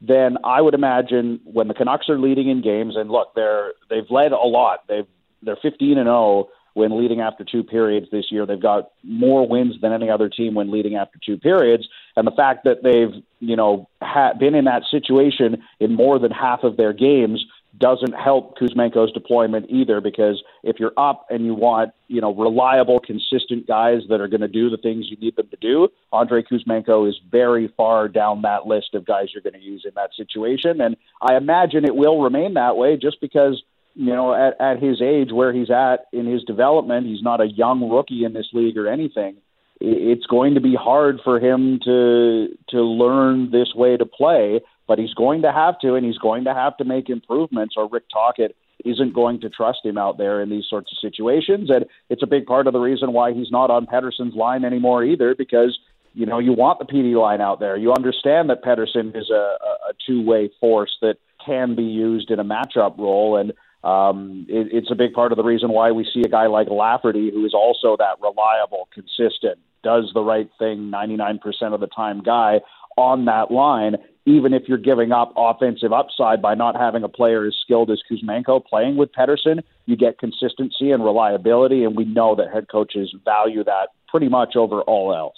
then 0.00 0.36
I 0.44 0.60
would 0.60 0.74
imagine 0.74 1.40
when 1.44 1.68
the 1.68 1.74
Canucks 1.74 2.08
are 2.08 2.18
leading 2.18 2.48
in 2.48 2.60
games, 2.60 2.96
and 2.96 3.10
look, 3.10 3.34
they're 3.34 3.72
they've 3.88 4.10
led 4.10 4.32
a 4.32 4.36
lot. 4.36 4.80
They've 4.88 5.06
they're 5.42 5.56
15 5.56 5.98
and 5.98 6.06
0 6.06 6.48
when 6.74 6.98
leading 6.98 7.20
after 7.20 7.44
two 7.44 7.62
periods 7.62 8.06
this 8.10 8.26
year. 8.30 8.46
They've 8.46 8.60
got 8.60 8.90
more 9.02 9.46
wins 9.46 9.80
than 9.80 9.92
any 9.92 10.10
other 10.10 10.28
team 10.28 10.54
when 10.54 10.70
leading 10.70 10.96
after 10.96 11.18
two 11.24 11.36
periods. 11.36 11.88
And 12.16 12.26
the 12.26 12.32
fact 12.32 12.64
that 12.64 12.82
they've, 12.82 13.22
you 13.40 13.56
know, 13.56 13.88
ha- 14.00 14.34
been 14.38 14.54
in 14.54 14.64
that 14.66 14.82
situation 14.90 15.62
in 15.80 15.94
more 15.94 16.18
than 16.18 16.30
half 16.30 16.62
of 16.62 16.76
their 16.76 16.92
games 16.92 17.44
doesn't 17.78 18.12
help 18.12 18.58
Kuzmenko's 18.58 19.12
deployment 19.12 19.70
either 19.70 20.00
because 20.00 20.42
if 20.62 20.78
you're 20.78 20.92
up 20.96 21.26
and 21.30 21.44
you 21.44 21.54
want, 21.54 21.92
you 22.06 22.20
know, 22.20 22.34
reliable, 22.34 23.00
consistent 23.00 23.66
guys 23.66 24.02
that 24.10 24.20
are 24.20 24.28
going 24.28 24.42
to 24.42 24.48
do 24.48 24.68
the 24.68 24.76
things 24.76 25.06
you 25.08 25.16
need 25.16 25.36
them 25.36 25.48
to 25.48 25.56
do, 25.56 25.88
Andrei 26.12 26.42
Kuzmenko 26.42 27.08
is 27.08 27.18
very 27.30 27.72
far 27.76 28.08
down 28.08 28.42
that 28.42 28.66
list 28.66 28.94
of 28.94 29.06
guys 29.06 29.28
you're 29.32 29.42
going 29.42 29.58
to 29.58 29.66
use 29.66 29.84
in 29.86 29.92
that 29.94 30.10
situation. 30.14 30.80
And 30.80 30.96
I 31.22 31.36
imagine 31.36 31.84
it 31.84 31.96
will 31.96 32.20
remain 32.20 32.54
that 32.54 32.76
way 32.76 32.96
just 32.96 33.20
because, 33.20 33.62
you 33.94 34.12
know, 34.14 34.34
at, 34.34 34.60
at 34.60 34.82
his 34.82 35.00
age, 35.02 35.32
where 35.32 35.52
he's 35.52 35.70
at 35.70 36.06
in 36.12 36.26
his 36.26 36.42
development, 36.44 37.06
he's 37.06 37.22
not 37.22 37.40
a 37.40 37.46
young 37.46 37.88
rookie 37.90 38.24
in 38.24 38.32
this 38.32 38.48
league 38.52 38.76
or 38.76 38.88
anything. 38.88 39.36
It's 39.80 40.26
going 40.26 40.54
to 40.54 40.60
be 40.60 40.76
hard 40.76 41.20
for 41.24 41.40
him 41.40 41.80
to 41.84 42.48
to 42.70 42.80
learn 42.82 43.50
this 43.50 43.74
way 43.74 43.96
to 43.96 44.06
play 44.06 44.60
but 44.92 44.98
he's 44.98 45.14
going 45.14 45.40
to 45.40 45.52
have 45.52 45.78
to, 45.80 45.94
and 45.94 46.04
he's 46.04 46.18
going 46.18 46.44
to 46.44 46.52
have 46.52 46.76
to 46.76 46.84
make 46.84 47.08
improvements, 47.08 47.76
or 47.76 47.88
Rick 47.88 48.04
Tocchet 48.12 48.54
isn't 48.84 49.14
going 49.14 49.40
to 49.40 49.48
trust 49.48 49.78
him 49.84 49.96
out 49.96 50.18
there 50.18 50.42
in 50.42 50.50
these 50.50 50.64
sorts 50.68 50.92
of 50.92 50.98
situations. 50.98 51.70
And 51.70 51.86
it's 52.10 52.22
a 52.22 52.26
big 52.26 52.46
part 52.46 52.66
of 52.66 52.72
the 52.72 52.78
reason 52.78 53.12
why 53.12 53.32
he's 53.32 53.50
not 53.50 53.70
on 53.70 53.86
Pettersson's 53.86 54.34
line 54.34 54.64
anymore 54.64 55.04
either, 55.04 55.34
because 55.34 55.78
you 56.14 56.26
know 56.26 56.38
you 56.38 56.52
want 56.52 56.78
the 56.78 56.84
Petey 56.84 57.14
line 57.14 57.40
out 57.40 57.58
there. 57.58 57.76
You 57.76 57.92
understand 57.92 58.50
that 58.50 58.62
Pettersson 58.62 59.16
is 59.16 59.30
a, 59.30 59.56
a 59.88 59.92
two-way 60.06 60.50
force 60.60 60.94
that 61.00 61.16
can 61.42 61.74
be 61.74 61.84
used 61.84 62.30
in 62.30 62.38
a 62.38 62.44
matchup 62.44 62.98
role, 62.98 63.36
and 63.36 63.52
um, 63.84 64.46
it, 64.48 64.68
it's 64.72 64.90
a 64.90 64.94
big 64.94 65.12
part 65.12 65.32
of 65.32 65.36
the 65.36 65.44
reason 65.44 65.70
why 65.70 65.90
we 65.92 66.06
see 66.12 66.22
a 66.22 66.28
guy 66.28 66.46
like 66.46 66.68
Lafferty, 66.68 67.30
who 67.30 67.44
is 67.44 67.54
also 67.54 67.96
that 67.98 68.20
reliable, 68.20 68.88
consistent, 68.92 69.58
does 69.82 70.10
the 70.14 70.22
right 70.22 70.48
thing 70.58 70.90
99% 70.90 71.40
of 71.74 71.80
the 71.80 71.88
time 71.88 72.22
guy 72.22 72.60
on 72.96 73.24
that 73.24 73.50
line 73.50 73.96
even 74.24 74.54
if 74.54 74.64
you're 74.68 74.78
giving 74.78 75.10
up 75.10 75.32
offensive 75.36 75.92
upside 75.92 76.40
by 76.40 76.54
not 76.54 76.76
having 76.76 77.02
a 77.02 77.08
player 77.08 77.46
as 77.46 77.56
skilled 77.60 77.90
as 77.90 78.00
Kuzmenko 78.10 78.64
playing 78.64 78.96
with 78.96 79.10
Pettersson, 79.12 79.62
you 79.86 79.96
get 79.96 80.18
consistency 80.18 80.92
and 80.92 81.04
reliability, 81.04 81.84
and 81.84 81.96
we 81.96 82.04
know 82.04 82.36
that 82.36 82.52
head 82.52 82.68
coaches 82.70 83.14
value 83.24 83.64
that 83.64 83.88
pretty 84.08 84.28
much 84.28 84.54
over 84.54 84.80
all 84.82 85.14
else. 85.14 85.36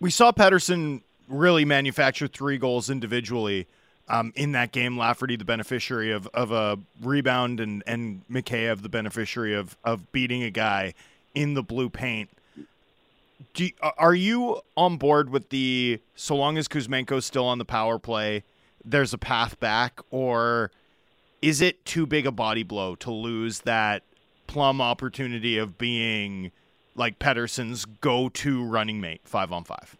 We 0.00 0.10
saw 0.10 0.32
Pettersson 0.32 1.02
really 1.28 1.64
manufacture 1.64 2.26
three 2.26 2.58
goals 2.58 2.90
individually 2.90 3.68
um, 4.08 4.32
in 4.36 4.52
that 4.52 4.72
game. 4.72 4.96
Lafferty, 4.96 5.36
the 5.36 5.44
beneficiary 5.44 6.12
of, 6.12 6.26
of 6.28 6.52
a 6.52 6.78
rebound, 7.00 7.60
and 7.60 7.82
and 7.86 8.22
the 8.28 8.88
beneficiary 8.90 9.54
of 9.54 9.76
of 9.84 10.10
beating 10.12 10.42
a 10.42 10.50
guy 10.50 10.94
in 11.34 11.54
the 11.54 11.62
blue 11.62 11.90
paint 11.90 12.30
you, 13.56 13.70
are 13.98 14.14
you 14.14 14.60
on 14.76 14.96
board 14.96 15.30
with 15.30 15.50
the 15.50 16.00
so 16.14 16.36
long 16.36 16.58
as 16.58 16.68
Kuzmenko's 16.68 17.24
still 17.24 17.46
on 17.46 17.58
the 17.58 17.64
power 17.64 17.98
play, 17.98 18.44
there's 18.84 19.12
a 19.12 19.18
path 19.18 19.58
back, 19.60 20.00
or 20.10 20.70
is 21.42 21.60
it 21.60 21.84
too 21.84 22.06
big 22.06 22.26
a 22.26 22.32
body 22.32 22.62
blow 22.62 22.94
to 22.96 23.10
lose 23.10 23.60
that 23.60 24.02
plum 24.46 24.80
opportunity 24.80 25.58
of 25.58 25.78
being 25.78 26.50
like 26.96 27.18
Pettersson's 27.18 27.84
go-to 27.84 28.64
running 28.64 29.00
mate 29.00 29.20
five 29.24 29.52
on 29.52 29.64
five? 29.64 29.96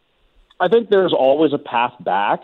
I 0.61 0.69
think 0.69 0.91
there's 0.91 1.13
always 1.13 1.53
a 1.53 1.59
path 1.59 1.95
back. 2.01 2.41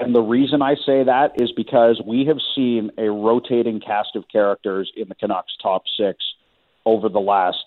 And 0.00 0.14
the 0.14 0.22
reason 0.22 0.62
I 0.62 0.76
say 0.86 1.02
that 1.02 1.40
is 1.40 1.50
because 1.52 2.00
we 2.04 2.24
have 2.26 2.38
seen 2.54 2.90
a 2.98 3.10
rotating 3.10 3.80
cast 3.80 4.14
of 4.16 4.28
characters 4.28 4.92
in 4.96 5.08
the 5.08 5.14
Canucks 5.14 5.56
top 5.60 5.82
six 5.98 6.24
over 6.86 7.08
the 7.08 7.20
last 7.20 7.58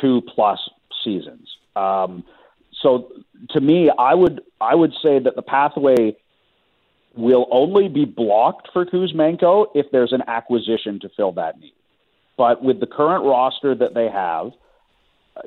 two 0.00 0.20
plus 0.34 0.58
seasons. 1.04 1.48
Um, 1.76 2.24
so 2.82 3.10
to 3.50 3.60
me, 3.60 3.90
I 3.96 4.14
would 4.14 4.42
I 4.60 4.74
would 4.74 4.92
say 5.02 5.18
that 5.18 5.36
the 5.36 5.42
pathway 5.42 6.16
will 7.16 7.46
only 7.50 7.88
be 7.88 8.04
blocked 8.04 8.68
for 8.72 8.84
Kuzmenko 8.84 9.68
if 9.74 9.86
there's 9.90 10.12
an 10.12 10.22
acquisition 10.26 11.00
to 11.00 11.08
fill 11.16 11.32
that 11.32 11.58
need. 11.58 11.74
But 12.36 12.62
with 12.62 12.80
the 12.80 12.86
current 12.86 13.24
roster 13.24 13.74
that 13.74 13.94
they 13.94 14.08
have, 14.08 14.52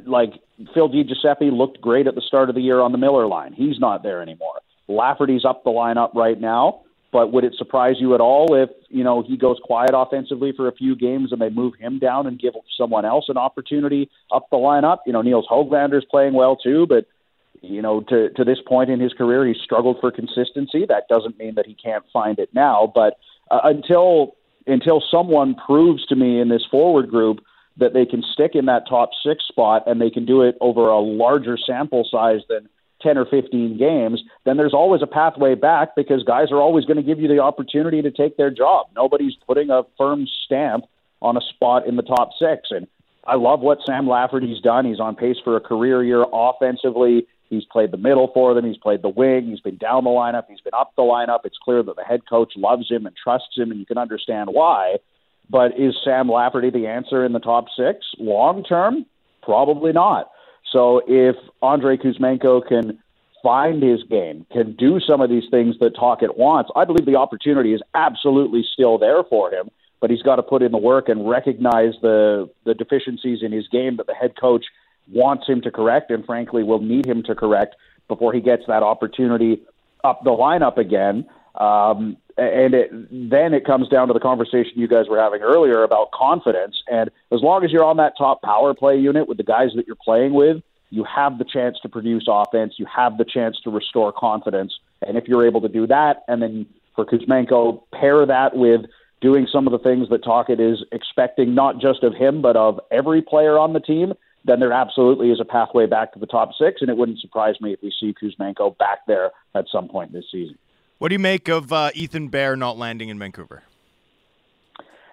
like 0.05 0.33
Phil 0.73 0.89
DiGiuseppe 0.89 1.51
looked 1.51 1.79
great 1.79 2.07
at 2.07 2.15
the 2.15 2.21
start 2.21 2.49
of 2.49 2.55
the 2.55 2.61
year 2.61 2.81
on 2.81 2.91
the 2.91 2.97
Miller 2.97 3.27
line. 3.27 3.53
He's 3.53 3.79
not 3.79 4.03
there 4.03 4.21
anymore. 4.21 4.61
Lafferty's 4.87 5.45
up 5.45 5.63
the 5.63 5.69
lineup 5.69 6.13
right 6.13 6.39
now. 6.39 6.81
But 7.11 7.33
would 7.33 7.43
it 7.43 7.55
surprise 7.57 7.95
you 7.99 8.15
at 8.15 8.21
all 8.21 8.55
if 8.55 8.69
you 8.87 9.03
know 9.03 9.21
he 9.21 9.35
goes 9.35 9.57
quiet 9.61 9.91
offensively 9.93 10.53
for 10.55 10.69
a 10.69 10.71
few 10.71 10.95
games 10.95 11.33
and 11.33 11.41
they 11.41 11.49
move 11.49 11.73
him 11.77 11.99
down 11.99 12.25
and 12.25 12.39
give 12.39 12.53
someone 12.77 13.03
else 13.03 13.25
an 13.27 13.37
opportunity 13.37 14.09
up 14.31 14.49
the 14.49 14.55
lineup? 14.55 14.99
You 15.05 15.11
know, 15.11 15.21
Nils 15.21 15.45
Hoglander's 15.49 16.05
playing 16.09 16.33
well 16.33 16.55
too, 16.55 16.87
but 16.87 17.05
you 17.61 17.81
know, 17.81 17.99
to 18.01 18.29
to 18.29 18.45
this 18.45 18.59
point 18.65 18.89
in 18.89 19.01
his 19.01 19.11
career, 19.11 19.45
he's 19.45 19.61
struggled 19.61 19.97
for 19.99 20.09
consistency. 20.09 20.85
That 20.87 21.09
doesn't 21.09 21.37
mean 21.37 21.55
that 21.55 21.65
he 21.65 21.75
can't 21.75 22.05
find 22.13 22.39
it 22.39 22.49
now, 22.53 22.91
but 22.95 23.19
uh, 23.49 23.59
until 23.65 24.37
until 24.67 25.03
someone 25.11 25.55
proves 25.55 26.05
to 26.05 26.15
me 26.15 26.39
in 26.39 26.47
this 26.47 26.65
forward 26.71 27.09
group 27.09 27.43
that 27.77 27.93
they 27.93 28.05
can 28.05 28.23
stick 28.33 28.51
in 28.53 28.65
that 28.65 28.87
top 28.87 29.09
six 29.25 29.43
spot 29.47 29.83
and 29.85 29.99
they 29.99 30.09
can 30.09 30.25
do 30.25 30.41
it 30.41 30.55
over 30.61 30.87
a 30.87 30.99
larger 30.99 31.57
sample 31.57 32.07
size 32.09 32.41
than 32.47 32.69
10 33.01 33.17
or 33.17 33.25
15 33.25 33.77
games, 33.77 34.21
then 34.45 34.57
there's 34.57 34.73
always 34.73 35.01
a 35.01 35.07
pathway 35.07 35.55
back 35.55 35.95
because 35.95 36.23
guys 36.23 36.51
are 36.51 36.61
always 36.61 36.85
going 36.85 36.97
to 36.97 37.03
give 37.03 37.19
you 37.19 37.27
the 37.27 37.39
opportunity 37.39 38.01
to 38.01 38.11
take 38.11 38.37
their 38.37 38.51
job. 38.51 38.87
Nobody's 38.95 39.35
putting 39.47 39.69
a 39.69 39.83
firm 39.97 40.27
stamp 40.45 40.85
on 41.21 41.37
a 41.37 41.41
spot 41.41 41.87
in 41.87 41.95
the 41.95 42.03
top 42.03 42.31
six. 42.39 42.69
And 42.71 42.87
I 43.25 43.35
love 43.35 43.59
what 43.59 43.79
Sam 43.85 44.07
Lafferty's 44.07 44.61
done. 44.61 44.85
He's 44.85 44.99
on 44.99 45.15
pace 45.15 45.37
for 45.43 45.55
a 45.55 45.61
career 45.61 46.03
year 46.03 46.25
offensively. 46.31 47.27
He's 47.49 47.65
played 47.65 47.91
the 47.91 47.97
middle 47.97 48.31
for 48.33 48.53
them. 48.53 48.65
He's 48.65 48.77
played 48.77 49.01
the 49.01 49.09
wing. 49.09 49.47
He's 49.49 49.59
been 49.59 49.77
down 49.77 50.05
the 50.05 50.09
lineup. 50.09 50.45
He's 50.47 50.61
been 50.61 50.73
up 50.73 50.93
the 50.95 51.03
lineup. 51.03 51.39
It's 51.43 51.57
clear 51.61 51.83
that 51.83 51.95
the 51.95 52.03
head 52.03 52.21
coach 52.27 52.53
loves 52.55 52.89
him 52.89 53.05
and 53.05 53.15
trusts 53.15 53.57
him, 53.57 53.71
and 53.71 53.79
you 53.79 53.85
can 53.85 53.97
understand 53.97 54.49
why. 54.51 54.97
But 55.49 55.77
is 55.77 55.93
Sam 56.03 56.29
Lafferty 56.29 56.69
the 56.69 56.87
answer 56.87 57.25
in 57.25 57.33
the 57.33 57.39
top 57.39 57.65
six 57.75 58.05
long 58.17 58.63
term? 58.63 59.05
Probably 59.43 59.91
not. 59.91 60.31
So 60.71 61.01
if 61.07 61.35
Andrei 61.61 61.97
Kuzmenko 61.97 62.67
can 62.67 62.99
find 63.43 63.81
his 63.81 64.03
game, 64.03 64.45
can 64.51 64.75
do 64.75 64.99
some 64.99 65.21
of 65.21 65.29
these 65.29 65.49
things 65.49 65.75
that 65.79 65.95
Tocchet 65.95 66.37
wants, 66.37 66.71
I 66.75 66.85
believe 66.85 67.05
the 67.05 67.15
opportunity 67.15 67.73
is 67.73 67.81
absolutely 67.93 68.63
still 68.73 68.97
there 68.97 69.23
for 69.23 69.51
him. 69.51 69.69
But 69.99 70.09
he's 70.09 70.21
got 70.23 70.37
to 70.37 70.43
put 70.43 70.63
in 70.63 70.71
the 70.71 70.79
work 70.79 71.09
and 71.09 71.29
recognize 71.29 71.93
the 72.01 72.49
the 72.63 72.73
deficiencies 72.73 73.43
in 73.43 73.51
his 73.51 73.67
game 73.67 73.97
that 73.97 74.07
the 74.07 74.15
head 74.15 74.33
coach 74.39 74.65
wants 75.11 75.47
him 75.47 75.61
to 75.61 75.69
correct, 75.69 76.09
and 76.09 76.25
frankly 76.25 76.63
will 76.63 76.81
need 76.81 77.05
him 77.05 77.21
to 77.23 77.35
correct 77.35 77.75
before 78.07 78.33
he 78.33 78.41
gets 78.41 78.63
that 78.67 78.81
opportunity 78.81 79.61
up 80.03 80.23
the 80.23 80.31
lineup 80.31 80.77
again. 80.77 81.27
Um, 81.55 82.17
and 82.37 82.73
it, 82.73 82.91
then 83.11 83.53
it 83.53 83.65
comes 83.65 83.87
down 83.87 84.07
to 84.07 84.13
the 84.13 84.19
conversation 84.19 84.73
you 84.75 84.87
guys 84.87 85.07
were 85.09 85.19
having 85.19 85.41
earlier 85.41 85.83
about 85.83 86.11
confidence. 86.11 86.81
And 86.89 87.09
as 87.31 87.41
long 87.41 87.63
as 87.63 87.71
you're 87.71 87.83
on 87.83 87.97
that 87.97 88.13
top 88.17 88.41
power 88.41 88.73
play 88.73 88.97
unit 88.97 89.27
with 89.27 89.37
the 89.37 89.43
guys 89.43 89.69
that 89.75 89.87
you're 89.87 89.95
playing 89.95 90.33
with, 90.33 90.61
you 90.89 91.05
have 91.05 91.37
the 91.37 91.45
chance 91.45 91.77
to 91.81 91.89
produce 91.89 92.25
offense. 92.27 92.73
You 92.77 92.85
have 92.93 93.17
the 93.17 93.25
chance 93.25 93.59
to 93.63 93.69
restore 93.69 94.11
confidence. 94.11 94.73
And 95.05 95.17
if 95.17 95.27
you're 95.27 95.45
able 95.45 95.61
to 95.61 95.69
do 95.69 95.87
that, 95.87 96.23
and 96.27 96.41
then 96.41 96.65
for 96.95 97.05
Kuzmenko, 97.05 97.83
pair 97.93 98.25
that 98.25 98.55
with 98.55 98.81
doing 99.21 99.47
some 99.51 99.67
of 99.67 99.71
the 99.71 99.79
things 99.79 100.09
that 100.09 100.23
Tocchet 100.23 100.59
is 100.59 100.83
expecting, 100.91 101.55
not 101.55 101.79
just 101.79 102.03
of 102.03 102.13
him, 102.13 102.41
but 102.41 102.55
of 102.55 102.79
every 102.91 103.21
player 103.21 103.57
on 103.57 103.73
the 103.73 103.79
team, 103.79 104.13
then 104.43 104.59
there 104.59 104.73
absolutely 104.73 105.29
is 105.29 105.39
a 105.39 105.45
pathway 105.45 105.85
back 105.85 106.11
to 106.13 106.19
the 106.19 106.25
top 106.25 106.49
six. 106.59 106.81
And 106.81 106.89
it 106.89 106.97
wouldn't 106.97 107.19
surprise 107.19 107.55
me 107.61 107.73
if 107.73 107.81
we 107.81 107.93
see 107.97 108.13
Kuzmenko 108.13 108.77
back 108.77 108.99
there 109.07 109.31
at 109.55 109.65
some 109.71 109.87
point 109.87 110.11
this 110.11 110.25
season. 110.31 110.57
What 111.01 111.07
do 111.09 111.15
you 111.15 111.19
make 111.19 111.47
of 111.47 111.73
uh, 111.73 111.89
Ethan 111.95 112.27
Bear 112.27 112.55
not 112.55 112.77
landing 112.77 113.09
in 113.09 113.17
Vancouver? 113.17 113.63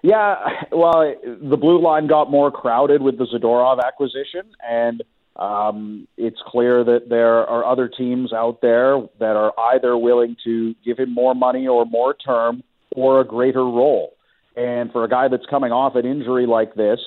Yeah, 0.03 0.35
well, 0.71 1.15
the 1.25 1.57
blue 1.57 1.81
line 1.81 2.05
got 2.05 2.29
more 2.29 2.51
crowded 2.51 3.01
with 3.01 3.17
the 3.17 3.25
Zadorov 3.25 3.83
acquisition, 3.83 4.51
and 4.63 5.01
um, 5.35 6.07
it's 6.15 6.37
clear 6.45 6.83
that 6.83 7.09
there 7.09 7.39
are 7.39 7.65
other 7.65 7.87
teams 7.87 8.31
out 8.31 8.61
there 8.61 9.01
that 9.19 9.35
are 9.35 9.51
either 9.73 9.97
willing 9.97 10.35
to 10.43 10.75
give 10.85 10.99
him 10.99 11.11
more 11.11 11.33
money 11.33 11.67
or 11.67 11.87
more 11.87 12.13
term 12.13 12.61
or 12.91 13.21
a 13.21 13.25
greater 13.25 13.63
role. 13.63 14.13
And 14.55 14.91
for 14.91 15.03
a 15.03 15.09
guy 15.09 15.27
that's 15.27 15.47
coming 15.47 15.71
off 15.71 15.95
an 15.95 16.05
injury 16.05 16.45
like 16.45 16.75
this, 16.75 16.99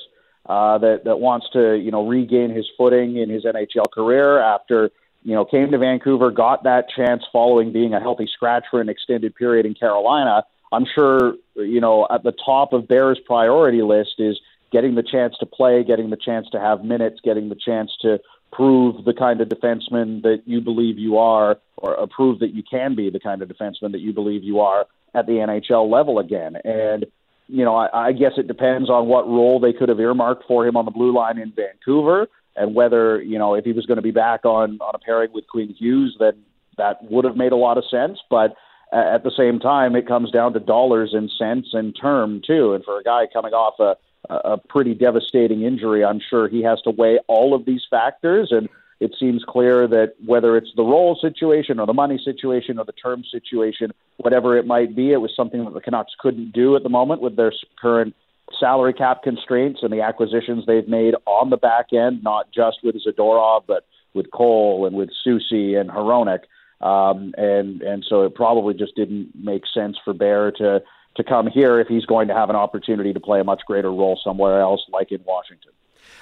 uh, 0.46 0.78
that 0.78 1.04
that 1.04 1.20
wants 1.20 1.46
to 1.52 1.76
you 1.76 1.92
know 1.92 2.08
regain 2.08 2.50
his 2.50 2.66
footing 2.76 3.16
in 3.16 3.30
his 3.30 3.44
NHL 3.44 3.92
career 3.92 4.40
after 4.40 4.90
you 5.22 5.34
know, 5.34 5.44
came 5.44 5.70
to 5.70 5.78
Vancouver, 5.78 6.30
got 6.30 6.64
that 6.64 6.88
chance 6.94 7.22
following 7.32 7.72
being 7.72 7.94
a 7.94 8.00
healthy 8.00 8.28
scratch 8.32 8.64
for 8.70 8.80
an 8.80 8.88
extended 8.88 9.34
period 9.34 9.66
in 9.66 9.74
Carolina. 9.74 10.44
I'm 10.72 10.86
sure, 10.94 11.34
you 11.54 11.80
know, 11.80 12.06
at 12.10 12.22
the 12.22 12.32
top 12.32 12.72
of 12.72 12.88
Bear's 12.88 13.20
priority 13.24 13.82
list 13.82 14.14
is 14.18 14.40
getting 14.72 14.94
the 14.94 15.02
chance 15.02 15.36
to 15.38 15.46
play, 15.46 15.84
getting 15.84 16.10
the 16.10 16.16
chance 16.16 16.48
to 16.50 16.60
have 16.60 16.82
minutes, 16.82 17.20
getting 17.22 17.48
the 17.50 17.54
chance 17.54 17.90
to 18.00 18.18
prove 18.52 19.04
the 19.04 19.14
kind 19.14 19.40
of 19.40 19.48
defenseman 19.48 20.22
that 20.22 20.42
you 20.46 20.60
believe 20.60 20.98
you 20.98 21.18
are, 21.18 21.58
or 21.76 22.00
uh, 22.00 22.06
prove 22.06 22.40
that 22.40 22.54
you 22.54 22.62
can 22.62 22.94
be 22.94 23.10
the 23.10 23.20
kind 23.20 23.42
of 23.42 23.48
defenseman 23.48 23.92
that 23.92 24.00
you 24.00 24.12
believe 24.12 24.42
you 24.42 24.60
are 24.60 24.86
at 25.14 25.26
the 25.26 25.32
NHL 25.32 25.90
level 25.90 26.18
again. 26.18 26.56
And 26.64 27.06
you 27.48 27.64
know, 27.64 27.76
I, 27.76 28.08
I 28.08 28.12
guess 28.12 28.32
it 28.38 28.46
depends 28.46 28.88
on 28.88 29.08
what 29.08 29.28
role 29.28 29.60
they 29.60 29.72
could 29.74 29.90
have 29.90 30.00
earmarked 30.00 30.44
for 30.46 30.66
him 30.66 30.76
on 30.76 30.86
the 30.86 30.90
blue 30.90 31.12
line 31.14 31.38
in 31.38 31.52
Vancouver, 31.52 32.28
and 32.56 32.74
whether 32.74 33.22
you 33.22 33.38
know 33.38 33.54
if 33.54 33.64
he 33.64 33.72
was 33.72 33.86
going 33.86 33.96
to 33.96 34.02
be 34.02 34.10
back 34.10 34.44
on 34.44 34.78
on 34.80 34.94
a 34.94 34.98
pairing 34.98 35.32
with 35.32 35.46
Quinn 35.48 35.74
Hughes, 35.78 36.16
then 36.18 36.42
that 36.78 36.98
would 37.10 37.24
have 37.24 37.36
made 37.36 37.52
a 37.52 37.56
lot 37.56 37.78
of 37.78 37.84
sense. 37.90 38.18
But 38.30 38.54
at 38.92 39.24
the 39.24 39.32
same 39.36 39.58
time, 39.58 39.96
it 39.96 40.06
comes 40.06 40.30
down 40.30 40.52
to 40.52 40.60
dollars 40.60 41.10
and 41.14 41.30
cents 41.38 41.68
and 41.72 41.96
term 41.98 42.42
too. 42.46 42.74
And 42.74 42.84
for 42.84 42.98
a 42.98 43.02
guy 43.02 43.26
coming 43.32 43.52
off 43.52 43.80
a 43.80 43.96
a 44.30 44.56
pretty 44.56 44.94
devastating 44.94 45.62
injury, 45.62 46.04
I'm 46.04 46.20
sure 46.20 46.48
he 46.48 46.62
has 46.62 46.80
to 46.82 46.90
weigh 46.90 47.18
all 47.26 47.54
of 47.54 47.64
these 47.64 47.82
factors 47.90 48.52
and 48.52 48.68
it 49.02 49.16
seems 49.18 49.42
clear 49.44 49.88
that 49.88 50.14
whether 50.24 50.56
it's 50.56 50.70
the 50.76 50.84
role 50.84 51.18
situation 51.20 51.80
or 51.80 51.86
the 51.86 51.92
money 51.92 52.20
situation 52.24 52.78
or 52.78 52.84
the 52.84 52.92
term 52.92 53.24
situation, 53.28 53.90
whatever 54.18 54.56
it 54.56 54.64
might 54.64 54.94
be, 54.94 55.10
it 55.10 55.16
was 55.16 55.34
something 55.34 55.64
that 55.64 55.74
the 55.74 55.80
Canucks 55.80 56.12
couldn't 56.20 56.52
do 56.52 56.76
at 56.76 56.84
the 56.84 56.88
moment 56.88 57.20
with 57.20 57.34
their 57.34 57.52
current 57.80 58.14
salary 58.58 58.92
cap 58.92 59.22
constraints 59.22 59.80
and 59.82 59.92
the 59.92 60.00
acquisitions 60.00 60.64
they've 60.66 60.88
made 60.88 61.14
on 61.26 61.50
the 61.50 61.56
back 61.56 61.92
end, 61.92 62.22
not 62.22 62.50
just 62.52 62.78
with 62.82 62.96
Zadorov, 63.06 63.64
but 63.66 63.86
with 64.14 64.30
Cole 64.30 64.86
and 64.86 64.96
with 64.96 65.10
Soucy 65.26 65.78
and 65.80 65.90
Hronek. 65.90 66.40
Um, 66.84 67.32
and 67.36 67.80
and 67.82 68.04
so 68.08 68.22
it 68.24 68.34
probably 68.34 68.74
just 68.74 68.96
didn't 68.96 69.30
make 69.34 69.62
sense 69.72 69.96
for 70.04 70.12
Bear 70.12 70.50
to 70.52 70.82
to 71.16 71.24
come 71.24 71.46
here 71.46 71.78
if 71.78 71.88
he's 71.88 72.06
going 72.06 72.28
to 72.28 72.34
have 72.34 72.50
an 72.50 72.56
opportunity 72.56 73.12
to 73.12 73.20
play 73.20 73.40
a 73.40 73.44
much 73.44 73.62
greater 73.66 73.90
role 73.90 74.18
somewhere 74.22 74.60
else, 74.60 74.80
like 74.90 75.12
in 75.12 75.20
Washington. 75.24 75.72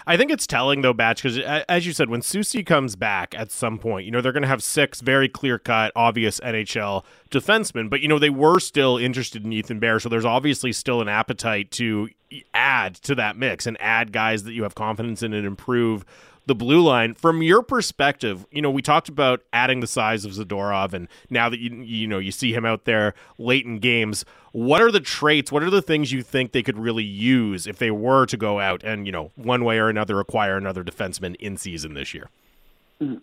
I 0.07 0.17
think 0.17 0.31
it's 0.31 0.47
telling 0.47 0.83
though, 0.83 0.93
Batch, 0.93 1.23
because 1.23 1.39
as 1.69 1.87
you 1.87 1.93
said, 1.93 2.11
when 2.11 2.21
Soucy 2.21 2.65
comes 2.65 2.97
back 2.97 3.35
at 3.37 3.51
some 3.51 3.79
point, 3.79 4.07
you 4.07 4.13
know 4.13 4.21
they're 4.21 4.33
going 4.33 4.43
to 4.43 4.49
have 4.49 4.63
six 4.63 5.01
very 5.01 5.29
clear 5.29 5.59
cut, 5.59 5.93
obvious 5.95 6.41
NHL 6.41 7.05
defensemen, 7.31 7.89
but 7.91 8.01
you 8.01 8.09
know 8.09 8.19
they 8.19 8.31
were 8.31 8.59
still 8.59 8.97
interested 8.97 9.45
in 9.45 9.53
Ethan 9.53 9.79
Bear, 9.79 10.01
so 10.01 10.09
there's 10.09 10.25
obviously 10.25 10.73
still 10.73 11.01
an 11.01 11.09
appetite 11.09 11.71
to 11.73 12.09
add 12.55 12.95
to 12.95 13.15
that 13.17 13.37
mix 13.37 13.67
and 13.67 13.77
add 13.81 14.13
guys 14.13 14.45
that 14.45 14.53
you 14.53 14.63
have 14.63 14.75
confidence 14.75 15.23
in 15.23 15.33
and 15.33 15.47
improve 15.47 16.05
the 16.47 16.55
blue 16.55 16.83
line. 16.83 17.15
From 17.15 17.43
your 17.43 17.63
perspective, 17.63 18.47
you 18.51 18.63
know, 18.63 18.71
we 18.71 18.83
talked 18.83 19.09
about 19.09 19.43
adding 19.53 19.81
the 19.81 19.87
size 19.87 20.25
of 20.25 20.33
Zadorov, 20.33 20.93
and 20.93 21.09
now 21.29 21.49
that 21.49 21.61
you 21.61 21.71
you 21.83 22.07
know 22.07 22.19
you 22.19 22.33
see 22.33 22.53
him 22.53 22.65
out 22.65 22.85
there 22.85 23.15
late 23.39 23.65
in 23.65 23.79
games, 23.79 24.25
what 24.53 24.83
are 24.83 24.91
the 24.91 25.01
traits? 25.01 25.53
What 25.53 25.63
are 25.63 25.71
the 25.71 25.83
things 25.83 26.13
you 26.13 26.23
think 26.23 26.53
they 26.53 26.63
could 26.63 26.79
really 26.79 27.05
use 27.05 27.67
if 27.67 27.79
they 27.79 27.91
were 27.91 28.27
to 28.27 28.37
go 28.37 28.61
out 28.61 28.83
and 28.83 29.07
you 29.07 29.13
know 29.13 29.31
one 29.37 29.65
way 29.65 29.79
or 29.79 29.89
another 29.89 30.21
acquire 30.21 30.57
another 30.57 30.85
defenseman 30.85 31.37
in 31.37 31.57
season 31.57 31.95
this 31.95 32.15
year? 32.15 32.29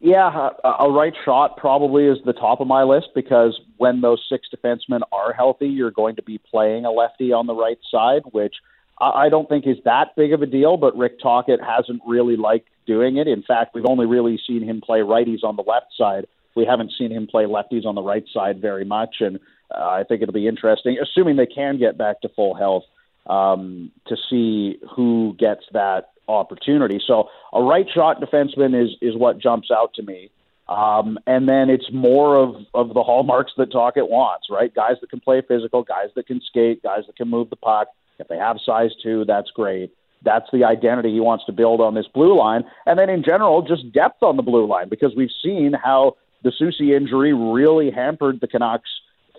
Yeah, 0.02 0.50
a 0.64 0.90
right 0.90 1.14
shot 1.24 1.56
probably 1.58 2.06
is 2.06 2.18
the 2.26 2.34
top 2.34 2.62
of 2.62 2.68
my 2.68 2.82
list 2.82 3.10
because 3.14 3.60
when 3.78 4.02
those 4.02 4.26
six 4.28 4.48
defensemen 4.54 5.02
are 5.12 5.34
healthy, 5.34 5.68
you're 5.68 5.92
going 5.92 6.16
to 6.16 6.24
be 6.24 6.40
playing 6.40 6.86
a 6.86 6.92
lefty 6.92 7.32
on 7.32 7.46
the 7.46 7.54
right 7.54 7.78
side, 7.92 8.24
which 8.32 8.56
I 9.00 9.30
don't 9.30 9.48
think 9.48 9.68
is 9.68 9.78
that 9.86 10.16
big 10.16 10.34
of 10.34 10.42
a 10.42 10.46
deal. 10.46 10.78
But 10.78 10.98
Rick 10.98 11.20
Tocchet 11.20 11.60
hasn't 11.62 12.02
really 12.08 12.36
liked 12.36 12.68
doing 12.86 13.18
it. 13.18 13.28
In 13.28 13.44
fact, 13.44 13.76
we've 13.76 13.86
only 13.88 14.06
really 14.06 14.40
seen 14.48 14.64
him 14.64 14.82
play 14.82 15.00
righties 15.00 15.44
on 15.44 15.56
the 15.56 15.64
left 15.64 15.88
side. 15.98 16.26
We 16.56 16.66
haven't 16.66 16.92
seen 16.98 17.12
him 17.12 17.28
play 17.28 17.44
lefties 17.44 17.86
on 17.86 17.94
the 17.94 18.02
right 18.02 18.26
side 18.34 18.60
very 18.60 18.84
much, 18.84 19.18
and 19.20 19.40
uh, 19.70 19.88
I 19.88 20.04
think 20.04 20.22
it'll 20.24 20.34
be 20.34 20.48
interesting, 20.48 20.98
assuming 21.00 21.36
they 21.36 21.46
can 21.46 21.78
get 21.78 21.98
back 21.98 22.22
to 22.22 22.30
full 22.30 22.56
health, 22.56 22.84
um, 23.28 23.92
to 24.08 24.18
see 24.30 24.80
who 24.96 25.36
gets 25.38 25.66
that 25.74 26.12
opportunity. 26.28 27.00
So 27.06 27.30
a 27.54 27.62
right 27.62 27.86
shot 27.94 28.20
defenseman 28.20 28.74
is 28.82 28.96
is 29.02 29.16
what 29.16 29.38
jumps 29.38 29.70
out 29.70 29.94
to 29.96 30.04
me. 30.04 30.32
Um, 30.68 31.18
and 31.26 31.48
then 31.48 31.70
it's 31.70 31.90
more 31.94 32.36
of, 32.36 32.56
of 32.74 32.94
the 32.94 33.04
hallmarks 33.04 33.54
that 33.58 33.72
Tocchet 33.72 34.10
wants, 34.10 34.48
right? 34.50 34.74
Guys 34.74 34.96
that 35.00 35.10
can 35.10 35.22
play 35.22 35.42
physical, 35.48 35.82
guys 35.84 36.10
that 36.16 36.28
can 36.28 36.42
skate, 36.42 36.84
guys 36.84 37.04
that 37.08 37.16
can 37.16 37.30
move 37.30 37.50
the 37.50 37.56
puck. 37.56 37.88
If 38.20 38.28
they 38.28 38.38
have 38.38 38.58
size 38.66 38.92
two, 39.02 39.26
that's 39.26 39.52
great. 39.52 39.92
That's 40.24 40.48
the 40.52 40.64
identity 40.64 41.14
he 41.14 41.20
wants 41.20 41.46
to 41.46 41.52
build 41.52 41.80
on 41.80 41.94
this 41.94 42.08
blue 42.14 42.38
line. 42.38 42.64
And 42.86 42.98
then 42.98 43.10
in 43.10 43.24
general, 43.24 43.62
just 43.62 43.92
depth 43.94 44.24
on 44.24 44.36
the 44.36 44.44
blue 44.44 44.66
line 44.68 44.90
because 44.90 45.14
we've 45.16 45.30
seen 45.44 45.74
how 45.74 46.18
the 46.44 46.52
Soucy 46.52 46.96
injury 46.96 47.34
really 47.34 47.92
hampered 47.92 48.40
the 48.42 48.48
Canucks 48.48 48.90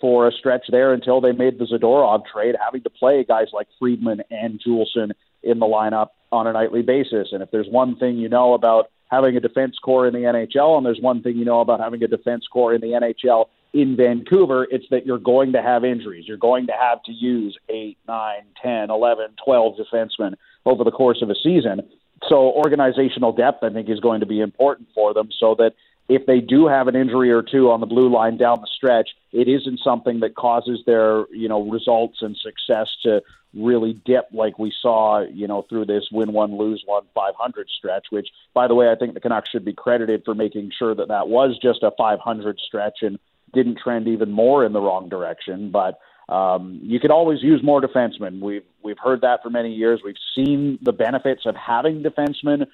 for 0.01 0.29
a 0.29 0.33
stretch 0.33 0.67
there 0.71 0.93
until 0.93 1.21
they 1.21 1.33
made 1.33 1.59
the 1.59 1.65
Zadorov 1.65 2.25
trade, 2.27 2.55
having 2.65 2.83
to 2.83 2.91
play 2.91 3.25
guys 3.25 3.49
like 3.53 3.67
Friedman 3.79 4.23
and 4.31 4.61
Juulsen 4.65 5.13
in 5.43 5.59
the 5.59 5.67
lineup 5.67 6.09
on 6.31 6.47
a 6.47 6.53
nightly 6.53 6.83
basis. 6.83 7.29
And 7.33 7.43
if 7.43 7.51
there's 7.51 7.69
one 7.69 7.97
thing 7.97 8.17
you 8.17 8.29
know 8.29 8.55
about 8.55 8.91
having 9.11 9.37
a 9.37 9.41
defense 9.41 9.77
core 9.83 10.07
in 10.07 10.15
the 10.15 10.21
NHL, 10.21 10.77
and 10.77 10.87
there's 10.87 11.01
one 11.01 11.23
thing 11.23 11.37
you 11.37 11.45
know 11.45 11.61
about 11.61 11.81
having 11.81 12.03
a 12.03 12.09
defense 12.09 12.47
core 12.51 12.75
in 12.75 12.81
the 12.81 12.89
NHL 12.89 13.47
in 13.73 13.97
Vancouver, 13.97 14.67
it's 14.71 14.87
that 14.91 15.05
you're 15.05 15.19
going 15.19 15.53
to 15.53 15.63
have 15.63 15.85
injuries. 15.85 16.25
You're 16.27 16.39
going 16.39 16.67
to 16.69 16.73
have 16.73 17.03
to 17.05 17.13
use 17.13 17.57
8, 17.69 17.99
9, 18.07 18.41
10, 18.63 18.91
11, 18.91 19.27
12 19.45 19.75
defensemen 19.77 20.35
over 20.65 20.85
the 20.85 20.91
course 20.91 21.21
of 21.23 21.31
a 21.31 21.35
season. 21.35 21.83
So 22.29 22.37
organizational 22.53 23.33
depth, 23.33 23.63
I 23.63 23.71
think, 23.71 23.89
is 23.89 24.01
going 24.01 24.21
to 24.21 24.27
be 24.27 24.41
important 24.41 24.89
for 24.95 25.15
them 25.15 25.29
so 25.39 25.55
that 25.59 25.73
if 26.09 26.25
they 26.27 26.41
do 26.41 26.67
have 26.67 26.89
an 26.89 26.97
injury 26.97 27.31
or 27.31 27.43
two 27.43 27.71
on 27.71 27.81
the 27.81 27.87
blue 27.87 28.11
line 28.11 28.39
down 28.39 28.61
the 28.61 28.69
stretch, 28.75 29.11
it 29.33 29.47
isn't 29.47 29.81
something 29.81 30.21
that 30.21 30.35
causes 30.35 30.81
their, 30.87 31.27
you 31.31 31.49
know, 31.49 31.69
results 31.69 32.23
and 32.23 32.37
success 32.37 32.89
to 33.03 33.23
really 33.55 33.93
dip 33.93 34.27
like 34.33 34.59
we 34.59 34.73
saw, 34.81 35.21
you 35.21 35.47
know, 35.47 35.63
through 35.69 35.85
this 35.85 36.09
win 36.11 36.33
one, 36.33 36.57
lose 36.57 36.83
one 36.87 37.05
500 37.15 37.69
stretch, 37.69 38.07
which, 38.11 38.29
by 38.55 38.69
the 38.69 38.75
way, 38.75 38.91
I 38.91 38.95
think 38.95 39.15
the 39.15 39.21
Canucks 39.21 39.51
should 39.51 39.65
be 39.65 39.75
credited 39.75 40.23
for 40.25 40.35
making 40.35 40.73
sure 40.79 40.95
that 40.95 41.09
that 41.09 41.29
was 41.29 41.59
just 41.61 41.83
a 41.83 41.91
500 41.97 42.59
stretch 42.59 42.99
and 43.03 43.19
didn't 43.53 43.79
trend 43.79 44.09
even 44.09 44.31
more 44.31 44.65
in 44.65 44.73
the 44.73 44.81
wrong 44.81 45.09
direction. 45.09 45.71
But 45.71 45.99
um, 46.29 46.81
you 46.83 47.01
could 47.01 47.11
always 47.11 47.43
use 47.43 47.63
more 47.63 47.81
defensemen. 47.81 48.41
We've 48.41 48.65
we've 48.83 48.99
heard 48.99 49.23
that 49.23 49.43
for 49.43 49.51
many 49.51 49.75
years. 49.75 50.01
We've 50.05 50.17
seen 50.35 50.79
the 50.83 50.93
benefits 50.93 51.47
of 51.47 51.57
having 51.57 52.03
defensemen 52.03 52.67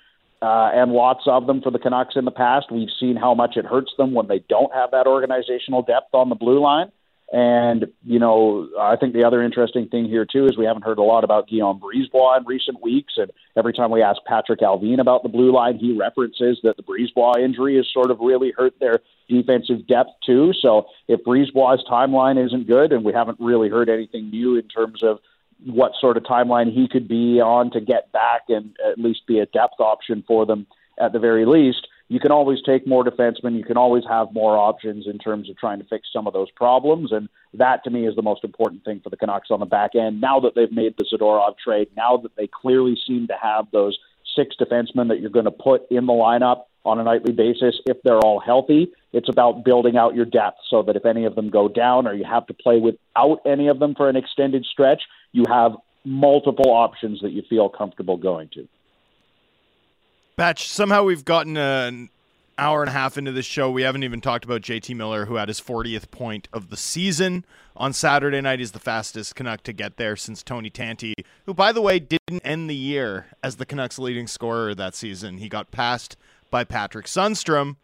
uh, 0.44 0.70
and 0.74 0.92
lots 0.92 1.22
of 1.26 1.46
them 1.46 1.62
for 1.62 1.70
the 1.70 1.78
Canucks 1.78 2.16
in 2.16 2.26
the 2.26 2.30
past. 2.30 2.66
We've 2.70 2.88
seen 3.00 3.16
how 3.16 3.32
much 3.34 3.56
it 3.56 3.64
hurts 3.64 3.92
them 3.96 4.12
when 4.12 4.28
they 4.28 4.40
don't 4.46 4.72
have 4.74 4.90
that 4.90 5.06
organizational 5.06 5.80
depth 5.82 6.12
on 6.12 6.28
the 6.28 6.34
blue 6.34 6.60
line. 6.60 6.92
And, 7.32 7.86
you 8.04 8.18
know, 8.18 8.68
I 8.78 8.96
think 8.96 9.14
the 9.14 9.24
other 9.24 9.42
interesting 9.42 9.88
thing 9.88 10.04
here, 10.04 10.26
too, 10.30 10.44
is 10.44 10.58
we 10.58 10.66
haven't 10.66 10.84
heard 10.84 10.98
a 10.98 11.02
lot 11.02 11.24
about 11.24 11.48
Guillaume 11.48 11.80
Brisebois 11.80 12.38
in 12.38 12.44
recent 12.44 12.82
weeks. 12.82 13.14
And 13.16 13.30
every 13.56 13.72
time 13.72 13.90
we 13.90 14.02
ask 14.02 14.20
Patrik 14.30 14.60
Allvin 14.60 15.00
about 15.00 15.22
the 15.22 15.30
blue 15.30 15.50
line, 15.50 15.78
he 15.78 15.96
references 15.96 16.60
that 16.62 16.76
the 16.76 16.82
Brisebois 16.82 17.42
injury 17.42 17.76
has 17.76 17.86
sort 17.92 18.10
of 18.10 18.18
really 18.20 18.52
hurt 18.56 18.78
their 18.78 19.00
defensive 19.28 19.86
depth, 19.88 20.10
too. 20.26 20.52
So 20.60 20.86
if 21.08 21.24
Brisebois' 21.24 21.78
timeline 21.90 22.44
isn't 22.44 22.68
good, 22.68 22.92
and 22.92 23.02
we 23.02 23.14
haven't 23.14 23.38
really 23.40 23.70
heard 23.70 23.88
anything 23.88 24.28
new 24.28 24.56
in 24.56 24.68
terms 24.68 25.02
of 25.02 25.18
what 25.66 25.92
sort 26.00 26.16
of 26.16 26.22
timeline 26.22 26.72
he 26.72 26.88
could 26.88 27.08
be 27.08 27.40
on 27.40 27.70
to 27.70 27.80
get 27.80 28.12
back 28.12 28.42
and 28.48 28.76
at 28.86 28.98
least 28.98 29.26
be 29.26 29.38
a 29.38 29.46
depth 29.46 29.80
option 29.80 30.22
for 30.26 30.46
them 30.46 30.66
at 30.98 31.12
the 31.12 31.18
very 31.18 31.44
least, 31.44 31.88
you 32.08 32.20
can 32.20 32.30
always 32.30 32.62
take 32.62 32.86
more 32.86 33.02
defensemen. 33.02 33.56
You 33.56 33.64
can 33.64 33.76
always 33.76 34.04
have 34.08 34.32
more 34.32 34.56
options 34.56 35.06
in 35.06 35.18
terms 35.18 35.48
of 35.48 35.56
trying 35.56 35.78
to 35.78 35.86
fix 35.86 36.08
some 36.12 36.26
of 36.26 36.32
those 36.32 36.50
problems. 36.50 37.12
And 37.12 37.28
that, 37.54 37.82
to 37.84 37.90
me, 37.90 38.06
is 38.06 38.14
the 38.14 38.22
most 38.22 38.44
important 38.44 38.84
thing 38.84 39.00
for 39.02 39.10
the 39.10 39.16
Canucks 39.16 39.50
on 39.50 39.60
the 39.60 39.66
back 39.66 39.94
end. 39.94 40.20
Now 40.20 40.38
that 40.40 40.54
they've 40.54 40.70
made 40.70 40.94
the 40.98 41.04
Zadorov 41.04 41.56
trade, 41.58 41.88
now 41.96 42.16
that 42.18 42.36
they 42.36 42.46
clearly 42.46 42.96
seem 43.06 43.26
to 43.28 43.36
have 43.40 43.66
those 43.72 43.98
six 44.34 44.56
defensemen 44.60 45.08
that 45.08 45.20
you're 45.20 45.30
going 45.30 45.44
to 45.44 45.50
put 45.50 45.82
in 45.90 46.06
the 46.06 46.12
lineup 46.12 46.64
on 46.84 46.98
a 46.98 47.04
nightly 47.04 47.32
basis, 47.32 47.80
if 47.86 47.96
they're 48.02 48.18
all 48.18 48.40
healthy, 48.40 48.90
it's 49.12 49.28
about 49.28 49.64
building 49.64 49.96
out 49.96 50.14
your 50.14 50.26
depth 50.26 50.58
so 50.68 50.82
that 50.82 50.96
if 50.96 51.06
any 51.06 51.24
of 51.24 51.34
them 51.34 51.48
go 51.48 51.68
down 51.68 52.06
or 52.06 52.12
you 52.12 52.24
have 52.24 52.46
to 52.46 52.54
play 52.54 52.78
without 52.78 53.40
any 53.46 53.68
of 53.68 53.78
them 53.78 53.94
for 53.94 54.08
an 54.08 54.16
extended 54.16 54.64
stretch, 54.64 55.02
you 55.32 55.44
have 55.48 55.72
multiple 56.04 56.70
options 56.70 57.20
that 57.22 57.30
you 57.30 57.42
feel 57.48 57.68
comfortable 57.68 58.16
going 58.16 58.48
to. 58.52 58.68
Batch, 60.36 60.68
somehow 60.68 61.04
we've 61.04 61.24
gotten 61.24 61.56
an 61.56 62.10
hour 62.58 62.82
and 62.82 62.88
a 62.88 62.92
half 62.92 63.18
into 63.18 63.32
this 63.32 63.46
show. 63.46 63.70
We 63.70 63.82
haven't 63.82 64.04
even 64.04 64.20
talked 64.20 64.44
about 64.44 64.62
JT 64.62 64.94
Miller, 64.96 65.26
who 65.26 65.36
had 65.36 65.48
his 65.48 65.60
40th 65.60 66.10
point 66.10 66.48
of 66.52 66.70
the 66.70 66.76
season 66.76 67.44
on 67.76 67.92
Saturday 67.92 68.40
night. 68.40 68.58
He's 68.58 68.72
the 68.72 68.78
fastest 68.78 69.34
Canuck 69.34 69.62
to 69.64 69.72
get 69.72 69.96
there 69.96 70.16
since 70.16 70.42
Tony 70.42 70.70
Tanti, 70.70 71.14
who, 71.46 71.54
by 71.54 71.72
the 71.72 71.82
way, 71.82 71.98
didn't 71.98 72.40
end 72.44 72.70
the 72.70 72.74
year 72.74 73.26
as 73.42 73.56
the 73.56 73.66
Canucks' 73.66 73.98
leading 73.98 74.26
scorer 74.26 74.74
that 74.74 74.94
season. 74.94 75.38
He 75.38 75.48
got 75.48 75.70
passed 75.70 76.16
by 76.50 76.64
Patrick 76.64 77.06
Sundstrom. 77.06 77.76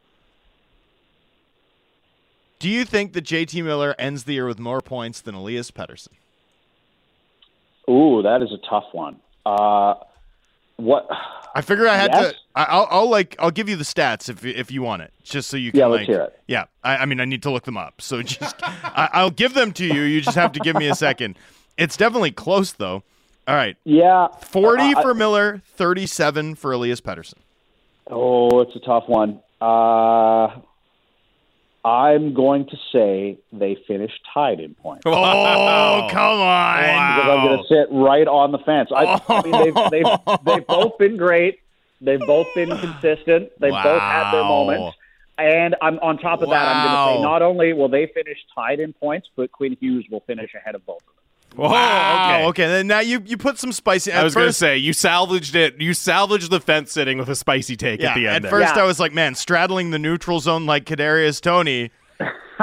Do 2.59 2.69
you 2.69 2.85
think 2.85 3.15
that 3.15 3.25
JT 3.25 3.65
Miller 3.65 3.95
ends 3.99 4.25
the 4.25 4.35
year 4.35 4.47
with 4.47 4.59
more 4.59 4.81
points 4.81 5.21
than 5.21 5.35
Elias 5.35 5.71
Pettersson? 5.71 6.09
Ooh, 7.89 8.23
that 8.23 8.43
is 8.43 8.53
a 8.53 8.59
tough 8.69 8.85
one. 8.93 9.19
Uh, 9.45 9.95
what 10.81 11.09
I 11.55 11.63
figure 11.63 11.89
I 11.89 11.97
had 11.97 12.11
yes. 12.13 12.33
to. 12.33 12.39
I'll, 12.55 12.89
I'll 12.91 13.11
like 13.11 13.37
I'll 13.39 13.51
give 13.51 13.69
you 13.69 13.77
the 13.77 13.85
stats 13.85 14.29
if 14.29 14.45
if 14.45 14.71
you 14.71 14.83
want 14.83 15.03
it, 15.03 15.13
just 15.23 15.49
so 15.49 15.57
you 15.57 15.71
can. 15.71 15.81
Yeah, 15.81 15.87
let's 15.87 16.01
like, 16.01 16.09
hear 16.09 16.21
it. 16.23 16.41
Yeah, 16.47 16.65
I, 16.83 16.99
I, 16.99 17.07
mean 17.07 17.21
I 17.21 17.25
need 17.25 17.43
to 17.45 17.51
look 17.51 17.65
them 17.65 17.77
up, 17.77 18.01
so 18.01 18.23
just 18.23 18.57
I, 18.63 19.23
will 19.23 19.31
give 19.31 19.55
them 19.55 19.73
to 19.73 19.87
you. 19.87 20.03
You 20.03 20.21
just 20.21 20.37
have 20.37 20.53
to 20.53 20.61
give 20.61 20.77
me 20.77 20.89
a 20.89 20.95
second. 20.95 21.37
It's 21.77 21.97
definitely 21.97 22.33
close 22.33 22.73
though. 22.73 23.03
All 23.49 23.55
right. 23.55 23.77
Yeah. 23.85 24.29
Forty 24.29 24.95
uh, 24.95 25.03
for 25.03 25.15
Miller, 25.15 25.63
thirty-seven 25.77 26.57
for 26.57 26.73
Elias 26.73 27.01
Pettersson. 27.01 27.39
Oh, 28.09 28.61
it's 28.61 28.75
a 28.77 28.81
tough 28.81 29.09
one. 29.09 29.41
Uh, 29.61 30.61
I'm 31.85 32.35
going 32.35 32.67
to 32.67 32.77
say 32.93 33.39
they 33.53 33.77
finished 33.89 34.21
tied 34.35 34.61
in 34.61 34.75
points. 34.75 35.03
Oh, 35.07 35.13
come 36.11 36.41
on. 36.41 36.79
Because 37.17 37.31
I'm 37.31 37.47
going 37.47 37.59
to 37.63 37.69
sit 37.69 37.89
right 37.91 38.29
on 38.29 38.53
the 38.53 38.59
fence. 38.59 38.91
I, 38.95 39.21
I 39.29 39.43
mean, 39.43 39.53
they've, 39.53 39.73
oh. 39.77 39.89
they've, 39.91 40.45
they've 40.45 40.67
both 40.67 40.99
been 40.99 41.17
great. 41.17 41.61
They've 42.03 42.21
both 42.21 42.49
been 42.55 42.69
consistent. 42.69 43.51
They've 43.61 43.73
both 43.73 44.01
had 44.03 44.33
their 44.33 44.43
Wow. 44.43 44.49
moments. 44.49 44.97
And 45.39 45.75
I'm 45.81 45.99
on 46.01 46.19
top 46.19 46.43
of 46.43 46.51
that, 46.51 46.69
I'm 46.69 46.87
going 46.87 46.95
to 46.95 47.19
say 47.19 47.23
not 47.23 47.41
only 47.41 47.73
will 47.73 47.89
they 47.89 48.07
finish 48.13 48.37
tied 48.55 48.79
in 48.79 48.93
points, 48.93 49.29
but 49.37 49.51
Quinn 49.51 49.75
Hughes 49.81 50.05
will 50.11 50.21
finish 50.21 50.55
ahead 50.55 50.75
of 50.75 50.85
both 50.85 50.99
of 50.99 51.15
them. 51.15 51.20
Whoa, 51.57 51.69
Wow. 51.69 52.35
okay. 52.35 52.47
Okay. 52.47 52.67
Then 52.67 52.87
now 52.87 53.01
you 53.01 53.23
you 53.27 53.37
put 53.37 53.59
some 53.59 53.73
spicy. 53.73 54.13
At 54.13 54.21
I 54.21 54.25
was 54.25 54.35
going 54.35 54.47
to 54.47 54.53
say 54.53 54.77
you 54.77 54.93
salvaged 54.93 55.55
it. 55.57 55.81
You 55.81 55.95
salvaged 55.95 56.51
the 56.51 56.61
fence 56.61 56.93
sitting 56.93 57.19
with 57.19 57.29
a 57.29 57.35
spicy 57.35 57.77
take 57.77 58.01
yeah. 58.01 58.11
at 58.11 58.15
the 58.15 58.29
end. 58.29 58.45
At 58.45 58.51
first, 58.51 58.77
Yeah. 58.77 58.83
I 58.83 58.87
was 58.87 59.01
like, 59.01 59.13
man, 59.13 59.35
straddling 59.35 59.91
the 59.91 59.99
neutral 59.99 60.41
zone 60.41 60.67
like 60.67 60.85
Kadarius 60.85 61.41
Toney. 61.41 61.91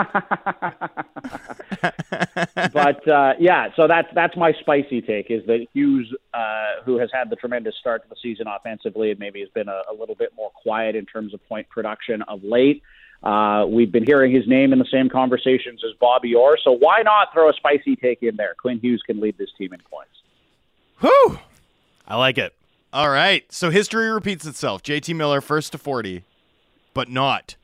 but 2.74 3.08
uh, 3.08 3.34
yeah, 3.40 3.70
so 3.76 3.88
that's 3.88 4.08
that's 4.14 4.38
my 4.38 4.54
spicy 4.60 5.02
take 5.02 5.32
is 5.32 5.46
that 5.48 5.66
Hughes, 5.74 6.14
uh, 6.34 6.84
who 6.86 6.98
has 7.00 7.10
had 7.12 7.30
the 7.30 7.36
tremendous 7.36 7.76
start 7.80 8.04
to 8.04 8.10
the 8.10 8.16
season 8.22 8.46
offensively, 8.48 9.10
and 9.12 9.20
maybe 9.20 9.40
has 9.40 9.50
been 9.50 9.68
a, 9.68 9.82
a 9.92 9.94
little 9.98 10.16
bit 10.16 10.30
more 10.36 10.52
quiet 10.52 10.96
in 10.96 11.06
terms 11.06 11.34
of 11.34 11.46
point 11.48 11.68
production 11.70 12.22
of 12.24 12.44
late. 12.44 12.84
Uh, 13.28 13.65
we've 13.65 13.91
been 13.91 14.05
hearing 14.05 14.34
his 14.34 14.47
name 14.47 14.71
in 14.71 14.80
the 14.80 14.88
same 14.89 15.09
conversations 15.09 15.84
as 15.86 15.91
Bobby 15.99 16.34
Orr, 16.34 16.57
so 16.63 16.71
why 16.71 17.01
not 17.01 17.34
throw 17.34 17.49
a 17.49 17.53
spicy 17.53 17.97
take 17.97 18.23
in 18.23 18.38
there? 18.38 18.55
Quinn 18.57 18.80
Hughes 18.80 19.03
can 19.05 19.19
lead 19.19 19.38
this 19.38 19.49
team 19.57 19.73
in 19.73 19.82
points. 19.82 20.13
Whew. 21.01 21.38
I 22.07 22.15
like 22.15 22.38
it. 22.38 22.55
All 22.93 23.09
right. 23.09 23.43
So 23.51 23.69
history 23.69 24.09
repeats 24.09 24.45
itself. 24.45 24.82
JT 24.82 25.13
Miller 25.13 25.41
first 25.41 25.73
to 25.73 25.78
40, 25.78 26.23
but 26.93 27.09
not 27.09 27.57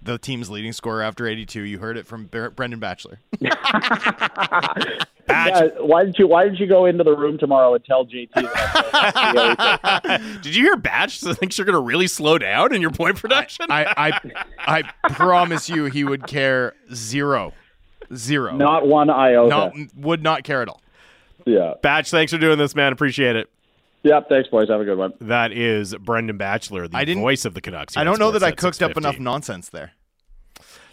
the 0.00 0.18
team's 0.18 0.48
leading 0.48 0.72
scorer 0.72 1.02
after 1.02 1.26
82. 1.26 1.62
You 1.62 1.80
heard 1.80 1.96
it 1.96 2.06
from 2.06 2.26
Brendan 2.26 2.78
Batchelor. 2.78 3.18
Yeah, 5.28 5.68
why 5.80 6.04
did 6.04 6.18
you 6.18 6.26
Why 6.26 6.48
did 6.48 6.58
you 6.60 6.66
go 6.66 6.86
into 6.86 7.04
the 7.04 7.16
room 7.16 7.38
tomorrow 7.38 7.74
and 7.74 7.84
tell 7.84 8.04
JT 8.04 8.32
that? 8.34 10.20
Did 10.42 10.54
you 10.54 10.64
hear 10.64 10.76
Batch 10.76 11.20
thinks 11.20 11.56
you're 11.56 11.64
going 11.64 11.74
to 11.76 11.80
really 11.80 12.06
slow 12.06 12.38
down 12.38 12.74
in 12.74 12.80
your 12.82 12.90
point 12.90 13.16
production? 13.16 13.66
I, 13.70 13.86
I 13.96 14.42
I 14.58 14.82
promise 15.10 15.68
you 15.70 15.84
he 15.86 16.04
would 16.04 16.26
care 16.26 16.74
zero. 16.92 17.52
Zero. 18.14 18.54
not 18.56 18.86
one 18.86 19.08
iota. 19.08 19.48
Not, 19.48 19.72
would 19.96 20.22
not 20.22 20.44
care 20.44 20.60
at 20.60 20.68
all. 20.68 20.82
Yeah. 21.46 21.74
Batch, 21.82 22.10
thanks 22.10 22.30
for 22.32 22.38
doing 22.38 22.58
this, 22.58 22.74
man. 22.74 22.92
Appreciate 22.92 23.36
it. 23.36 23.48
Yep. 24.02 24.28
Thanks, 24.28 24.48
boys. 24.50 24.68
Have 24.68 24.80
a 24.80 24.84
good 24.84 24.98
one. 24.98 25.14
That 25.20 25.52
is 25.52 25.94
Brendan 25.94 26.36
Batchelor, 26.36 26.88
the 26.88 26.96
I 26.96 27.04
didn't- 27.04 27.22
voice 27.22 27.44
of 27.44 27.54
the 27.54 27.60
Canucks. 27.60 27.96
I 27.96 28.04
don't 28.04 28.18
know 28.18 28.32
that 28.32 28.42
I 28.42 28.50
cooked 28.52 28.82
up 28.82 28.96
enough 28.96 29.18
nonsense 29.18 29.68
there. 29.70 29.92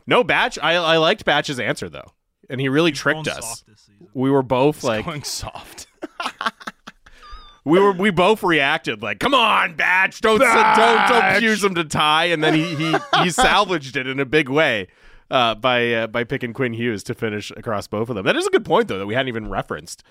No, 0.07 0.23
Batch. 0.23 0.57
I, 0.61 0.75
I 0.75 0.97
liked 0.97 1.25
Batch's 1.25 1.59
answer 1.59 1.89
though, 1.89 2.11
and 2.49 2.59
he 2.59 2.69
really 2.69 2.91
tricked 2.91 3.27
us. 3.27 3.45
soft 3.45 3.67
this 3.67 3.81
season. 3.81 4.07
We 4.13 4.29
were 4.29 4.43
both 4.43 4.83
like, 4.83 5.05
Going 5.05 5.23
soft. 5.23 5.87
we 7.65 7.79
were 7.79 7.91
we 7.91 8.09
both 8.09 8.43
reacted 8.43 9.01
like, 9.01 9.19
"Come 9.19 9.33
on, 9.33 9.75
Batch, 9.75 10.21
don't 10.21 10.39
don't 10.39 10.53
don't 10.53 11.09
Batch!" 11.09 11.63
him 11.63 11.75
to 11.75 11.85
tie," 11.85 12.25
and 12.25 12.43
then 12.43 12.53
he 12.53 12.75
he 12.75 12.95
he 13.23 13.29
salvaged 13.29 13.95
it 13.95 14.07
in 14.07 14.19
a 14.19 14.25
big 14.25 14.49
way. 14.49 14.87
Uh, 15.31 15.53
by 15.53 15.93
uh, 15.93 16.07
by 16.07 16.23
picking 16.23 16.53
Quinn 16.53 16.73
Hughes 16.73 17.03
to 17.03 17.13
finish 17.13 17.51
across 17.51 17.85
both 17.85 18.09
of 18.09 18.15
them. 18.15 18.25
That 18.25 18.35
is 18.35 18.47
a 18.47 18.49
good 18.49 18.65
point 18.65 18.87
though 18.87 18.97
that 18.97 19.05
we 19.05 19.13
hadn't 19.13 19.27
even 19.27 19.47
referenced 19.47 20.03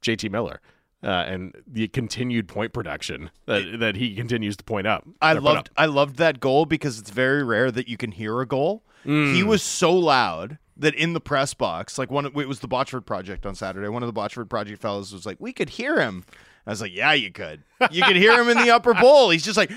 JT 0.00 0.30
Miller 0.30 0.62
uh, 1.02 1.08
and 1.08 1.54
the 1.66 1.88
continued 1.88 2.48
point 2.48 2.72
production 2.72 3.30
that 3.44 3.80
that 3.80 3.96
he 3.96 4.14
continues 4.14 4.56
to 4.56 4.64
point 4.64 4.86
up. 4.86 5.06
I 5.20 5.34
loved 5.34 5.58
up. 5.58 5.68
I 5.76 5.84
loved 5.84 6.16
that 6.16 6.40
goal 6.40 6.64
because 6.64 6.98
it's 6.98 7.10
very 7.10 7.44
rare 7.44 7.70
that 7.70 7.86
you 7.86 7.98
can 7.98 8.12
hear 8.12 8.40
a 8.40 8.46
goal. 8.46 8.82
He 9.04 9.42
was 9.42 9.64
so 9.64 9.92
loud 9.92 10.58
that 10.82 10.94
in 10.94 11.12
the 11.14 11.20
press 11.20 11.54
box, 11.54 11.96
like 11.96 12.10
one, 12.10 12.26
it 12.26 12.34
was 12.34 12.60
the 12.60 12.68
Botchford 12.68 13.06
Project 13.06 13.46
on 13.46 13.54
Saturday. 13.54 13.88
One 13.88 14.02
of 14.02 14.12
the 14.12 14.20
Botchford 14.20 14.50
Project 14.50 14.82
fellows 14.82 15.12
was 15.12 15.24
like, 15.24 15.38
"We 15.40 15.52
could 15.52 15.70
hear 15.70 16.00
him." 16.00 16.24
I 16.66 16.70
was 16.70 16.80
like, 16.80 16.94
"Yeah, 16.94 17.12
you 17.12 17.32
could. 17.32 17.62
You 17.90 18.02
could 18.02 18.16
hear 18.16 18.40
him 18.40 18.48
in 18.48 18.58
the 18.58 18.70
upper 18.70 18.94
bowl. 18.94 19.30
He's 19.30 19.44
just 19.44 19.56
like, 19.56 19.70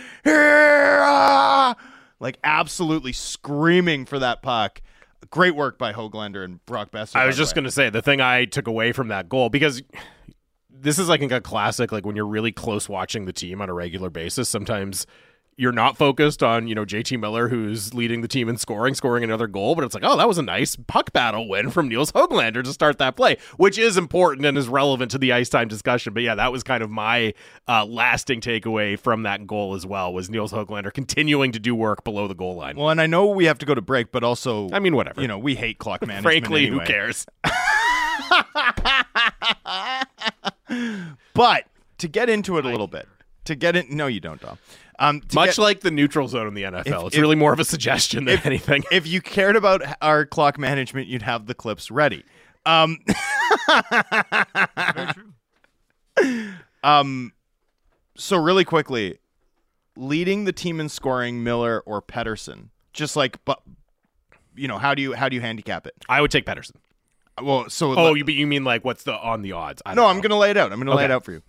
like 2.19 2.37
absolutely 2.43 3.13
screaming 3.13 4.05
for 4.05 4.19
that 4.19 4.41
puck." 4.41 4.81
Great 5.31 5.55
work 5.55 5.79
by 5.79 5.91
Hoglander 5.91 6.43
and 6.45 6.63
Brock 6.65 6.91
Boeser. 6.91 7.15
I 7.15 7.25
was 7.25 7.35
just 7.35 7.55
going 7.55 7.63
to 7.65 7.71
say 7.71 7.89
the 7.89 8.01
thing 8.01 8.21
I 8.21 8.45
took 8.45 8.67
away 8.67 8.91
from 8.91 9.07
that 9.07 9.27
goal 9.27 9.49
because 9.49 9.81
this 10.69 10.99
is 10.99 11.09
like 11.09 11.21
a 11.23 11.41
classic 11.41 11.91
like 11.91 12.05
when 12.05 12.15
you're 12.15 12.27
really 12.27 12.51
close 12.51 12.87
watching 12.87 13.25
the 13.25 13.33
team 13.33 13.61
on 13.61 13.69
a 13.69 13.73
regular 13.73 14.11
basis 14.11 14.47
sometimes 14.47 15.07
you're 15.57 15.71
not 15.71 15.97
focused 15.97 16.43
on 16.43 16.67
you 16.67 16.75
know 16.75 16.83
JT 16.83 17.17
Miller 17.19 17.47
who's 17.47 17.93
leading 17.93 18.21
the 18.21 18.27
team 18.27 18.49
in 18.49 18.57
scoring 18.57 18.93
scoring 18.93 19.23
another 19.23 19.47
goal 19.47 19.73
but 19.75 19.83
it's 19.85 19.93
like 19.95 20.03
oh 20.03 20.17
that 20.17 20.27
was 20.27 20.37
a 20.37 20.41
nice 20.41 20.75
puck 20.75 21.13
battle 21.13 21.47
win 21.47 21.69
from 21.69 21.87
Nils 21.87 22.11
Hoglander 22.11 22.63
to 22.63 22.73
start 22.73 22.97
that 22.97 23.15
play 23.15 23.37
which 23.57 23.77
is 23.77 23.95
important 23.95 24.45
and 24.45 24.57
is 24.57 24.67
relevant 24.67 25.11
to 25.11 25.17
the 25.17 25.31
ice 25.31 25.47
time 25.49 25.67
discussion 25.67 26.13
but 26.13 26.23
yeah 26.23 26.35
that 26.35 26.51
was 26.51 26.61
kind 26.63 26.83
of 26.83 26.89
my 26.89 27.33
uh, 27.67 27.85
lasting 27.85 28.41
takeaway 28.41 28.99
from 28.99 29.23
that 29.23 29.47
goal 29.47 29.75
as 29.75 29.85
well 29.85 30.13
was 30.13 30.29
Nils 30.29 30.51
Hoglander 30.51 30.91
continuing 30.93 31.51
to 31.53 31.59
do 31.59 31.73
work 31.73 32.03
below 32.03 32.27
the 32.27 32.35
goal 32.35 32.55
line 32.55 32.75
Well, 32.75 32.89
and 32.89 32.99
I 32.99 33.07
know 33.07 33.27
we 33.27 33.45
have 33.45 33.57
to 33.59 33.65
go 33.65 33.73
to 33.73 33.81
break, 33.81 34.11
but 34.11 34.23
also, 34.23 34.69
I 34.73 34.79
mean 34.79 34.95
whatever 34.95 35.21
you 35.21 35.27
know, 35.27 35.39
we 35.39 35.55
hate 35.55 35.77
clock 35.79 36.01
management. 36.05 36.23
frankly 36.23 36.67
anyway. 36.67 36.83
who 36.85 36.85
cares 36.91 37.25
But 41.33 41.65
to 41.99 42.07
get 42.07 42.29
into 42.29 42.57
it 42.57 42.65
a 42.65 42.69
little 42.69 42.87
bit, 42.87 43.07
to 43.45 43.55
get 43.55 43.75
in, 43.75 43.95
no, 43.95 44.07
you 44.07 44.19
don't, 44.19 44.41
Dom. 44.41 44.57
Um, 44.97 45.21
Much 45.33 45.49
get- 45.49 45.57
like 45.57 45.79
the 45.81 45.91
neutral 45.91 46.27
zone 46.27 46.47
in 46.47 46.53
the 46.53 46.63
NFL, 46.63 47.01
If- 47.01 47.07
it's 47.07 47.15
if- 47.15 47.21
really 47.21 47.35
more 47.35 47.51
of 47.53 47.59
a 47.59 47.65
suggestion 47.65 48.25
than 48.25 48.39
anything. 48.45 48.83
if 48.91 49.05
you 49.05 49.21
cared 49.21 49.55
about 49.55 49.81
our 50.01 50.25
clock 50.25 50.57
management, 50.57 51.07
you'd 51.07 51.21
have 51.23 51.47
the 51.47 51.53
clips 51.53 51.91
ready. 51.91 52.23
Um, 52.65 52.97
Very 53.67 55.07
true. 55.13 55.33
um, 56.83 57.33
so 58.17 58.37
really 58.37 58.63
quickly, 58.63 59.19
leading 59.95 60.45
the 60.45 60.53
team 60.53 60.79
in 60.79 60.89
scoring, 60.89 61.43
Miller 61.43 61.81
or 61.85 62.01
Pettersson, 62.01 62.69
just 62.93 63.15
like, 63.15 63.43
but 63.45 63.61
you 64.55 64.67
know, 64.67 64.77
how 64.77 64.95
do 64.95 65.01
you 65.01 65.13
how 65.13 65.27
do 65.29 65.35
you 65.35 65.41
handicap 65.41 65.85
it? 65.85 65.93
I 66.07 66.21
would 66.21 66.31
take 66.31 66.45
Pettersson. 66.45 66.75
Well, 67.41 67.69
so 67.69 67.93
Oh, 67.97 68.13
you 68.13 68.23
you 68.27 68.47
mean 68.47 68.63
like 68.63 68.85
what's 68.85 69.03
the 69.03 69.13
on 69.13 69.41
the 69.41 69.51
odds? 69.51 69.81
I 69.85 69.93
no, 69.93 70.03
don't 70.03 70.11
I'm 70.15 70.21
going 70.21 70.29
to 70.31 70.37
lay 70.37 70.51
it 70.51 70.57
out. 70.57 70.71
I'm 70.71 70.79
going 70.79 70.87
to 70.87 70.95
lay 70.95 71.03
it 71.05 71.11
out 71.11 71.25
for 71.25 71.33
you. 71.33 71.41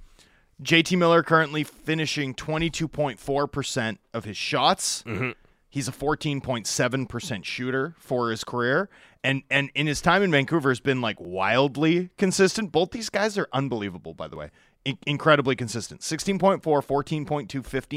JT 0.62 0.96
Miller 0.96 1.22
currently 1.22 1.64
finishing 1.64 2.34
22.4% 2.34 3.98
of 4.14 4.24
his 4.24 4.36
shots. 4.36 5.02
Mm-hmm. 5.02 5.30
He's 5.68 5.88
a 5.88 5.92
14.7% 5.92 7.44
shooter 7.44 7.94
for 7.98 8.30
his 8.30 8.44
career. 8.44 8.88
And 9.22 9.42
and 9.50 9.70
in 9.74 9.86
his 9.86 10.00
time 10.00 10.22
in 10.22 10.30
Vancouver 10.30 10.70
has 10.70 10.80
been 10.80 11.00
like 11.00 11.16
wildly 11.20 12.10
consistent. 12.16 12.72
Both 12.72 12.92
these 12.92 13.10
guys 13.10 13.36
are 13.36 13.48
unbelievable, 13.52 14.14
by 14.14 14.28
the 14.28 14.36
way. 14.36 14.50
In- 14.84 14.98
incredibly 15.06 15.56
consistent. 15.56 16.00
16.4, 16.00 16.62
14.2, 16.62 17.46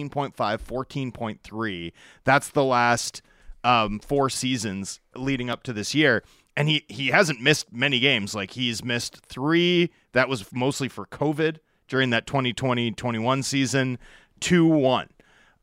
15.5, 0.10 0.34
14.3. 0.34 1.94
That's 2.24 2.50
the 2.50 2.64
last 2.64 3.22
um, 3.64 4.00
four 4.00 4.30
seasons 4.30 5.00
leading 5.16 5.50
up 5.50 5.64
to 5.64 5.72
this 5.72 5.94
year. 5.94 6.24
And 6.58 6.68
he, 6.68 6.84
he 6.90 7.08
hasn't 7.08 7.40
missed 7.40 7.72
many 7.72 8.00
games. 8.00 8.36
Like 8.36 8.52
he's 8.52 8.84
missed 8.84 9.18
three. 9.26 9.92
That 10.14 10.28
was 10.28 10.52
mostly 10.52 10.90
for 10.90 11.06
COVID 11.06 11.60
during 11.90 12.12
that 12.12 12.26
2020 12.26 12.92
21 12.92 13.44
season. 13.44 14.00
2 14.40 14.66
1. 14.66 15.10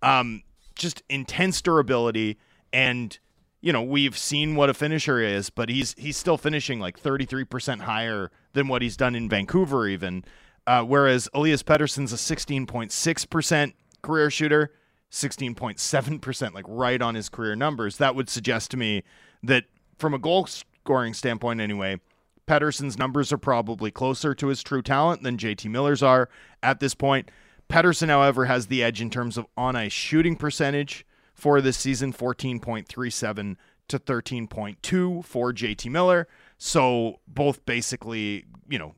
Um, 0.02 0.42
just 0.74 1.02
intense 1.08 1.62
durability. 1.62 2.38
And, 2.72 3.18
you 3.62 3.72
know, 3.72 3.82
we've 3.82 4.18
seen 4.18 4.54
what 4.54 4.68
a 4.68 4.74
finisher 4.74 5.18
is, 5.20 5.48
but 5.48 5.68
he's 5.70 5.94
he's 5.96 6.16
still 6.16 6.36
finishing 6.36 6.78
like 6.78 7.00
33% 7.00 7.80
higher 7.80 8.30
than 8.52 8.68
what 8.68 8.82
he's 8.82 8.96
done 8.96 9.14
in 9.14 9.28
Vancouver, 9.28 9.86
even. 9.88 10.24
Uh, 10.66 10.82
whereas 10.82 11.28
Elias 11.32 11.62
Pettersson's 11.62 12.12
a 12.12 12.16
16.6% 12.16 13.72
career 14.02 14.30
shooter, 14.30 14.72
16.7%, 15.12 16.54
like 16.54 16.64
right 16.68 17.00
on 17.00 17.14
his 17.14 17.28
career 17.28 17.54
numbers. 17.54 17.98
That 17.98 18.16
would 18.16 18.28
suggest 18.28 18.72
to 18.72 18.76
me 18.76 19.04
that 19.42 19.64
from 19.96 20.12
a 20.12 20.18
goal 20.18 20.46
scoring 20.46 21.14
standpoint, 21.14 21.60
anyway, 21.60 22.00
Pettersson's 22.46 22.98
numbers 22.98 23.32
are 23.32 23.38
probably 23.38 23.90
closer 23.90 24.34
to 24.34 24.46
his 24.48 24.62
true 24.62 24.82
talent 24.82 25.22
than 25.22 25.36
JT 25.36 25.68
Miller's 25.70 26.02
are 26.02 26.28
at 26.62 26.80
this 26.80 26.94
point. 26.94 27.30
Pettersson, 27.68 28.08
however, 28.08 28.44
has 28.44 28.68
the 28.68 28.82
edge 28.82 29.00
in 29.00 29.10
terms 29.10 29.36
of 29.36 29.46
on 29.56 29.74
ice 29.74 29.92
shooting 29.92 30.36
percentage 30.36 31.04
for 31.34 31.60
this 31.60 31.76
season 31.76 32.12
14.37 32.12 33.56
to 33.88 33.98
13.2 33.98 35.24
for 35.24 35.52
JT 35.52 35.90
Miller. 35.90 36.28
So 36.58 37.20
both 37.26 37.64
basically, 37.66 38.44
you 38.68 38.78
know, 38.78 38.94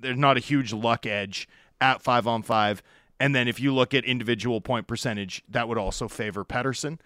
there's 0.00 0.18
not 0.18 0.36
a 0.36 0.40
huge 0.40 0.72
luck 0.72 1.06
edge 1.06 1.48
at 1.80 2.02
five 2.02 2.26
on 2.26 2.42
five. 2.42 2.82
And 3.20 3.34
then 3.34 3.48
if 3.48 3.58
you 3.60 3.74
look 3.74 3.94
at 3.94 4.04
individual 4.04 4.60
point 4.60 4.86
percentage, 4.86 5.42
that 5.48 5.68
would 5.68 5.78
also 5.78 6.08
favor 6.08 6.44
Pettersson. 6.44 7.00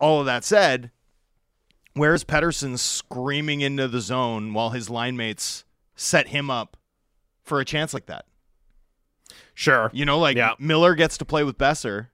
All 0.00 0.20
of 0.20 0.26
that 0.26 0.44
said, 0.44 0.90
where's 1.94 2.24
Pettersson 2.24 2.78
screaming 2.78 3.60
into 3.60 3.88
the 3.88 4.00
zone 4.00 4.52
while 4.54 4.70
his 4.70 4.88
line 4.90 5.16
mates 5.16 5.64
set 5.94 6.28
him 6.28 6.50
up 6.50 6.76
for 7.42 7.60
a 7.60 7.64
chance 7.64 7.92
like 7.94 8.06
that? 8.06 8.24
Sure. 9.54 9.90
You 9.92 10.04
know, 10.04 10.18
like 10.18 10.36
Yeah. 10.36 10.54
Miller 10.58 10.94
gets 10.94 11.18
to 11.18 11.24
play 11.24 11.44
with 11.44 11.58
Boeser. 11.58 12.08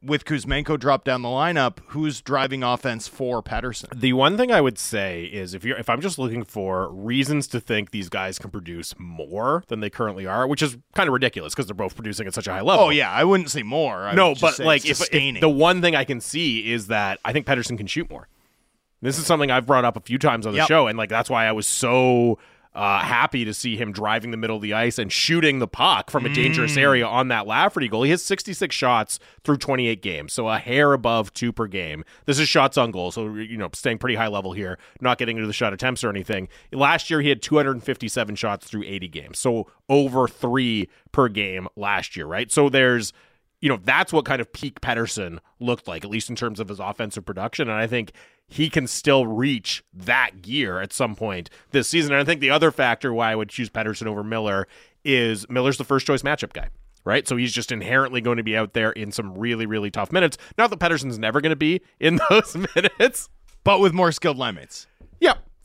with 0.00 0.24
Kuzmenko 0.24 0.78
dropped 0.78 1.04
down 1.06 1.22
the 1.22 1.28
lineup, 1.28 1.78
who's 1.88 2.20
driving 2.20 2.62
offense 2.62 3.08
for 3.08 3.42
Pettersson? 3.42 3.88
The 3.98 4.12
one 4.12 4.36
thing 4.36 4.52
I 4.52 4.60
would 4.60 4.78
say 4.78 5.24
is 5.24 5.54
if 5.54 5.64
you're 5.64 5.76
if 5.76 5.90
I'm 5.90 6.00
just 6.00 6.20
looking 6.20 6.44
for 6.44 6.88
reasons 6.92 7.48
to 7.48 7.58
think 7.58 7.90
these 7.90 8.08
guys 8.08 8.38
can 8.38 8.52
produce 8.52 8.94
more 8.96 9.64
than 9.66 9.80
they 9.80 9.90
currently 9.90 10.24
are, 10.24 10.46
which 10.46 10.62
is 10.62 10.76
kind 10.94 11.08
of 11.08 11.12
ridiculous 11.14 11.52
because 11.52 11.66
they're 11.66 11.74
both 11.74 11.96
producing 11.96 12.28
at 12.28 12.34
such 12.34 12.46
a 12.46 12.52
high 12.52 12.60
level. 12.60 12.84
Oh 12.84 12.90
yeah, 12.90 13.10
I 13.10 13.24
wouldn't 13.24 13.50
say 13.50 13.64
more. 13.64 14.06
I 14.06 14.14
no, 14.14 14.36
but 14.40 14.60
like 14.60 14.84
if, 14.84 14.92
if 14.92 14.96
sustaining. 14.98 15.40
the 15.40 15.48
one 15.48 15.80
thing 15.82 15.96
I 15.96 16.04
can 16.04 16.20
see 16.20 16.70
is 16.70 16.86
that 16.86 17.18
I 17.24 17.32
think 17.32 17.44
Pettersson 17.44 17.76
can 17.76 17.88
shoot 17.88 18.08
more. 18.08 18.28
This 19.00 19.18
is 19.18 19.26
something 19.26 19.50
I've 19.50 19.66
brought 19.66 19.84
up 19.84 19.96
a 19.96 20.00
few 20.00 20.18
times 20.18 20.46
on 20.46 20.52
the 20.52 20.58
Yep. 20.58 20.68
show, 20.68 20.86
and 20.86 20.98
like 20.98 21.08
that's 21.08 21.30
why 21.30 21.46
I 21.46 21.52
was 21.52 21.66
so 21.66 22.38
uh, 22.74 23.00
happy 23.00 23.44
to 23.44 23.52
see 23.52 23.76
him 23.76 23.90
driving 23.90 24.30
the 24.30 24.36
middle 24.36 24.54
of 24.54 24.62
the 24.62 24.72
ice 24.74 24.98
and 25.00 25.10
shooting 25.10 25.58
the 25.58 25.66
puck 25.66 26.10
from 26.10 26.24
a 26.24 26.28
dangerous 26.28 26.74
Mm. 26.76 26.82
area 26.82 27.06
on 27.06 27.26
that 27.28 27.44
Lafferty 27.46 27.88
goal. 27.88 28.04
He 28.04 28.10
has 28.10 28.22
66 28.22 28.72
shots 28.76 29.18
through 29.42 29.56
28 29.56 30.00
games, 30.00 30.32
so 30.32 30.48
a 30.48 30.58
hair 30.58 30.92
above 30.92 31.32
two 31.32 31.50
per 31.52 31.66
game. 31.66 32.04
This 32.26 32.38
is 32.38 32.48
shots 32.48 32.76
on 32.78 32.92
goal, 32.92 33.10
so 33.10 33.34
you 33.34 33.56
know 33.56 33.68
staying 33.72 33.98
pretty 33.98 34.14
high 34.14 34.28
level 34.28 34.52
here, 34.52 34.78
not 35.00 35.18
getting 35.18 35.36
into 35.38 35.46
the 35.48 35.52
shot 35.52 35.72
attempts 35.72 36.04
or 36.04 36.10
anything. 36.10 36.46
Last 36.70 37.10
year 37.10 37.20
he 37.20 37.30
had 37.30 37.42
257 37.42 38.36
shots 38.36 38.68
through 38.68 38.84
80 38.84 39.08
games, 39.08 39.38
so 39.40 39.66
over 39.88 40.28
three 40.28 40.88
per 41.10 41.28
game 41.28 41.66
last 41.74 42.16
year, 42.16 42.26
right? 42.26 42.52
So 42.52 42.68
there's 42.68 43.12
you 43.60 43.68
know, 43.68 43.80
that's 43.82 44.12
what 44.12 44.24
kind 44.24 44.40
of 44.40 44.52
peak 44.52 44.80
Pettersson 44.80 45.40
looked 45.58 45.88
like, 45.88 46.04
at 46.04 46.10
least 46.12 46.30
in 46.30 46.36
terms 46.36 46.60
of 46.60 46.68
his 46.68 46.78
offensive 46.78 47.24
production. 47.26 47.68
And 47.68 47.76
I 47.76 47.88
think 47.88 48.12
he 48.48 48.70
can 48.70 48.86
still 48.86 49.26
reach 49.26 49.84
that 49.92 50.42
gear 50.42 50.80
at 50.80 50.92
some 50.92 51.14
point 51.14 51.50
this 51.70 51.88
season. 51.88 52.12
And 52.12 52.20
I 52.20 52.24
think 52.24 52.40
the 52.40 52.50
other 52.50 52.70
factor 52.70 53.12
why 53.12 53.30
I 53.32 53.36
would 53.36 53.50
choose 53.50 53.70
Pettersson 53.70 54.06
over 54.06 54.24
Miller 54.24 54.66
is 55.04 55.48
Miller's 55.48 55.76
the 55.78 55.84
first 55.84 56.06
choice 56.06 56.22
matchup 56.22 56.52
guy. 56.52 56.68
Right. 57.04 57.26
So 57.26 57.36
he's 57.36 57.52
just 57.52 57.72
inherently 57.72 58.20
going 58.20 58.36
to 58.36 58.42
be 58.42 58.56
out 58.56 58.74
there 58.74 58.90
in 58.92 59.12
some 59.12 59.36
really, 59.38 59.64
really 59.64 59.90
tough 59.90 60.12
minutes. 60.12 60.36
Not 60.58 60.68
that 60.70 60.78
Pettersson's 60.78 61.18
never 61.18 61.40
going 61.40 61.50
to 61.50 61.56
be 61.56 61.80
in 62.00 62.18
those 62.30 62.56
minutes. 62.74 63.30
but 63.64 63.80
with 63.80 63.92
more 63.94 64.12
skilled 64.12 64.36
line 64.36 64.56
mates. 64.56 64.86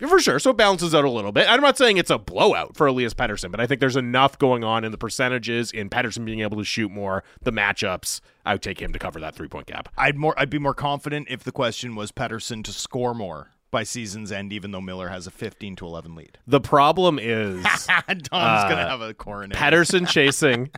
For 0.07 0.19
sure. 0.19 0.39
So 0.39 0.51
it 0.51 0.57
balances 0.57 0.93
out 0.93 1.05
a 1.05 1.09
little 1.09 1.31
bit. 1.31 1.47
I'm 1.49 1.61
not 1.61 1.77
saying 1.77 1.97
it's 1.97 2.09
a 2.09 2.17
blowout 2.17 2.75
for 2.75 2.87
Elias 2.87 3.13
Pettersson, 3.13 3.51
but 3.51 3.59
I 3.59 3.67
think 3.67 3.79
there's 3.79 3.95
enough 3.95 4.37
going 4.37 4.63
on 4.63 4.83
in 4.83 4.91
the 4.91 4.97
percentages, 4.97 5.71
in 5.71 5.89
Pettersson 5.89 6.25
being 6.25 6.41
able 6.41 6.57
to 6.57 6.63
shoot 6.63 6.91
more, 6.91 7.23
the 7.41 7.51
matchups. 7.51 8.19
I 8.45 8.53
would 8.53 8.61
take 8.61 8.81
him 8.81 8.93
to 8.93 8.99
cover 8.99 9.19
that 9.19 9.35
three 9.35 9.47
point 9.47 9.67
gap. 9.67 9.89
I'd 9.97 10.17
more 10.17 10.33
I'd 10.37 10.49
be 10.49 10.59
more 10.59 10.73
confident 10.73 11.27
if 11.29 11.43
the 11.43 11.51
question 11.51 11.95
was 11.95 12.11
Pettersson 12.11 12.63
to 12.65 12.73
score 12.73 13.13
more 13.13 13.51
by 13.71 13.83
season's 13.83 14.31
end, 14.31 14.53
even 14.53 14.71
though 14.71 14.81
Miller 14.81 15.09
has 15.09 15.25
a 15.25 15.31
15 15.31 15.77
to 15.77 15.85
11 15.85 16.15
lead. 16.15 16.37
The 16.45 16.61
problem 16.61 17.17
is 17.19 17.63
Tom's 17.87 18.29
gonna 18.29 18.35
uh, 18.39 18.89
have 18.89 19.01
a 19.01 19.13
coronary. 19.13 19.59
Pettersson 19.59 20.07
chasing 20.09 20.69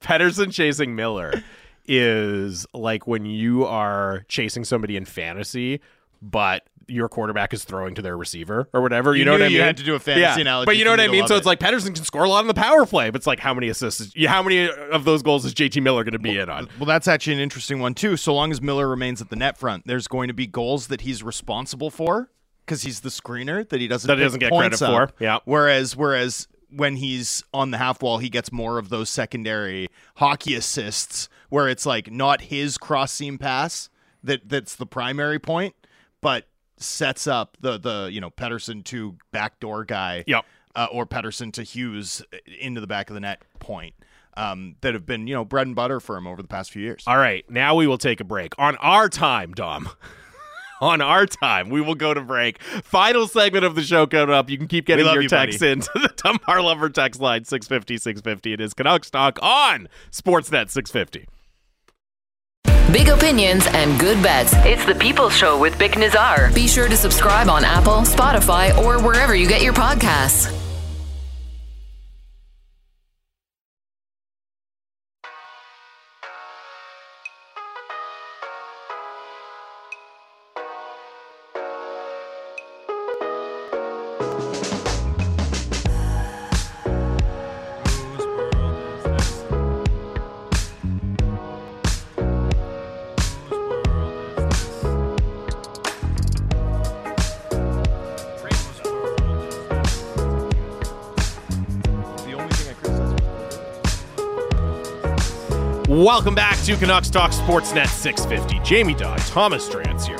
Pettersson 0.00 0.52
chasing 0.52 0.94
Miller 0.94 1.42
is 1.86 2.66
like 2.74 3.06
when 3.06 3.24
you 3.24 3.64
are 3.64 4.24
chasing 4.28 4.64
somebody 4.64 4.96
in 4.96 5.04
fantasy, 5.04 5.80
but 6.20 6.64
your 6.88 7.08
quarterback 7.08 7.52
is 7.52 7.64
throwing 7.64 7.94
to 7.94 8.02
their 8.02 8.16
receiver 8.16 8.68
or 8.72 8.80
whatever. 8.80 9.14
You, 9.14 9.20
You 9.20 9.24
know 9.26 9.32
what 9.32 9.42
I 9.42 9.44
mean? 9.46 9.52
you 9.52 9.60
had 9.60 9.76
to 9.76 9.82
do 9.82 9.94
a 9.94 9.98
fantasy 9.98 10.22
yeah. 10.22 10.38
analogy 10.38 10.66
but 10.66 10.76
you 10.76 10.84
know 10.84 10.90
what 10.90 11.00
I 11.00 11.08
mean. 11.08 11.26
So 11.26 11.34
it. 11.34 11.38
it's 11.38 11.46
like 11.46 11.60
Pettersson 11.60 11.94
can 11.94 12.04
score 12.04 12.24
a 12.24 12.28
lot 12.28 12.40
on 12.40 12.46
the 12.46 12.54
power 12.54 12.86
play, 12.86 13.10
but 13.10 13.16
it's 13.16 13.26
like 13.26 13.40
how 13.40 13.54
many 13.54 13.68
assists? 13.68 14.00
Is, 14.00 14.26
how 14.26 14.42
many 14.42 14.68
of 14.68 15.04
those 15.04 15.22
goals 15.22 15.44
is 15.44 15.54
JT 15.54 15.82
Miller 15.82 16.04
going 16.04 16.12
to 16.12 16.18
be 16.18 16.38
in 16.38 16.48
on? 16.48 16.68
Well, 16.78 16.86
that's 16.86 17.08
actually 17.08 17.34
an 17.34 17.40
interesting 17.40 17.80
one 17.80 17.94
too. 17.94 18.16
So 18.16 18.34
long 18.34 18.50
as 18.50 18.60
Miller 18.60 18.88
remains 18.88 19.20
at 19.20 19.30
the 19.30 19.36
net 19.36 19.58
front, 19.58 19.86
there's 19.86 20.08
going 20.08 20.28
to 20.28 20.34
be 20.34 20.46
goals 20.46 20.88
that 20.88 21.02
he's 21.02 21.22
responsible 21.22 21.90
for 21.90 22.30
because 22.64 22.82
he's 22.82 23.00
the 23.00 23.08
screener 23.08 23.68
that 23.68 23.80
he 23.80 23.88
doesn't 23.88 24.08
That 24.08 24.18
he 24.18 24.24
doesn't 24.24 24.40
get 24.40 24.52
credit 24.52 24.78
for. 24.78 25.10
Yeah. 25.18 25.38
Whereas 25.44 25.96
whereas 25.96 26.48
when 26.70 26.96
he's 26.96 27.42
on 27.54 27.70
the 27.70 27.78
half 27.78 28.02
wall, 28.02 28.18
he 28.18 28.28
gets 28.28 28.52
more 28.52 28.78
of 28.78 28.88
those 28.88 29.08
secondary 29.08 29.88
hockey 30.16 30.54
assists 30.54 31.28
where 31.48 31.68
it's 31.68 31.86
like 31.86 32.10
not 32.10 32.42
his 32.42 32.76
cross 32.76 33.12
seam 33.12 33.38
pass 33.38 33.88
that 34.22 34.48
that's 34.48 34.76
the 34.76 34.86
primary 34.86 35.38
point, 35.38 35.74
but 36.20 36.46
sets 36.78 37.26
up 37.26 37.56
the 37.60 37.78
the 37.78 38.08
you 38.12 38.20
know 38.20 38.30
Pettersson 38.30 38.84
to 38.84 39.16
backdoor 39.32 39.84
guy. 39.84 40.24
Yep. 40.26 40.44
uh, 40.74 40.86
or 40.92 41.06
Pettersson 41.06 41.52
to 41.54 41.62
Hughes 41.62 42.22
into 42.60 42.80
the 42.80 42.86
back 42.86 43.10
of 43.10 43.14
the 43.14 43.20
net 43.20 43.42
point 43.58 43.94
um, 44.38 44.76
that 44.82 44.94
have 44.94 45.04
been, 45.04 45.26
you 45.26 45.34
know, 45.34 45.44
bread 45.44 45.66
and 45.66 45.74
butter 45.74 45.98
for 45.98 46.16
him 46.16 46.26
over 46.26 46.40
the 46.40 46.48
past 46.48 46.70
few 46.70 46.82
years. 46.82 47.02
All 47.06 47.18
right, 47.18 47.48
now 47.50 47.74
we 47.74 47.86
will 47.86 47.98
take 47.98 48.20
a 48.20 48.24
break 48.24 48.54
on 48.56 48.76
our 48.76 49.08
time, 49.08 49.52
Dom. 49.52 49.88
on 50.80 51.00
our 51.00 51.26
time, 51.26 51.70
we 51.70 51.80
will 51.80 51.96
go 51.96 52.14
to 52.14 52.20
break. 52.20 52.62
Final 52.62 53.26
segment 53.26 53.64
of 53.64 53.74
the 53.74 53.82
show 53.82 54.06
coming 54.06 54.34
up. 54.34 54.48
You 54.48 54.56
can 54.56 54.68
keep 54.68 54.86
getting 54.86 55.06
your 55.06 55.22
you, 55.22 55.28
texts 55.28 55.60
into 55.60 55.90
the 55.94 56.12
Dunbar 56.16 56.62
Lumber 56.62 56.88
text 56.88 57.20
line 57.20 57.44
650 57.44 57.98
650. 57.98 58.52
It 58.52 58.60
is 58.60 58.74
Canucks 58.74 59.10
Talk 59.10 59.40
on 59.42 59.88
Sportsnet 60.12 60.70
650. 60.70 61.26
Big 62.92 63.08
opinions 63.10 63.66
and 63.74 64.00
good 64.00 64.22
bets. 64.22 64.54
It's 64.64 64.82
the 64.86 64.94
People's 64.94 65.36
Show 65.36 65.60
with 65.60 65.74
Bik 65.74 65.98
Nazar. 65.98 66.50
Be 66.54 66.66
sure 66.66 66.88
to 66.88 66.96
subscribe 66.96 67.50
on 67.50 67.62
Apple, 67.62 68.00
Spotify, 68.00 68.74
or 68.78 68.98
wherever 68.98 69.34
you 69.34 69.46
get 69.46 69.60
your 69.60 69.74
podcasts. 69.74 70.67
Welcome 106.08 106.34
back 106.34 106.56
to 106.64 106.74
Canucks 106.74 107.10
Talk 107.10 107.32
Sportsnet 107.32 107.86
650. 107.86 108.66
Jamie 108.66 108.94
Dodd, 108.94 109.18
Thomas 109.26 109.68
Drance 109.68 110.06
here. 110.06 110.16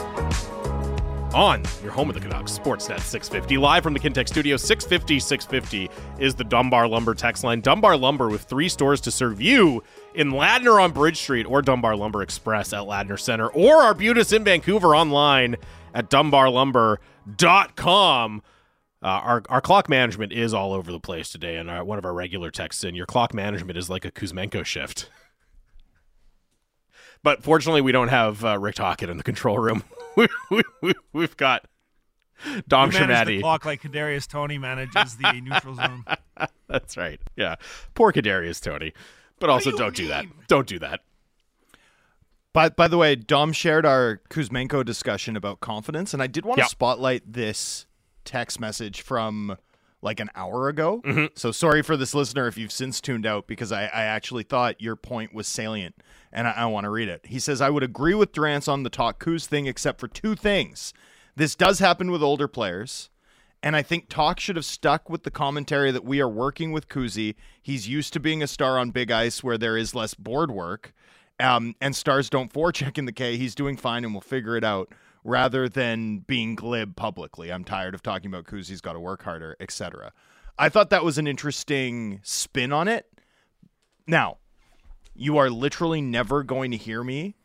On 1.35 1.63
your 1.83 1.93
home 1.93 2.11
of 2.11 2.15
the 2.15 2.21
Canucks, 2.21 2.59
Sportsnet 2.59 3.01
650, 3.01 3.57
live 3.57 3.85
from 3.85 3.95
the 3.95 3.99
Kintex 3.99 4.29
Studio. 4.29 4.59
650 4.59 5.19
650 5.19 5.89
is 6.23 6.35
the 6.35 6.45
Dunbar 6.45 6.89
Lumber 6.89 7.15
text 7.15 7.43
line. 7.43 7.63
Dunbar 7.63 7.97
Lumber 7.97 8.29
with 8.29 8.43
three 8.43 8.69
stores 8.69 9.01
to 9.01 9.11
serve 9.11 9.41
you 9.41 9.83
in 10.15 10.33
Ladner 10.33 10.79
on 10.79 10.93
Bridge 10.93 11.17
Street 11.17 11.47
or 11.47 11.63
Dunbar 11.63 11.97
Lumber 11.97 12.21
Express 12.21 12.75
at 12.75 12.83
Ladner 12.83 13.19
Center 13.19 13.49
or 13.49 13.77
Arbutus 13.77 14.35
in 14.35 14.45
Vancouver 14.45 14.95
online 14.95 15.57
at 15.95 16.11
dunbarlumber.com. 16.11 18.43
Uh, 19.01 19.07
our 19.07 19.43
our 19.49 19.61
clock 19.63 19.89
management 19.89 20.35
is 20.35 20.53
all 20.53 20.75
over 20.75 20.93
the 20.93 21.01
place 21.01 21.31
today, 21.31 21.57
and 21.57 21.71
our, 21.71 21.83
one 21.83 21.97
of 21.97 22.05
our 22.05 22.13
regular 22.13 22.51
texts 22.51 22.85
in 22.85 22.95
your 22.95 23.07
clock 23.07 23.33
management 23.33 23.79
is 23.79 23.89
like 23.89 24.05
a 24.05 24.11
Kuzmenko 24.11 24.67
shift. 24.67 25.09
But 27.29 27.43
fortunately, 27.43 27.83
we 27.83 27.93
don't 27.93 28.09
have 28.09 28.43
uh, 28.43 28.59
Rick 28.59 28.77
Tocchet 28.77 29.11
in 29.11 29.19
the 29.19 29.23
control 29.23 29.59
room. 29.59 29.85
we, 30.17 30.29
we, 30.51 30.63
we, 30.81 30.95
we've 31.13 31.37
got 31.37 31.67
Dom 32.67 32.91
You 32.91 33.01
manage 33.01 33.27
the 33.27 33.41
clock 33.41 33.67
like 33.67 33.83
Kadarius 33.83 34.27
Toney 34.27 34.57
manages 34.57 35.19
the 35.19 35.39
neutral 35.45 35.75
zone. 35.75 36.07
That's 36.69 36.97
right. 36.97 37.21
Yeah, 37.37 37.57
poor 37.95 38.15
Kadarius 38.15 38.63
Toney. 38.63 38.95
But 39.41 39.51
also, 39.51 39.73
don't 39.73 39.95
do 39.95 40.09
that. 40.09 40.25
Don't 40.47 40.67
do 40.67 40.79
that. 40.79 41.01
By, 42.55 42.71
by 42.71 42.89
the 42.89 42.97
way, 42.97 43.15
Dom 43.15 43.53
shared 43.53 43.85
our 43.85 44.23
Kuzmenko 44.31 44.83
discussion 44.83 45.37
about 45.37 45.61
confidence, 45.61 46.15
and 46.15 46.23
I 46.23 46.29
did 46.29 46.47
want 46.47 46.57
to 46.57 46.63
Yeah. 46.63 46.69
spotlight 46.69 47.31
this 47.31 47.85
text 48.25 48.59
message 48.59 49.03
from 49.03 49.59
like 50.01 50.21
an 50.21 50.31
hour 50.35 50.69
ago. 50.69 51.03
Mm-hmm. 51.05 51.27
So 51.35 51.51
sorry 51.51 51.83
for 51.83 51.97
this 51.97 52.15
listener 52.15 52.47
if 52.47 52.57
you've 52.57 52.73
since 52.73 53.01
tuned 53.01 53.27
out 53.27 53.47
because 53.47 53.73
I, 53.73 53.85
I 53.85 54.05
actually 54.05 54.45
thought 54.45 54.81
your 54.81 54.97
point 54.97 55.35
was 55.35 55.47
salient, 55.47 55.97
and 56.33 56.47
I, 56.47 56.53
I 56.53 56.67
want 56.67 56.85
to 56.85 56.91
read 56.91 57.09
it. 57.09 57.27
He 57.27 57.39
says, 57.39 57.61
I 57.61 57.71
would 57.71 57.83
agree 57.83 58.15
with 58.15 58.33
Drance 58.33 58.71
on 58.71 58.83
the 58.83 58.91
talk 58.91 59.23
Kuz 59.23 59.47
thing 59.47 59.67
except 59.67 60.01
for 60.01 60.09
two 60.09 60.35
things. 60.35 60.93
This 61.37 61.55
does 61.55 61.79
happen 61.79 62.11
with 62.11 62.23
older 62.23 62.49
players. 62.49 63.11
And 63.63 63.75
I 63.75 63.83
think 63.83 64.09
Talk 64.09 64.39
should 64.39 64.55
have 64.55 64.65
stuck 64.65 65.11
with 65.11 65.25
the 65.25 65.33
commentary 65.33 65.91
that 65.91 66.05
we 66.05 66.21
are 66.21 66.29
working 66.29 66.71
with 66.71 66.89
Kuzi. 66.89 67.35
He's 67.61 67.89
used 67.89 68.13
to 68.13 68.21
being 68.21 68.41
a 68.41 68.47
star 68.47 68.79
on 68.79 68.91
big 68.91 69.11
ice 69.11 69.43
where 69.43 69.59
there 69.59 69.77
is 69.77 69.97
less 69.97 70.15
board 70.15 70.51
work. 70.51 70.95
Um, 71.41 71.75
and 71.81 71.95
stars 71.95 72.31
don't 72.31 72.53
forecheck 72.53 72.99
in 72.99 73.05
the 73.05 73.13
K. 73.13 73.37
He's 73.37 73.55
doing 73.55 73.77
fine 73.77 74.05
and 74.05 74.15
we'll 74.15 74.21
figure 74.21 74.57
it 74.57 74.65
out 74.65 74.93
rather 75.29 75.69
than 75.69 76.19
being 76.21 76.55
glib 76.55 76.97
publicly. 76.97 77.53
I'm 77.53 77.65
tired 77.65 77.95
of 77.95 78.03
talking 78.03 78.31
about 78.33 78.45
Kuzi's 78.45 78.81
got 78.81 78.95
to 78.95 79.01
work 79.01 79.23
harder, 79.23 79.57
etc. 79.61 80.13
I 80.59 80.69
thought 80.69 80.91
that 80.91 81.05
was 81.05 81.19
an 81.19 81.27
interesting 81.27 82.21
spin 82.23 82.73
on 82.73 82.89
it. 82.89 83.07
Now, 84.07 84.39
you 85.15 85.37
are 85.37 85.51
literally 85.51 86.01
never 86.01 86.43
going 86.43 86.71
to 86.71 86.77
hear 86.77 87.05
me 87.05 87.37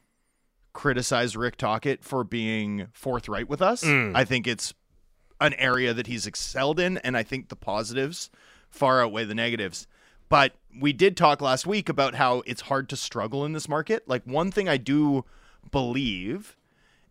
criticize 0.71 1.37
Rick 1.37 1.57
Tocchet 1.57 2.03
for 2.03 2.23
being 2.23 2.87
forthright 2.93 3.47
with 3.47 3.61
us. 3.61 3.83
Mm. 3.83 4.13
I 4.15 4.25
think 4.25 4.47
it's 4.47 4.73
an 5.39 5.53
area 5.55 5.93
that 5.93 6.07
he's 6.07 6.25
excelled 6.25 6.79
in, 6.79 6.97
and 6.99 7.15
I 7.15 7.21
think 7.23 7.49
the 7.49 7.55
positives 7.55 8.31
far 8.69 9.03
outweigh 9.03 9.25
the 9.25 9.35
negatives. 9.35 9.87
But 10.29 10.53
we 10.81 10.93
did 10.93 11.15
talk 11.15 11.41
last 11.41 11.67
week 11.67 11.89
about 11.89 12.15
how 12.15 12.41
it's 12.47 12.61
hard 12.61 12.89
to 12.89 12.95
struggle 12.95 13.45
in 13.45 13.53
this 13.53 13.69
market. 13.69 14.07
Like 14.07 14.23
one 14.23 14.51
thing 14.51 14.67
I 14.67 14.77
do 14.77 15.25
believe 15.71 16.57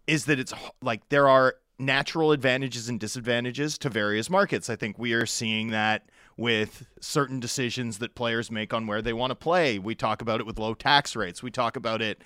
is 0.07 0.25
that 0.27 0.39
it's 0.39 0.53
like 0.81 1.09
there 1.09 1.29
are 1.29 1.57
natural 1.79 2.33
advantages 2.33 2.89
and 2.89 3.01
disadvantages 3.01 3.77
to 3.79 3.89
various 3.89 4.31
markets. 4.31 4.71
I 4.71 4.77
think 4.77 4.99
we 4.99 5.13
are 5.13 5.27
seeing 5.27 5.71
that 5.71 6.09
with 6.37 6.87
certain 7.01 7.41
decisions 7.41 7.99
that 7.99 8.15
players 8.15 8.51
make 8.51 8.73
on 8.73 8.87
where 8.87 9.03
they 9.03 9.13
want 9.13 9.31
to 9.31 9.35
play. 9.35 9.79
We 9.79 9.95
talk 9.95 10.23
about 10.23 10.41
it 10.41 10.47
with 10.47 10.59
low 10.59 10.75
tax 10.75 11.17
rates. 11.17 11.43
We 11.43 11.51
talk 11.51 11.77
about 11.77 12.01
it 12.01 12.23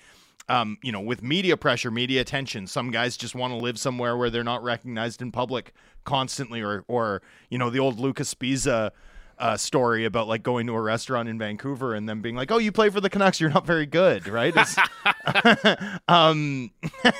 um, 0.49 0.77
you 0.81 0.91
know, 0.91 1.01
with 1.01 1.21
media 1.21 1.57
pressure, 1.57 1.91
media 1.91 2.21
attention. 2.21 2.67
Some 2.67 2.91
guys 2.91 3.17
just 3.17 3.35
want 3.35 3.51
to 3.51 3.57
live 3.57 3.77
somewhere 3.77 4.15
where 4.15 4.29
they're 4.29 4.43
not 4.43 4.63
recognized 4.63 5.21
in 5.21 5.31
public 5.31 5.73
constantly 6.05 6.61
or 6.61 6.85
or 6.87 7.21
you 7.49 7.57
know, 7.57 7.69
the 7.69 7.79
old 7.79 7.99
Luca 7.99 8.23
Sbisa 8.23 8.91
uh, 9.39 9.57
story 9.57 10.05
about 10.05 10.27
like 10.27 10.43
going 10.43 10.67
to 10.67 10.73
a 10.73 10.81
restaurant 10.81 11.29
in 11.29 11.37
Vancouver 11.37 11.93
and 11.93 12.07
then 12.07 12.21
being 12.21 12.35
like, 12.35 12.51
"Oh, 12.51 12.57
you 12.57 12.71
play 12.71 12.89
for 12.89 13.01
the 13.01 13.09
Canucks, 13.09 13.39
you're 13.39 13.49
not 13.49 13.65
very 13.65 13.85
good," 13.85 14.27
right? 14.27 14.53
Um, 16.07 16.71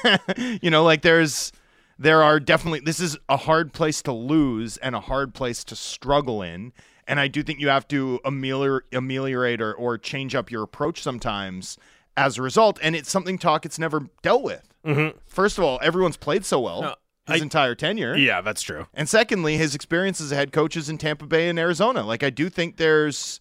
you 0.61 0.69
know, 0.69 0.83
like 0.83 1.01
there's 1.01 1.51
there 1.99 2.23
are 2.23 2.39
definitely 2.39 2.79
this 2.79 2.99
is 2.99 3.17
a 3.27 3.37
hard 3.37 3.73
place 3.73 4.01
to 4.03 4.11
lose 4.11 4.77
and 4.77 4.95
a 4.95 4.99
hard 4.99 5.33
place 5.33 5.63
to 5.65 5.75
struggle 5.75 6.41
in, 6.41 6.71
and 7.07 7.19
I 7.19 7.27
do 7.27 7.43
think 7.43 7.59
you 7.59 7.69
have 7.69 7.87
to 7.89 8.19
amelior- 8.23 8.85
ameliorate 8.93 9.61
or, 9.61 9.73
or 9.73 9.97
change 9.97 10.35
up 10.35 10.51
your 10.51 10.63
approach 10.63 11.01
sometimes 11.01 11.77
as 12.15 12.37
a 12.37 12.41
result. 12.41 12.79
And 12.81 12.95
it's 12.95 13.11
something 13.11 13.37
Talk 13.37 13.65
it's 13.65 13.79
never 13.79 14.07
dealt 14.21 14.43
with. 14.43 14.67
Mm-hmm. 14.85 15.17
First 15.25 15.57
of 15.57 15.63
all, 15.63 15.79
everyone's 15.81 16.17
played 16.17 16.45
so 16.45 16.59
well 16.59 16.81
No, 16.81 16.95
his 17.27 17.41
I- 17.41 17.43
entire 17.43 17.75
tenure. 17.75 18.15
Yeah, 18.15 18.41
that's 18.41 18.61
true. 18.61 18.87
And 18.93 19.07
secondly, 19.07 19.57
his 19.57 19.75
experience 19.75 20.19
as 20.19 20.31
a 20.31 20.35
head 20.35 20.51
coach 20.51 20.75
is 20.75 20.89
in 20.89 20.97
Tampa 20.97 21.25
Bay 21.25 21.49
and 21.49 21.59
Arizona. 21.59 22.03
Like 22.03 22.23
I 22.23 22.29
do 22.29 22.49
think 22.49 22.77
there's 22.77 23.39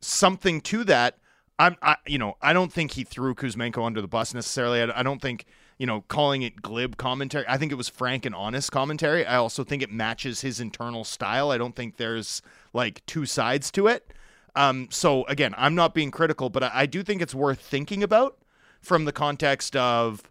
something 0.00 0.60
to 0.62 0.84
that. 0.84 1.16
I'm, 1.58 1.76
I, 1.82 1.96
you 2.06 2.18
know, 2.18 2.36
I 2.40 2.52
don't 2.52 2.72
think 2.72 2.92
he 2.92 3.04
threw 3.04 3.34
Kuzmenko 3.34 3.84
under 3.84 4.00
the 4.00 4.08
bus 4.08 4.32
necessarily. 4.32 4.80
I, 4.80 5.00
I 5.00 5.02
don't 5.02 5.20
think, 5.20 5.44
you 5.76 5.86
know, 5.86 6.02
calling 6.08 6.40
it 6.40 6.62
glib 6.62 6.96
commentary. 6.96 7.44
I 7.46 7.58
think 7.58 7.70
it 7.70 7.74
was 7.74 7.88
frank 7.88 8.24
and 8.24 8.34
honest 8.34 8.72
commentary. 8.72 9.26
I 9.26 9.36
also 9.36 9.62
think 9.62 9.82
it 9.82 9.92
matches 9.92 10.40
his 10.40 10.58
internal 10.58 11.04
style. 11.04 11.50
I 11.50 11.58
don't 11.58 11.76
think 11.76 11.98
there's 11.98 12.40
like 12.72 13.04
two 13.04 13.26
sides 13.26 13.70
to 13.72 13.88
it. 13.88 14.12
Um, 14.56 14.88
so 14.90 15.24
again, 15.26 15.54
I'm 15.58 15.74
not 15.74 15.94
being 15.94 16.10
critical, 16.10 16.48
but 16.48 16.62
I, 16.62 16.70
I 16.72 16.86
do 16.86 17.02
think 17.02 17.20
it's 17.20 17.34
worth 17.34 17.60
thinking 17.60 18.02
about 18.02 18.38
from 18.80 19.04
the 19.04 19.12
context 19.12 19.76
of 19.76 20.29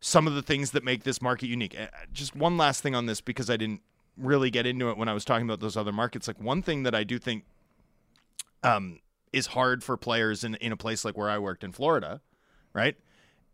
some 0.00 0.26
of 0.26 0.34
the 0.34 0.42
things 0.42 0.70
that 0.72 0.82
make 0.82 1.04
this 1.04 1.20
market 1.20 1.46
unique. 1.46 1.78
Uh, 1.78 1.86
Just 2.12 2.34
one 2.34 2.56
last 2.56 2.82
thing 2.82 2.94
on 2.94 3.06
this 3.06 3.20
because 3.20 3.50
I 3.50 3.56
didn't 3.56 3.82
really 4.16 4.50
get 4.50 4.66
into 4.66 4.90
it 4.90 4.96
when 4.96 5.08
I 5.08 5.12
was 5.12 5.24
talking 5.24 5.46
about 5.46 5.60
those 5.60 5.76
other 5.76 5.92
markets. 5.92 6.26
Like 6.26 6.40
one 6.40 6.62
thing 6.62 6.82
that 6.84 6.94
I 6.94 7.04
do 7.04 7.18
think 7.18 7.44
um, 8.62 9.00
is 9.32 9.48
hard 9.48 9.84
for 9.84 9.96
players 9.96 10.42
in 10.44 10.54
in 10.56 10.72
a 10.72 10.76
place 10.76 11.04
like 11.04 11.16
where 11.16 11.30
I 11.30 11.38
worked 11.38 11.64
in 11.64 11.72
Florida, 11.72 12.20
right? 12.72 12.96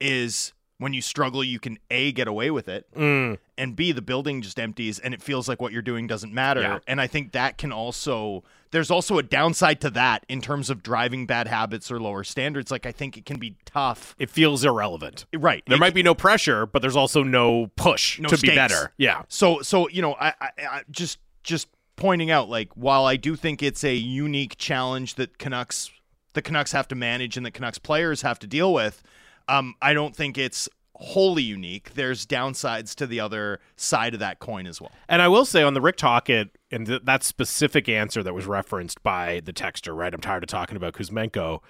Is 0.00 0.52
when 0.78 0.92
you 0.92 1.00
struggle, 1.00 1.42
you 1.42 1.58
can 1.58 1.78
a 1.90 2.12
get 2.12 2.28
away 2.28 2.50
with 2.50 2.68
it, 2.68 2.86
Mm. 2.94 3.38
and 3.56 3.74
b 3.76 3.92
the 3.92 4.02
building 4.02 4.42
just 4.42 4.58
empties 4.60 4.98
and 4.98 5.14
it 5.14 5.22
feels 5.22 5.48
like 5.48 5.60
what 5.62 5.72
you're 5.72 5.80
doing 5.82 6.06
doesn't 6.06 6.32
matter. 6.34 6.60
Yeah. 6.60 6.78
And 6.86 7.00
I 7.00 7.06
think 7.06 7.32
that 7.32 7.56
can 7.58 7.72
also 7.72 8.44
there's 8.72 8.90
also 8.90 9.16
a 9.16 9.22
downside 9.22 9.80
to 9.80 9.90
that 9.90 10.26
in 10.28 10.42
terms 10.42 10.68
of 10.68 10.82
driving 10.82 11.24
bad 11.24 11.48
habits 11.48 11.90
or 11.90 11.98
lower 11.98 12.24
standards. 12.24 12.70
Like 12.70 12.84
I 12.84 12.92
think 12.92 13.16
it 13.16 13.24
can 13.24 13.38
be 13.38 13.56
tough. 13.64 14.14
It 14.18 14.28
feels 14.28 14.64
irrelevant. 14.64 15.24
Right. 15.34 15.62
There 15.66 15.76
It- 15.76 15.80
might 15.80 15.94
be 15.94 16.02
no 16.02 16.14
pressure, 16.14 16.66
but 16.66 16.82
there's 16.82 16.96
also 16.96 17.22
no 17.22 17.68
push 17.76 18.18
No 18.18 18.28
to 18.28 18.36
be 18.36 18.48
better. 18.48 18.92
Yeah. 18.98 19.22
So 19.28 19.62
so 19.62 19.88
you 19.88 20.02
know, 20.02 20.14
I, 20.20 20.34
I, 20.40 20.50
I 20.70 20.82
just 20.90 21.18
just 21.42 21.68
pointing 21.96 22.30
out 22.30 22.50
like 22.50 22.68
while 22.74 23.06
I 23.06 23.16
do 23.16 23.34
think 23.36 23.62
it's 23.62 23.82
a 23.82 23.94
unique 23.94 24.58
challenge 24.58 25.14
that 25.14 25.38
Canucks 25.38 25.90
the 26.34 26.42
Canucks 26.42 26.72
have 26.72 26.86
to 26.88 26.94
manage 26.94 27.38
and 27.38 27.46
the 27.46 27.50
Canucks 27.50 27.78
players 27.78 28.20
have 28.20 28.38
to 28.40 28.46
deal 28.46 28.74
with, 28.74 29.02
um, 29.48 29.74
I 29.80 29.94
don't 29.94 30.14
think 30.14 30.38
it's 30.38 30.68
wholly 30.94 31.42
unique. 31.42 31.94
There's 31.94 32.26
downsides 32.26 32.94
to 32.96 33.06
the 33.06 33.20
other 33.20 33.60
side 33.76 34.14
of 34.14 34.20
that 34.20 34.38
coin 34.38 34.66
as 34.66 34.80
well. 34.80 34.90
And 35.08 35.20
I 35.20 35.28
will 35.28 35.44
say 35.44 35.62
on 35.62 35.74
the 35.74 35.80
Rick 35.80 35.96
Tocchet 35.96 36.56
and 36.70 36.86
th- 36.86 37.02
that 37.04 37.22
specific 37.22 37.88
answer 37.88 38.22
that 38.22 38.34
was 38.34 38.46
referenced 38.46 39.02
by 39.02 39.40
the 39.44 39.52
texter, 39.52 39.94
right? 39.94 40.12
I'm 40.12 40.20
tired 40.20 40.42
of 40.42 40.48
talking 40.48 40.76
about 40.76 40.94
Kuzmenko. 40.94 41.60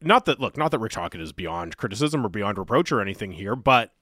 Not 0.00 0.26
that 0.26 0.38
look, 0.38 0.56
not 0.56 0.70
that 0.70 0.78
Rick 0.78 0.92
Tocchet 0.92 1.20
is 1.20 1.32
beyond 1.32 1.76
criticism 1.76 2.24
or 2.24 2.28
beyond 2.28 2.58
reproach 2.58 2.92
or 2.92 3.00
anything 3.00 3.32
here, 3.32 3.56
but 3.56 3.92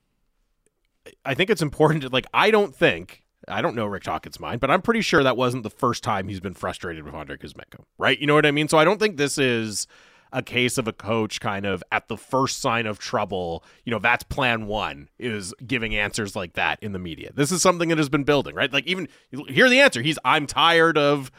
I 1.25 1.35
think 1.35 1.51
it's 1.51 1.63
important 1.63 2.03
to 2.03 2.09
like 2.09 2.27
I 2.35 2.51
don't 2.51 2.75
think 2.75 3.23
I 3.49 3.63
don't 3.63 3.77
know 3.77 3.87
Rick 3.87 4.05
Tocchet's 4.05 4.41
mind, 4.41 4.61
but 4.61 4.71
I'm 4.71 4.83
pretty 4.83 5.03
sure 5.03 5.23
that 5.23 5.37
wasn't 5.37 5.63
the 5.63 5.71
first 5.71 6.03
time 6.03 6.29
he's 6.29 6.41
been 6.41 6.55
frustrated 6.55 7.05
with 7.05 7.15
Andrei 7.15 7.37
Kuzmenko, 7.37 7.85
right? 7.99 8.19
You 8.19 8.27
know 8.27 8.35
what 8.35 8.47
I 8.47 8.51
mean? 8.51 8.69
So 8.69 8.79
I 8.79 8.85
don't 8.85 8.99
think 8.99 9.17
this 9.17 9.39
is 9.39 9.87
a 10.35 10.43
case 10.43 10.77
of 10.79 10.89
a 10.89 10.93
coach 10.93 11.41
kind 11.41 11.65
of 11.65 11.83
at 11.93 12.09
the 12.09 12.17
first 12.17 12.61
sign 12.61 12.87
of 12.87 12.99
trouble, 12.99 13.65
you 13.85 13.93
know, 13.93 14.01
that's 14.01 14.25
plan 14.25 14.67
one 14.67 15.09
is 15.17 15.55
giving 15.65 15.95
answers 15.95 16.35
like 16.35 16.55
that 16.55 16.83
in 16.83 16.93
the 16.93 16.99
media. 16.99 17.31
This 17.33 17.53
is 17.53 17.63
something 17.63 17.89
that 17.91 17.99
has 17.99 18.09
been 18.09 18.25
building, 18.25 18.55
right? 18.55 18.71
Like 18.71 18.87
even 18.87 19.09
hear 19.49 19.71
the 19.71 19.81
answer. 19.81 20.03
He's 20.03 20.19
I'm 20.25 20.49
tired 20.49 20.99
of 20.99 21.31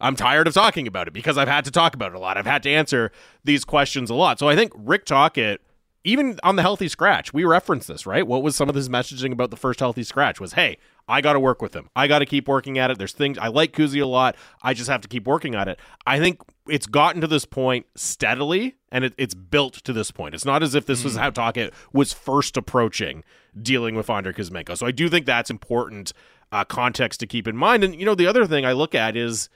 I'm 0.00 0.14
tired 0.14 0.46
of 0.46 0.54
talking 0.54 0.86
about 0.86 1.08
it 1.08 1.12
because 1.12 1.36
I've 1.36 1.48
had 1.48 1.64
to 1.64 1.72
talk 1.72 1.94
about 1.94 2.12
it 2.12 2.14
a 2.14 2.20
lot. 2.20 2.38
I've 2.38 2.46
had 2.46 2.62
to 2.62 2.70
answer 2.70 3.10
these 3.42 3.64
questions 3.64 4.10
a 4.10 4.14
lot. 4.14 4.38
So 4.38 4.48
I 4.48 4.54
think 4.54 4.72
Rick 4.76 5.06
Tocchet, 5.06 5.60
even 6.04 6.38
on 6.44 6.54
the 6.54 6.62
healthy 6.62 6.86
scratch, 6.86 7.32
we 7.32 7.44
referenced 7.44 7.88
this, 7.88 8.06
right? 8.06 8.26
What 8.26 8.44
was 8.44 8.54
some 8.54 8.68
of 8.68 8.76
his 8.76 8.88
messaging 8.88 9.32
about 9.32 9.50
the 9.50 9.56
first 9.56 9.80
healthy 9.80 10.04
scratch 10.04 10.38
was, 10.38 10.52
hey, 10.52 10.78
I 11.08 11.20
got 11.20 11.34
to 11.34 11.40
work 11.40 11.62
with 11.62 11.74
him. 11.74 11.88
I 11.94 12.08
got 12.08 12.18
to 12.18 12.26
keep 12.26 12.48
working 12.48 12.78
at 12.78 12.90
it. 12.90 12.98
There's 12.98 13.12
things 13.12 13.38
I 13.38 13.48
like 13.48 13.72
Kuzi 13.72 14.02
a 14.02 14.06
lot. 14.06 14.36
I 14.62 14.74
just 14.74 14.90
have 14.90 15.00
to 15.02 15.08
keep 15.08 15.26
working 15.26 15.54
on 15.54 15.68
it. 15.68 15.78
I 16.04 16.18
think 16.18 16.40
it's 16.68 16.86
gotten 16.86 17.20
to 17.20 17.28
this 17.28 17.44
point 17.44 17.86
steadily, 17.94 18.74
and 18.90 19.04
it, 19.04 19.14
it's 19.16 19.34
built 19.34 19.74
to 19.84 19.92
this 19.92 20.10
point. 20.10 20.34
It's 20.34 20.44
not 20.44 20.62
as 20.64 20.74
if 20.74 20.86
this 20.86 21.04
was 21.04 21.16
how 21.16 21.30
Tocchet 21.30 21.72
was 21.92 22.12
first 22.12 22.56
approaching 22.56 23.22
dealing 23.60 23.94
with 23.94 24.10
Andrei 24.10 24.32
Kuzmenko. 24.32 24.76
So 24.76 24.86
I 24.86 24.90
do 24.90 25.08
think 25.08 25.26
that's 25.26 25.50
important 25.50 26.12
uh, 26.50 26.64
context 26.64 27.20
to 27.20 27.26
keep 27.26 27.46
in 27.46 27.56
mind. 27.56 27.84
And 27.84 27.94
you 27.94 28.04
know, 28.04 28.16
the 28.16 28.26
other 28.26 28.46
thing 28.46 28.64
I 28.64 28.72
look 28.72 28.94
at 28.94 29.16
is 29.16 29.48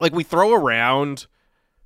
like 0.00 0.12
we 0.12 0.24
throw 0.24 0.52
around 0.52 1.26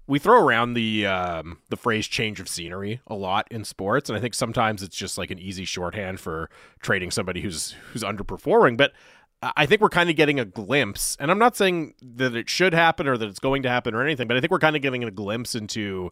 we 0.07 0.18
throw 0.18 0.40
around 0.40 0.74
the 0.74 1.07
um, 1.07 1.59
the 1.68 1.76
phrase 1.76 2.07
change 2.07 2.40
of 2.40 2.48
scenery 2.48 3.00
a 3.07 3.14
lot 3.14 3.48
in 3.50 3.64
sports, 3.64 4.09
and 4.09 4.16
I 4.16 4.20
think 4.20 4.34
sometimes 4.34 4.82
it's 4.82 4.96
just 4.96 5.18
like 5.18 5.30
an 5.30 5.38
easy 5.38 5.64
shorthand 5.64 6.20
for 6.20 6.50
trading 6.80 7.11
somebody 7.11 7.40
who's 7.40 7.72
who's 7.92 8.02
underperforming. 8.02 8.76
But 8.76 8.92
I 9.42 9.66
think 9.66 9.80
we're 9.80 9.88
kind 9.88 10.09
of 10.09 10.16
getting 10.16 10.40
a 10.40 10.44
glimpse, 10.44 11.16
and 11.20 11.30
I'm 11.30 11.38
not 11.38 11.57
saying 11.57 11.94
that 12.00 12.34
it 12.34 12.48
should 12.48 12.72
happen 12.72 13.07
or 13.07 13.16
that 13.18 13.28
it's 13.28 13.38
going 13.38 13.62
to 13.64 13.68
happen 13.68 13.94
or 13.94 14.02
anything, 14.02 14.28
but 14.28 14.36
I 14.36 14.40
think 14.40 14.50
we're 14.50 14.59
kind 14.59 14.76
of 14.76 14.82
getting 14.82 15.04
a 15.04 15.11
glimpse 15.11 15.54
into 15.54 16.11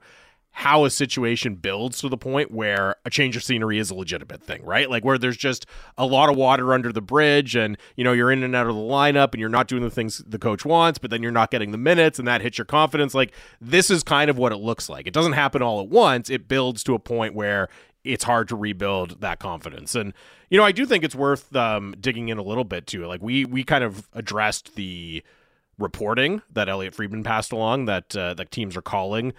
how 0.57 0.84
a 0.84 0.90
situation 0.90 1.57
builds 1.57 1.98
to 1.98 2.09
the 2.09 2.16
point 2.16 2.48
where 2.52 2.94
a 3.05 3.11
change 3.11 3.36
of 3.36 3.42
scenery 3.42 3.76
is 3.76 3.90
a 3.90 3.94
legitimate 3.94 4.40
thing, 4.40 4.64
right? 4.64 4.88
Like 4.88 5.05
where 5.05 5.18
there's 5.18 5.36
just 5.36 5.66
a 5.98 6.07
lot 6.07 6.30
of 6.30 6.36
water 6.36 6.72
under 6.72 6.92
the 6.92 7.00
bridge 7.00 7.57
and 7.57 7.76
you 7.96 8.05
know 8.05 8.12
you're 8.12 8.30
in 8.30 8.44
and 8.44 8.55
out 8.55 8.68
of 8.68 8.76
the 8.76 8.80
lineup 8.80 9.32
and 9.32 9.40
you're 9.40 9.48
not 9.48 9.66
doing 9.66 9.82
the 9.82 9.90
things 9.90 10.18
the 10.24 10.38
coach 10.38 10.64
wants, 10.64 10.96
but 11.00 11.11
then 11.11 11.24
you're 11.24 11.32
not 11.32 11.50
getting 11.50 11.72
the 11.72 11.76
minutes 11.76 12.20
and 12.20 12.28
that 12.28 12.40
hits 12.40 12.57
your 12.57 12.64
confidence. 12.66 13.14
Like 13.14 13.32
this 13.61 13.90
is 13.90 14.05
kind 14.05 14.30
of 14.30 14.38
what 14.38 14.52
it 14.52 14.59
looks 14.59 14.88
like. 14.88 15.09
It 15.09 15.12
doesn't 15.12 15.32
happen 15.32 15.61
all 15.61 15.80
at 15.80 15.88
once. 15.88 16.30
It 16.30 16.46
builds 16.46 16.84
to 16.84 16.94
a 16.94 17.00
point 17.00 17.34
where 17.34 17.68
it's 18.05 18.22
hard 18.22 18.46
to 18.48 18.57
rebuild 18.57 19.20
that 19.22 19.40
confidence. 19.40 19.96
And 19.96 20.14
you 20.50 20.59
know, 20.59 20.64
I 20.64 20.70
do 20.70 20.86
think 20.86 21.02
it's 21.02 21.16
worth 21.16 21.55
um, 21.57 21.96
digging 22.00 22.28
in 22.28 22.38
a 22.38 22.42
little 22.44 22.62
bit 22.62 22.86
too. 22.86 23.05
Like 23.07 23.20
we 23.20 23.44
we 23.44 23.64
kind 23.64 23.82
of 23.82 24.09
addressed 24.12 24.76
the 24.76 25.24
reporting 25.78 26.42
that 26.52 26.68
Elliotte 26.68 26.94
Friedman 26.94 27.24
passed 27.24 27.50
along 27.50 27.86
that 27.86 28.16
uh, 28.16 28.34
that 28.34 28.52
teams 28.52 28.76
are 28.76 28.82
calling 28.82 29.32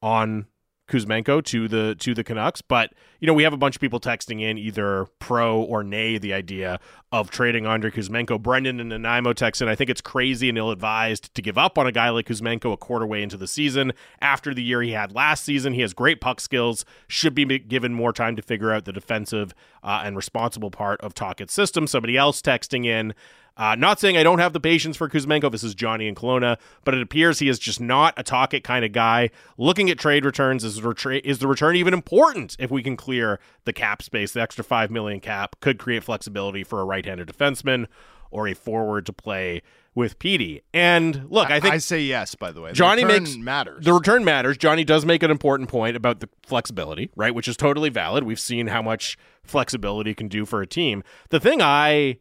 on 0.00 0.46
Kuzmenko 0.90 1.42
to 1.44 1.68
the 1.68 1.94
to 2.00 2.14
the 2.14 2.24
Canucks, 2.24 2.60
but 2.60 2.92
you 3.20 3.26
know 3.26 3.32
we 3.32 3.44
have 3.44 3.52
a 3.52 3.56
bunch 3.56 3.76
of 3.76 3.80
people 3.80 4.00
texting 4.00 4.42
in 4.42 4.58
either 4.58 5.06
pro 5.18 5.60
or 5.60 5.82
nay 5.82 6.18
the 6.18 6.34
idea 6.34 6.80
of 7.12 7.30
trading 7.30 7.66
Andrei 7.66 7.90
Kuzmenko. 7.90 8.40
Brendan 8.40 8.80
and 8.80 8.90
Nanaimo 8.90 9.32
text 9.32 9.62
in, 9.62 9.68
I 9.68 9.74
think 9.74 9.88
it's 9.88 10.00
crazy 10.00 10.48
and 10.48 10.58
ill 10.58 10.70
advised 10.70 11.34
to 11.34 11.42
give 11.42 11.56
up 11.56 11.78
on 11.78 11.86
a 11.86 11.92
guy 11.92 12.10
like 12.10 12.26
Kuzmenko 12.26 12.72
a 12.72 12.76
quarter 12.76 13.06
way 13.06 13.22
into 13.22 13.36
the 13.36 13.46
season 13.46 13.92
after 14.20 14.52
the 14.52 14.62
year 14.62 14.82
he 14.82 14.92
had 14.92 15.12
last 15.14 15.44
season. 15.44 15.72
He 15.72 15.80
has 15.80 15.94
great 15.94 16.20
puck 16.20 16.40
skills, 16.40 16.84
should 17.08 17.34
be 17.34 17.44
given 17.58 17.94
more 17.94 18.12
time 18.12 18.36
to 18.36 18.42
figure 18.42 18.72
out 18.72 18.84
the 18.84 18.92
defensive 18.92 19.54
uh, 19.82 20.02
and 20.04 20.16
responsible 20.16 20.70
part 20.70 21.00
of 21.00 21.14
Tocchet's 21.14 21.52
system. 21.52 21.86
Somebody 21.86 22.16
else 22.16 22.42
texting 22.42 22.84
in. 22.84 23.14
Uh, 23.60 23.74
not 23.74 24.00
saying 24.00 24.16
I 24.16 24.22
don't 24.22 24.38
have 24.38 24.54
the 24.54 24.58
patience 24.58 24.96
for 24.96 25.06
Kuzmenko. 25.06 25.52
This 25.52 25.62
is 25.62 25.74
Johnny 25.74 26.08
and 26.08 26.16
Kelowna, 26.16 26.56
but 26.82 26.94
it 26.94 27.02
appears 27.02 27.40
he 27.40 27.48
is 27.50 27.58
just 27.58 27.78
not 27.78 28.14
a 28.16 28.22
Tocchet 28.22 28.64
kind 28.64 28.86
of 28.86 28.92
guy. 28.92 29.28
Looking 29.58 29.90
at 29.90 29.98
trade 29.98 30.24
returns, 30.24 30.64
is, 30.64 30.80
retra- 30.80 31.20
is 31.22 31.40
the 31.40 31.46
return 31.46 31.76
even 31.76 31.92
important 31.92 32.56
if 32.58 32.70
we 32.70 32.82
can 32.82 32.96
clear 32.96 33.38
the 33.66 33.74
cap 33.74 34.00
space? 34.00 34.32
The 34.32 34.40
extra 34.40 34.64
five 34.64 34.90
million 34.90 35.20
cap 35.20 35.56
could 35.60 35.78
create 35.78 36.02
flexibility 36.02 36.64
for 36.64 36.80
a 36.80 36.86
right-handed 36.86 37.28
defenseman 37.28 37.86
or 38.30 38.48
a 38.48 38.54
forward 38.54 39.04
to 39.04 39.12
play 39.12 39.60
with 39.94 40.18
Petey. 40.18 40.62
And 40.72 41.26
look, 41.28 41.50
I 41.50 41.60
think 41.60 41.74
I 41.74 41.78
say 41.78 42.00
yes. 42.00 42.34
By 42.34 42.52
the 42.52 42.62
way, 42.62 42.70
The 42.70 42.76
Johnny 42.76 43.04
return 43.04 43.24
makes 43.24 43.36
matters. 43.36 43.84
The 43.84 43.92
return 43.92 44.24
matters. 44.24 44.56
Johnny 44.56 44.84
does 44.84 45.04
make 45.04 45.22
an 45.22 45.30
important 45.30 45.68
point 45.68 45.96
about 45.96 46.20
the 46.20 46.30
flexibility, 46.42 47.10
right? 47.14 47.34
Which 47.34 47.48
is 47.48 47.58
totally 47.58 47.90
valid. 47.90 48.24
We've 48.24 48.40
seen 48.40 48.68
how 48.68 48.80
much 48.80 49.18
flexibility 49.42 50.14
can 50.14 50.28
do 50.28 50.46
for 50.46 50.62
a 50.62 50.66
team. 50.66 51.02
The 51.28 51.40
thing 51.40 51.60
I 51.60 52.20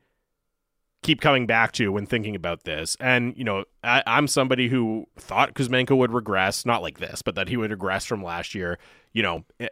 keep 1.01 1.21
coming 1.21 1.45
back 1.45 1.71
to 1.73 1.91
when 1.91 2.05
thinking 2.05 2.35
about 2.35 2.63
this. 2.63 2.97
And, 2.99 3.33
you 3.37 3.43
know, 3.43 3.65
I, 3.83 4.03
I'm 4.05 4.27
somebody 4.27 4.67
who 4.67 5.05
thought 5.17 5.53
Kuzmenko 5.53 5.97
would 5.97 6.11
regress, 6.11 6.65
not 6.65 6.81
like 6.81 6.99
this, 6.99 7.21
but 7.21 7.35
that 7.35 7.47
he 7.47 7.57
would 7.57 7.71
regress 7.71 8.05
from 8.05 8.23
last 8.23 8.53
year. 8.53 8.77
You 9.13 9.23
know, 9.23 9.45
eh, 9.59 9.67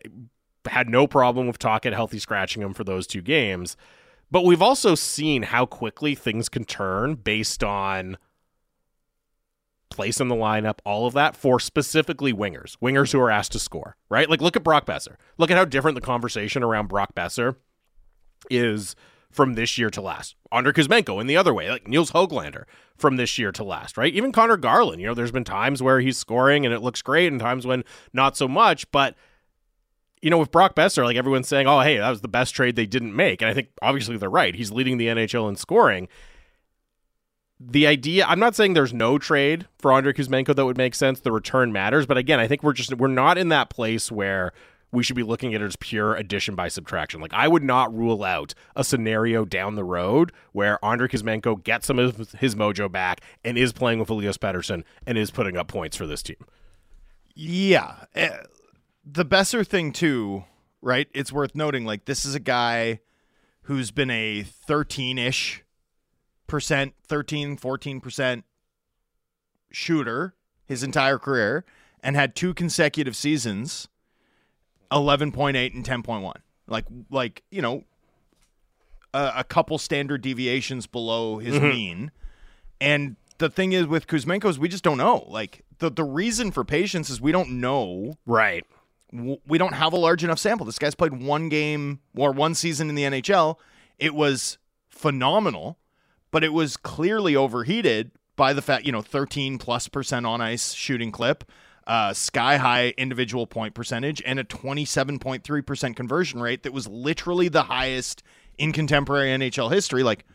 had 0.67 0.89
no 0.89 1.07
problem 1.07 1.47
with 1.47 1.59
Tocchet 1.59 1.93
healthy 1.93 2.19
scratching 2.19 2.61
him 2.61 2.73
for 2.73 2.83
those 2.83 3.07
two 3.07 3.21
games. 3.21 3.75
But 4.29 4.45
we've 4.45 4.61
also 4.61 4.95
seen 4.95 5.43
how 5.43 5.65
quickly 5.65 6.15
things 6.15 6.49
can 6.49 6.65
turn 6.65 7.15
based 7.15 7.63
on 7.63 8.17
place 9.89 10.19
in 10.19 10.27
the 10.27 10.35
lineup, 10.35 10.79
all 10.85 11.07
of 11.07 11.13
that 11.13 11.35
for 11.35 11.59
specifically 11.59 12.33
wingers, 12.33 12.77
wingers 12.81 13.13
who 13.13 13.19
are 13.19 13.31
asked 13.31 13.53
to 13.53 13.59
score, 13.59 13.95
right? 14.09 14.29
Like 14.29 14.41
look 14.41 14.55
at 14.55 14.63
Brock 14.63 14.85
Boeser. 14.85 15.15
Look 15.37 15.49
at 15.49 15.57
how 15.57 15.65
different 15.65 15.95
the 15.95 16.01
conversation 16.01 16.61
around 16.61 16.87
Brock 16.87 17.15
Boeser 17.15 17.55
is 18.49 18.95
from 19.37 19.53
this 19.53 19.77
year 19.77 19.89
to 19.91 20.01
last. 20.01 20.35
Andrei 20.51 20.73
Kuzmenko 20.73 21.21
in 21.21 21.27
the 21.27 21.37
other 21.37 21.53
way, 21.53 21.69
like 21.69 21.87
Nils 21.87 22.11
Hoglander 22.11 22.65
from 22.97 23.15
this 23.15 23.37
year 23.37 23.51
to 23.53 23.63
last, 23.63 23.95
right? 23.95 24.13
Even 24.13 24.31
Conor 24.31 24.57
Garland, 24.57 24.99
you 24.99 25.07
know, 25.07 25.13
there's 25.13 25.31
been 25.31 25.43
times 25.43 25.81
where 25.81 26.01
he's 26.01 26.17
scoring 26.17 26.65
and 26.65 26.73
it 26.73 26.81
looks 26.81 27.01
great 27.01 27.31
and 27.31 27.39
times 27.39 27.65
when 27.65 27.83
not 28.11 28.35
so 28.35 28.47
much, 28.47 28.89
but 28.91 29.15
you 30.21 30.31
know, 30.31 30.39
with 30.39 30.51
Brock 30.51 30.75
Boeser, 30.75 31.03
like 31.03 31.15
everyone's 31.15 31.47
saying, 31.47 31.67
oh, 31.67 31.81
hey, 31.81 31.97
that 31.97 32.09
was 32.09 32.21
the 32.21 32.27
best 32.27 32.55
trade 32.55 32.75
they 32.75 32.87
didn't 32.87 33.15
make. 33.15 33.41
And 33.41 33.49
I 33.49 33.53
think 33.53 33.69
obviously 33.83 34.17
they're 34.17 34.29
right. 34.29 34.55
He's 34.55 34.71
leading 34.71 34.97
the 34.97 35.07
NHL 35.07 35.47
in 35.47 35.55
scoring 35.55 36.09
the 37.59 37.87
idea 37.87 38.23
I'm 38.25 38.39
not 38.39 38.55
saying 38.55 38.73
there's 38.73 38.93
no 38.93 39.17
trade 39.17 39.67
for 39.79 39.91
Andrei 39.91 40.13
Kuzmenko 40.13 40.55
that 40.55 40.65
would 40.65 40.77
make 40.77 40.93
sense. 40.93 41.19
The 41.19 41.31
return 41.31 41.71
matters, 41.71 42.05
but 42.05 42.17
again, 42.17 42.39
I 42.39 42.47
think 42.47 42.63
we're 42.63 42.73
just 42.73 42.93
we're 42.95 43.07
not 43.07 43.37
in 43.37 43.49
that 43.49 43.69
place 43.69 44.11
where 44.11 44.53
we 44.91 45.03
should 45.03 45.15
be 45.15 45.23
looking 45.23 45.53
at 45.53 45.61
it 45.61 45.65
as 45.65 45.75
pure 45.75 46.15
addition 46.15 46.55
by 46.55 46.67
subtraction. 46.67 47.19
Like 47.19 47.33
I 47.33 47.47
would 47.47 47.63
not 47.63 47.93
rule 47.95 48.23
out 48.23 48.53
a 48.75 48.83
scenario 48.83 49.45
down 49.45 49.75
the 49.75 49.83
road 49.83 50.31
where 50.53 50.83
Andrei 50.83 51.07
Kuzmenko 51.07 51.63
gets 51.63 51.87
some 51.87 51.99
of 51.99 52.31
his 52.39 52.55
mojo 52.55 52.91
back 52.91 53.21
and 53.43 53.57
is 53.57 53.73
playing 53.73 53.99
with 53.99 54.09
Elias 54.09 54.37
Pettersson 54.37 54.83
and 55.05 55.17
is 55.17 55.31
putting 55.31 55.57
up 55.57 55.67
points 55.67 55.97
for 55.97 56.07
this 56.07 56.23
team. 56.23 56.37
Yeah. 57.35 57.95
Uh, 58.15 58.29
the 59.05 59.25
Boeser 59.25 59.65
thing 59.65 59.91
too, 59.91 60.45
right? 60.81 61.07
It's 61.13 61.31
worth 61.31 61.55
noting 61.55 61.85
like 61.85 62.05
this 62.05 62.25
is 62.25 62.33
a 62.35 62.39
guy 62.39 63.01
who's 63.63 63.91
been 63.91 64.09
a 64.09 64.45
13ish 64.67 65.61
percent, 66.47 66.93
13, 67.07 67.57
14% 67.57 68.43
shooter 69.69 70.33
his 70.65 70.81
entire 70.81 71.19
career 71.19 71.65
and 72.01 72.15
had 72.15 72.35
two 72.35 72.53
consecutive 72.53 73.15
seasons 73.15 73.89
11.8 74.91 75.73
and 75.73 75.85
10.1. 75.85 76.33
Like 76.67 76.85
like, 77.09 77.43
you 77.49 77.61
know, 77.61 77.83
a, 79.13 79.33
a 79.37 79.43
couple 79.43 79.77
standard 79.77 80.21
deviations 80.21 80.87
below 80.87 81.37
his 81.37 81.55
mm-hmm. 81.55 81.69
mean. 81.69 82.11
And 82.79 83.15
the 83.37 83.49
thing 83.49 83.71
is 83.71 83.87
with 83.87 84.07
Kuzmenko 84.07 84.45
is 84.45 84.59
we 84.59 84.67
just 84.67 84.83
don't 84.83 84.97
know. 84.97 85.25
Like 85.27 85.63
the 85.79 85.89
the 85.89 86.03
reason 86.03 86.51
for 86.51 86.63
patience 86.63 87.09
is 87.09 87.21
we 87.21 87.31
don't 87.31 87.61
know. 87.61 88.17
Right. 88.25 88.65
We 89.13 89.57
don't 89.57 89.73
have 89.73 89.93
a 89.93 89.97
large 89.97 90.25
enough 90.25 90.39
sample. 90.39 90.65
This 90.65 90.77
guy's 90.77 90.93
played 90.93 91.23
one 91.23 91.47
game 91.47 92.01
or 92.15 92.33
one 92.33 92.53
season 92.55 92.89
in 92.89 92.95
the 92.95 93.03
NHL. 93.03 93.55
It 93.97 94.13
was 94.13 94.57
phenomenal 94.89 95.77
but 96.31 96.43
it 96.43 96.53
was 96.53 96.77
clearly 96.77 97.35
overheated 97.35 98.11
by 98.35 98.53
the 98.53 98.61
fact, 98.61 98.85
you 98.85 98.91
know, 98.91 99.01
13 99.01 99.57
plus 99.57 99.87
percent 99.87 100.25
on 100.25 100.41
ice 100.41 100.73
shooting 100.73 101.11
clip, 101.11 101.43
uh, 101.87 102.13
sky 102.13 102.57
high 102.57 102.93
individual 102.97 103.47
point 103.47 103.73
percentage, 103.73 104.21
and 104.25 104.39
a 104.39 104.43
27.3% 104.43 105.95
conversion 105.95 106.41
rate 106.41 106.63
that 106.63 106.73
was 106.73 106.87
literally 106.87 107.47
the 107.47 107.63
highest 107.63 108.21
in 108.57 108.73
contemporary 108.73 109.29
NHL 109.29 109.71
history. 109.71 110.03
Like, 110.03 110.25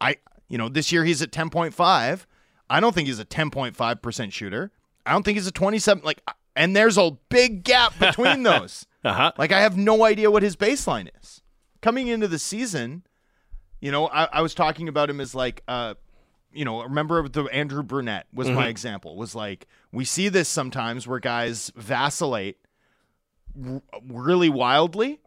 I, 0.00 0.16
you 0.48 0.58
know, 0.58 0.68
this 0.68 0.92
year 0.92 1.04
he's 1.04 1.22
at 1.22 1.32
10.5. 1.32 2.26
I 2.68 2.80
don't 2.80 2.94
think 2.94 3.08
he's 3.08 3.18
a 3.18 3.24
10.5% 3.24 4.32
shooter. 4.32 4.70
I 5.06 5.12
don't 5.12 5.24
think 5.24 5.36
he's 5.36 5.46
a 5.46 5.52
27. 5.52 6.04
Like, 6.04 6.20
and 6.54 6.76
there's 6.76 6.98
a 6.98 7.12
big 7.30 7.64
gap 7.64 7.98
between 7.98 8.42
those. 8.42 8.86
uh-huh. 9.02 9.32
Like, 9.38 9.52
I 9.52 9.60
have 9.60 9.76
no 9.76 10.04
idea 10.04 10.30
what 10.30 10.42
his 10.42 10.54
baseline 10.54 11.08
is. 11.20 11.40
Coming 11.80 12.08
into 12.08 12.28
the 12.28 12.38
season, 12.38 13.04
you 13.80 13.90
know, 13.90 14.06
I, 14.08 14.24
I 14.24 14.42
was 14.42 14.54
talking 14.54 14.86
about 14.86 15.08
him 15.08 15.18
as 15.18 15.34
like, 15.34 15.62
uh, 15.66 15.94
you 16.52 16.64
know, 16.64 16.82
remember 16.82 17.28
the 17.28 17.44
Andrew 17.44 17.82
Brunette 17.82 18.26
was 18.32 18.48
mm-hmm. 18.48 18.56
my 18.56 18.68
example. 18.68 19.16
Was 19.16 19.34
like 19.34 19.66
we 19.92 20.04
see 20.04 20.28
this 20.28 20.48
sometimes 20.48 21.06
where 21.06 21.20
guys 21.20 21.72
vacillate 21.76 22.58
r- 23.64 23.82
really 24.08 24.48
wildly 24.48 25.20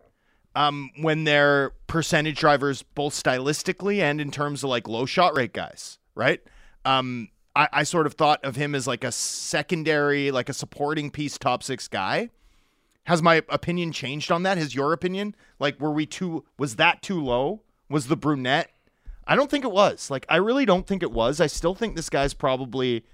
um, 0.55 0.91
when 0.97 1.23
they're 1.23 1.71
percentage 1.87 2.39
drivers, 2.39 2.83
both 2.83 3.13
stylistically 3.13 3.99
and 3.99 4.21
in 4.21 4.31
terms 4.31 4.63
of 4.63 4.69
like 4.69 4.87
low 4.87 5.05
shot 5.05 5.35
rate 5.35 5.53
guys, 5.53 5.99
right? 6.15 6.41
Um, 6.85 7.29
I, 7.55 7.69
I 7.71 7.83
sort 7.83 8.05
of 8.05 8.13
thought 8.13 8.43
of 8.43 8.55
him 8.55 8.75
as 8.75 8.87
like 8.87 9.03
a 9.03 9.11
secondary, 9.11 10.31
like 10.31 10.49
a 10.49 10.53
supporting 10.53 11.11
piece, 11.11 11.37
top 11.37 11.63
six 11.63 11.87
guy. 11.87 12.29
Has 13.05 13.21
my 13.21 13.43
opinion 13.49 13.91
changed 13.91 14.31
on 14.31 14.43
that? 14.43 14.57
Has 14.57 14.73
your 14.73 14.93
opinion? 14.93 15.35
Like, 15.59 15.79
were 15.79 15.91
we 15.91 16.05
too? 16.05 16.45
Was 16.57 16.77
that 16.77 17.01
too 17.01 17.21
low? 17.21 17.61
was 17.93 18.07
the 18.07 18.17
brunette. 18.17 18.71
I 19.27 19.35
don't 19.35 19.49
think 19.49 19.63
it 19.63 19.71
was. 19.71 20.09
Like, 20.09 20.25
I 20.29 20.37
really 20.37 20.65
don't 20.65 20.85
think 20.85 21.03
it 21.03 21.11
was. 21.11 21.39
I 21.39 21.47
still 21.47 21.75
think 21.75 21.95
this 21.95 22.09
guy's 22.09 22.33
probably. 22.33 23.05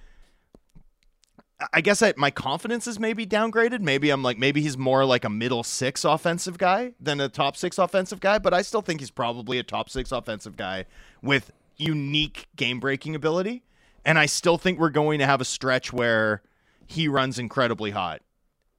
I 1.73 1.81
guess 1.81 2.01
I, 2.01 2.13
my 2.15 2.31
confidence 2.31 2.87
is 2.87 2.99
maybe 2.99 3.25
downgraded. 3.25 3.81
Maybe 3.81 4.11
I'm 4.11 4.23
like, 4.23 4.37
maybe 4.37 4.61
he's 4.61 4.77
more 4.77 5.03
like 5.03 5.25
a 5.25 5.29
middle 5.29 5.61
six 5.61 6.05
offensive 6.05 6.57
guy 6.57 6.93
than 7.01 7.19
a 7.19 7.27
top 7.27 7.57
six 7.57 7.77
offensive 7.77 8.21
guy, 8.21 8.39
but 8.39 8.53
I 8.53 8.61
still 8.61 8.81
think 8.81 9.01
he's 9.01 9.11
probably 9.11 9.59
a 9.59 9.63
top 9.63 9.89
six 9.89 10.13
offensive 10.13 10.55
guy 10.55 10.85
with 11.21 11.51
unique 11.75 12.47
game 12.55 12.79
breaking 12.79 13.13
ability. 13.13 13.63
And 14.05 14.17
I 14.17 14.25
still 14.25 14.57
think 14.57 14.79
we're 14.79 14.89
going 14.89 15.19
to 15.19 15.25
have 15.25 15.41
a 15.41 15.45
stretch 15.45 15.91
where 15.91 16.41
he 16.87 17.09
runs 17.09 17.37
incredibly 17.37 17.91
hot. 17.91 18.21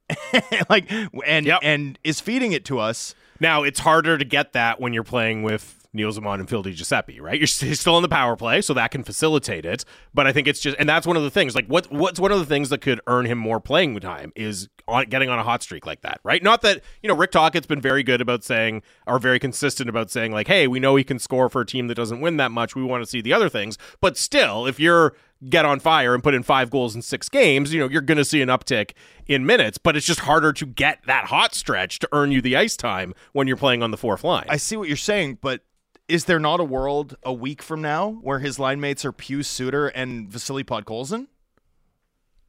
like 0.69 0.91
and 1.25 1.47
yep. 1.47 1.61
and 1.63 1.99
is 2.03 2.21
feeding 2.21 2.53
it 2.53 2.65
to 2.65 2.79
us. 2.79 3.15
Now 3.39 3.63
it's 3.63 3.81
harder 3.81 4.19
to 4.19 4.25
get 4.25 4.55
that 4.55 4.81
when 4.81 4.93
you're 4.93 5.05
playing 5.05 5.43
with 5.43 5.80
Nils 5.93 6.17
Aman 6.19 6.41
and 6.41 6.49
Phil 6.49 6.63
Giuseppe, 6.63 7.21
right? 7.21 7.39
You're 7.39 7.47
still 7.47 7.97
in 7.97 8.03
the 8.03 8.09
power 8.09 8.37
play, 8.37 8.61
so 8.61 8.75
that 8.75 8.91
can 8.91 9.03
facilitate 9.03 9.65
it. 9.65 9.85
But 10.15 10.27
I 10.27 10.33
think 10.33 10.47
it's 10.47 10.61
just, 10.61 10.77
and 10.79 10.89
that's 10.89 11.07
one 11.07 11.17
of 11.17 11.23
the 11.23 11.31
things. 11.31 11.55
Like, 11.55 11.67
what 11.67 11.91
what's 11.91 12.21
one 12.21 12.33
of 12.33 12.39
the 12.39 12.47
things 12.47 12.69
that 12.71 12.81
could 12.81 13.01
earn 13.07 13.27
him 13.27 13.39
more 13.39 13.61
playing 13.61 13.99
time 14.01 14.33
is 14.37 14.69
on 14.87 15.07
getting 15.07 15.29
on 15.29 15.39
a 15.39 15.43
hot 15.43 15.63
streak 15.63 15.87
like 15.87 16.03
that, 16.03 16.21
right? 16.23 16.43
Not 16.43 16.63
that 16.63 16.83
you 17.03 17.09
know 17.09 17.17
Rick 17.17 17.33
Tocchet's 17.33 17.67
been 17.67 17.81
very 17.81 18.03
good 18.03 18.21
about 18.21 18.45
saying, 18.45 18.83
or 19.07 19.19
very 19.19 19.39
consistent 19.39 19.89
about 19.89 20.11
saying, 20.11 20.33
like, 20.33 20.49
hey, 20.49 20.69
we 20.69 20.79
know 20.79 20.97
he 20.97 21.05
can 21.05 21.19
score 21.19 21.49
for 21.49 21.63
a 21.63 21.67
team 21.67 21.89
that 21.89 21.97
doesn't 21.97 22.21
win 22.21 22.37
that 22.37 22.53
much. 22.53 22.77
We 22.77 22.85
want 22.85 23.03
to 23.03 23.11
see 23.11 23.21
the 23.21 23.33
other 23.33 23.49
things. 23.49 23.77
But 24.01 24.17
still, 24.17 24.67
if 24.67 24.79
you're 24.79 25.15
get 25.49 25.65
on 25.65 25.81
fire 25.81 26.15
and 26.15 26.23
put 26.23 26.35
in 26.35 26.43
five 26.43 26.71
goals 26.71 26.95
in 26.95 27.03
six 27.03 27.29
games, 27.29 27.73
you 27.73 27.81
know, 27.81 27.89
you're 27.89 28.03
going 28.03 28.19
to 28.19 28.25
see 28.25 28.43
an 28.43 28.49
uptick 28.49 28.93
in 29.27 29.47
minutes, 29.47 29.79
but 29.79 29.97
it's 29.97 30.07
just 30.07 30.21
harder 30.21 30.53
to 30.53 30.67
get 30.67 31.01
that 31.07 31.27
hot 31.27 31.55
stretch 31.55 31.99
to 31.99 32.09
earn 32.13 32.31
you 32.31 32.43
the 32.43 32.57
ice 32.57 32.77
time 32.77 33.15
when 33.33 33.47
you're 33.47 33.57
playing 33.57 33.83
on 33.83 33.91
the 33.91 33.97
fourth 33.97 34.23
line. 34.23 34.45
I 34.49 34.59
see 34.59 34.77
what 34.77 34.87
you're 34.89 34.99
saying, 34.99 35.39
but 35.41 35.63
is 36.11 36.25
there 36.25 36.41
not 36.41 36.61
a 36.61 36.65
world 36.65 37.17
a 37.23 37.33
week 37.33 37.63
from 37.63 37.81
now 37.81 38.19
where 38.23 38.41
his 38.41 38.59
line 38.59 38.81
mates 38.81 39.05
are 39.05 39.13
Pius 39.13 39.49
Suter 39.49 39.89
and 39.89 40.29
Vasily 40.29 40.65
Podkolzin? 40.65 41.29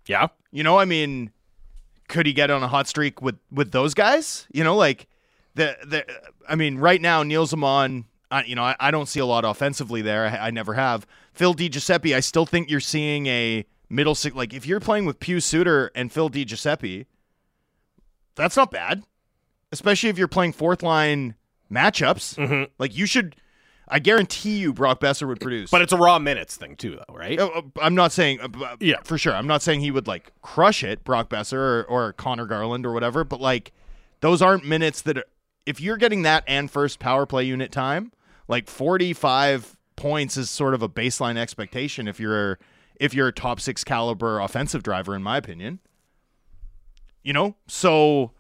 Yeah. 0.08 0.28
You 0.52 0.64
know, 0.64 0.80
I 0.80 0.86
mean, 0.86 1.32
could 2.08 2.26
he 2.26 2.34
get 2.34 2.50
on 2.50 2.64
a 2.64 2.68
hot 2.68 2.88
streak 2.88 3.22
with 3.22 3.38
with 3.52 3.72
those 3.72 3.94
guys? 3.94 4.48
You 4.52 4.64
know, 4.64 4.76
like 4.76 5.08
the 5.56 5.78
the 5.86 6.06
I 6.50 6.56
mean, 6.56 6.78
right 6.78 7.00
now 7.00 7.24
Nils 7.24 7.54
Aman, 7.54 8.06
I, 8.32 8.44
you 8.44 8.56
know, 8.56 8.64
I, 8.64 8.76
I 8.80 8.92
don't 8.92 9.08
see 9.08 9.20
a 9.20 9.26
lot 9.26 9.46
offensively 9.46 10.02
there. 10.02 10.26
I, 10.26 10.48
I 10.48 10.52
never 10.52 10.74
have. 10.74 11.06
Phil 11.34 11.54
Di 11.54 11.70
Giuseppe, 11.70 12.16
I 12.16 12.20
still 12.20 12.46
think 12.46 12.70
you're 12.70 12.80
seeing 12.80 13.28
a 13.28 13.66
middle 13.90 14.16
six. 14.16 14.36
Like 14.36 14.54
if 14.54 14.66
you're 14.66 14.80
playing 14.80 15.06
with 15.06 15.20
Pius 15.20 15.46
Suter 15.46 15.92
and 15.96 16.12
Phil 16.12 16.30
Di 16.30 16.46
Giuseppe, 16.46 17.06
that's 18.36 18.58
not 18.58 18.72
bad, 18.72 19.04
especially 19.72 20.10
if 20.10 20.18
you're 20.18 20.28
playing 20.28 20.54
fourth 20.54 20.82
line 20.82 21.36
matchups. 21.72 22.36
Mm-hmm. 22.36 22.72
Like 22.80 22.98
you 22.98 23.06
should 23.06 23.36
I 23.88 24.00
guarantee 24.00 24.58
you 24.58 24.74
Brock 24.74 25.02
Boeser 25.02 25.28
would 25.28 25.42
produce. 25.42 25.70
But 25.70 25.82
it's 25.82 25.92
a 25.92 25.98
raw 25.98 26.18
minutes 26.20 26.56
thing 26.56 26.76
too, 26.76 26.98
though, 26.98 27.14
right? 27.14 27.40
Uh, 27.40 27.48
uh, 27.48 27.62
I'm 27.82 27.96
not 27.96 28.12
saying, 28.12 28.40
uh, 28.40 28.78
yeah, 28.80 28.98
for 29.04 29.18
sure. 29.18 29.36
I'm 29.36 29.48
not 29.48 29.62
saying 29.62 29.82
he 29.82 29.92
would 29.92 30.08
like 30.08 30.32
crush 30.42 30.84
it, 30.84 31.04
Brock 31.04 31.30
Boeser 31.30 31.54
or, 31.54 31.84
or 31.84 32.14
Conor 32.14 32.46
Garland 32.46 32.86
or 32.86 32.94
whatever. 32.94 33.24
But 33.24 33.42
like, 33.42 33.74
those 34.22 34.42
aren't 34.42 34.66
minutes 34.66 35.02
that, 35.02 35.18
are, 35.18 35.26
if 35.66 35.82
you're 35.82 35.98
getting 35.98 36.22
that 36.22 36.44
and 36.48 36.72
first 36.72 37.00
power 37.00 37.26
play 37.26 37.44
unit 37.44 37.72
time, 37.72 38.12
like 38.48 38.70
45 38.70 39.78
points 39.96 40.38
is 40.38 40.50
sort 40.50 40.74
of 40.74 40.82
a 40.82 40.90
baseline 40.90 41.38
expectation 41.38 42.08
if 42.08 42.20
you're 42.20 42.58
if 43.00 43.16
you're 43.16 43.30
a 43.30 43.34
top 43.34 43.60
six 43.60 43.84
caliber 43.84 44.40
offensive 44.40 44.84
driver, 44.84 45.16
in 45.16 45.24
my 45.24 45.38
opinion. 45.38 45.80
You 47.24 47.34
know, 47.34 47.56
so 47.68 48.32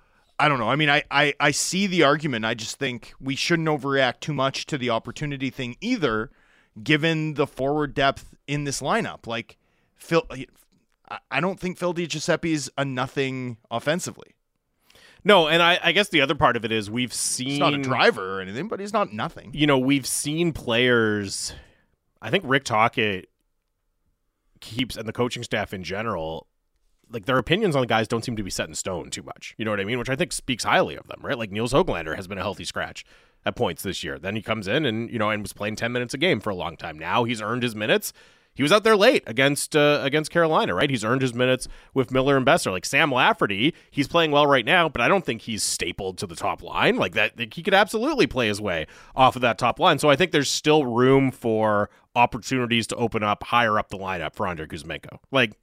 I 0.42 0.50
don't 0.50 0.60
know. 0.60 0.70
I 0.70 0.76
mean, 0.76 0.90
I, 0.90 1.04
I, 1.12 1.34
I 1.40 1.52
see 1.52 1.88
the 1.88 2.04
argument. 2.04 2.46
I 2.46 2.54
just 2.54 2.78
think 2.78 3.14
we 3.20 3.36
shouldn't 3.36 3.68
overreact 3.68 4.22
too 4.22 4.34
much 4.34 4.66
to 4.68 4.78
the 4.78 4.90
opportunity 4.90 5.50
thing 5.50 5.78
either, 5.82 6.32
given 6.82 7.36
the 7.36 7.48
forward 7.48 7.94
depth 7.94 8.36
in 8.48 8.64
this 8.64 8.82
lineup. 8.82 9.28
Like, 9.28 9.58
Phil, 9.96 10.24
I 11.30 11.40
don't 11.40 11.60
think 11.60 11.78
Phil 11.78 11.94
is 11.98 12.72
a 12.78 12.86
nothing 12.86 13.58
offensively. 13.70 14.36
No, 15.24 15.48
and 15.48 15.62
I, 15.62 15.80
I 15.84 15.92
guess 15.92 16.10
the 16.10 16.22
other 16.22 16.34
part 16.34 16.58
of 16.58 16.66
it 16.66 16.72
is 16.72 16.90
we've 16.90 17.14
seen. 17.14 17.50
He's 17.50 17.60
not 17.60 17.76
a 17.76 17.78
driver 17.78 18.38
or 18.38 18.42
anything, 18.42 18.68
but 18.68 18.80
he's 18.80 18.94
not 18.94 19.14
nothing. 19.14 19.52
You 19.54 19.68
know, 19.68 19.78
we've 19.78 20.08
seen 20.08 20.54
players 20.54 21.54
I 22.22 22.30
think 22.30 22.44
Rick 22.48 22.66
Tocchet 22.66 23.28
keeps 24.60 24.96
and 24.96 25.08
the 25.08 25.14
coaching 25.14 25.44
staff 25.44 25.74
in 25.74 25.84
general 25.84 26.48
like 27.12 27.26
their 27.26 27.38
opinions 27.38 27.76
on 27.76 27.82
the 27.82 27.88
guys 27.88 28.08
don't 28.08 28.24
seem 28.24 28.36
to 28.36 28.44
be 28.44 28.50
set 28.50 28.68
in 28.68 28.76
stone 28.76 29.10
too 29.10 29.24
much. 29.24 29.56
You 29.58 29.66
know 29.66 29.72
what 29.72 29.80
I 29.80 29.84
mean? 29.84 30.00
Which 30.00 30.10
I 30.10 30.16
think 30.16 30.32
speaks 30.32 30.64
highly 30.64 30.96
of 30.96 31.08
them, 31.08 31.20
right? 31.22 31.38
Like 31.38 31.52
Nils 31.52 31.74
Hoglander 31.74 32.16
has 32.16 32.28
been 32.28 32.38
a 32.38 32.42
healthy 32.42 32.66
scratch 32.66 33.06
at 33.46 33.56
points 33.56 33.84
this 33.84 34.04
year. 34.04 34.20
Then 34.20 34.36
he 34.36 34.42
comes 34.42 34.68
in 34.68 34.86
and 34.86 35.10
you 35.12 35.20
know 35.20 35.30
and 35.30 35.42
was 35.42 35.54
playing 35.54 35.76
10 35.76 35.92
minutes 35.92 36.14
a 36.14 36.18
game 36.18 36.40
for 36.40 36.50
a 36.50 36.56
long 36.56 36.78
time. 36.78 36.98
Now 36.98 37.24
he's 37.24 37.42
earned 37.42 37.64
his 37.64 37.76
minutes. 37.76 38.14
He 38.54 38.64
was 38.64 38.72
out 38.74 38.84
there 38.84 38.98
late 38.98 39.24
against 39.28 39.76
uh, 39.76 40.02
against 40.04 40.30
Carolina, 40.30 40.76
right? 40.76 40.90
He's 40.90 41.06
earned 41.06 41.22
his 41.22 41.34
minutes 41.34 41.68
with 41.94 42.12
Miller 42.12 42.36
and 42.36 42.46
Boeser. 42.46 42.72
Like 42.72 42.86
Sam 42.86 43.12
Lafferty, 43.12 43.74
he's 43.90 44.10
playing 44.10 44.32
well 44.32 44.46
right 44.46 44.66
now, 44.66 44.90
but 44.90 45.02
I 45.02 45.08
don't 45.08 45.26
think 45.26 45.44
he's 45.44 45.64
stapled 45.64 46.18
to 46.18 46.28
the 46.28 46.36
top 46.36 46.62
line. 46.62 46.98
Like 46.98 47.14
that, 47.14 47.54
he 47.54 47.64
could 47.64 47.74
absolutely 47.74 48.28
play 48.28 48.48
his 48.48 48.60
way 48.60 48.88
off 49.16 49.38
of 49.38 49.42
that 49.44 49.58
top 49.58 49.80
line. 49.80 50.00
So 50.00 50.10
I 50.10 50.18
think 50.18 50.32
there's 50.32 50.50
still 50.50 50.86
room 50.86 51.32
for 51.32 51.90
opportunities 52.14 52.88
to 52.88 52.96
open 52.98 53.24
up 53.24 53.44
higher 53.44 53.80
up 53.80 53.90
the 53.90 53.98
lineup 53.98 54.36
for 54.36 54.46
Andrei 54.46 54.68
Kuzmenko. 54.68 55.20
Like 55.32 55.54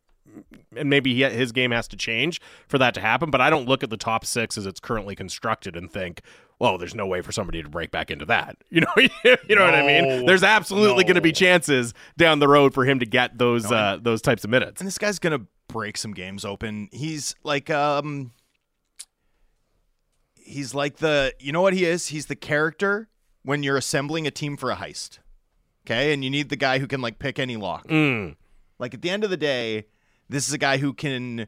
and 0.76 0.90
maybe 0.90 1.14
he, 1.14 1.22
his 1.22 1.52
game 1.52 1.70
has 1.70 1.88
to 1.88 1.96
change 1.96 2.40
for 2.68 2.78
that 2.78 2.94
to 2.94 3.00
happen. 3.00 3.30
But 3.30 3.40
I 3.40 3.50
don't 3.50 3.66
look 3.66 3.82
at 3.82 3.90
the 3.90 3.96
top 3.96 4.24
six 4.24 4.58
as 4.58 4.66
it's 4.66 4.80
currently 4.80 5.14
constructed 5.14 5.76
and 5.76 5.90
think, 5.90 6.22
well, 6.58 6.78
there's 6.78 6.94
no 6.94 7.06
way 7.06 7.22
for 7.22 7.32
somebody 7.32 7.62
to 7.62 7.68
break 7.68 7.90
back 7.90 8.10
into 8.10 8.24
that. 8.26 8.56
You 8.70 8.82
know, 8.82 8.92
you 8.96 9.56
know 9.56 9.56
no, 9.56 9.64
what 9.64 9.74
I 9.74 9.86
mean? 9.86 10.26
There's 10.26 10.42
absolutely 10.42 11.04
no. 11.04 11.08
going 11.08 11.14
to 11.14 11.20
be 11.20 11.32
chances 11.32 11.94
down 12.16 12.38
the 12.38 12.48
road 12.48 12.74
for 12.74 12.84
him 12.84 12.98
to 13.00 13.06
get 13.06 13.38
those 13.38 13.70
no, 13.70 13.76
uh, 13.76 13.98
those 14.00 14.22
types 14.22 14.44
of 14.44 14.50
minutes. 14.50 14.80
And 14.80 14.86
this 14.86 14.98
guy's 14.98 15.18
going 15.18 15.38
to 15.38 15.46
break 15.68 15.96
some 15.96 16.12
games 16.12 16.44
open. 16.44 16.88
He's 16.92 17.34
like 17.44 17.70
um 17.70 18.32
he's 20.34 20.74
like 20.74 20.96
the 20.96 21.34
you 21.38 21.52
know 21.52 21.62
what 21.62 21.74
he 21.74 21.84
is? 21.84 22.08
He's 22.08 22.26
the 22.26 22.36
character 22.36 23.08
when 23.42 23.62
you're 23.62 23.76
assembling 23.76 24.26
a 24.26 24.30
team 24.30 24.56
for 24.56 24.70
a 24.70 24.76
heist. 24.76 25.18
Okay? 25.86 26.12
And 26.12 26.22
you 26.24 26.30
need 26.30 26.48
the 26.48 26.56
guy 26.56 26.78
who 26.78 26.86
can 26.86 27.00
like 27.00 27.18
pick 27.18 27.38
any 27.38 27.56
lock. 27.56 27.88
Mm. 27.88 28.36
Like 28.78 28.94
at 28.94 29.02
the 29.02 29.10
end 29.10 29.24
of 29.24 29.30
the 29.30 29.36
day, 29.36 29.86
this 30.28 30.46
is 30.48 30.52
a 30.54 30.58
guy 30.58 30.78
who 30.78 30.92
can 30.92 31.46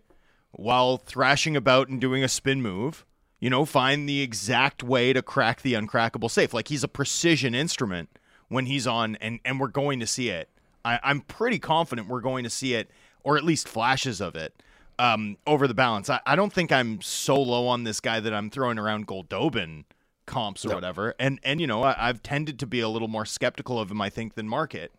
while 0.52 0.96
thrashing 0.96 1.56
about 1.56 1.88
and 1.88 2.00
doing 2.00 2.24
a 2.24 2.28
spin 2.28 2.60
move, 2.60 3.04
you 3.38 3.48
know, 3.50 3.64
find 3.64 4.08
the 4.08 4.20
exact 4.20 4.82
way 4.82 5.12
to 5.12 5.22
crack 5.22 5.62
the 5.62 5.74
uncrackable 5.74 6.30
safe. 6.30 6.52
Like 6.52 6.68
he's 6.68 6.82
a 6.84 6.88
precision 6.88 7.54
instrument 7.54 8.08
when 8.48 8.66
he's 8.66 8.86
on, 8.86 9.16
and 9.16 9.38
and 9.44 9.60
we're 9.60 9.68
going 9.68 10.00
to 10.00 10.06
see 10.06 10.28
it. 10.30 10.48
I, 10.84 10.98
I'm 11.02 11.20
pretty 11.20 11.58
confident 11.58 12.08
we're 12.08 12.20
going 12.20 12.42
to 12.44 12.50
see 12.50 12.74
it, 12.74 12.90
or 13.22 13.36
at 13.36 13.44
least 13.44 13.68
flashes 13.68 14.20
of 14.20 14.34
it, 14.34 14.60
um, 14.98 15.36
over 15.46 15.68
the 15.68 15.74
balance. 15.74 16.08
I, 16.10 16.20
I 16.26 16.34
don't 16.36 16.52
think 16.52 16.72
I'm 16.72 17.00
so 17.00 17.40
low 17.40 17.68
on 17.68 17.84
this 17.84 18.00
guy 18.00 18.18
that 18.20 18.32
I'm 18.34 18.50
throwing 18.50 18.78
around 18.78 19.06
Goldobin 19.06 19.84
comps 20.26 20.64
or 20.64 20.70
No. 20.70 20.74
whatever. 20.76 21.14
And 21.18 21.38
and 21.44 21.60
you 21.60 21.66
know, 21.66 21.82
I, 21.82 22.08
I've 22.08 22.22
tended 22.22 22.58
to 22.60 22.66
be 22.66 22.80
a 22.80 22.88
little 22.88 23.08
more 23.08 23.24
skeptical 23.26 23.78
of 23.78 23.90
him, 23.90 24.00
I 24.00 24.10
think, 24.10 24.34
than 24.34 24.48
market. 24.48 24.92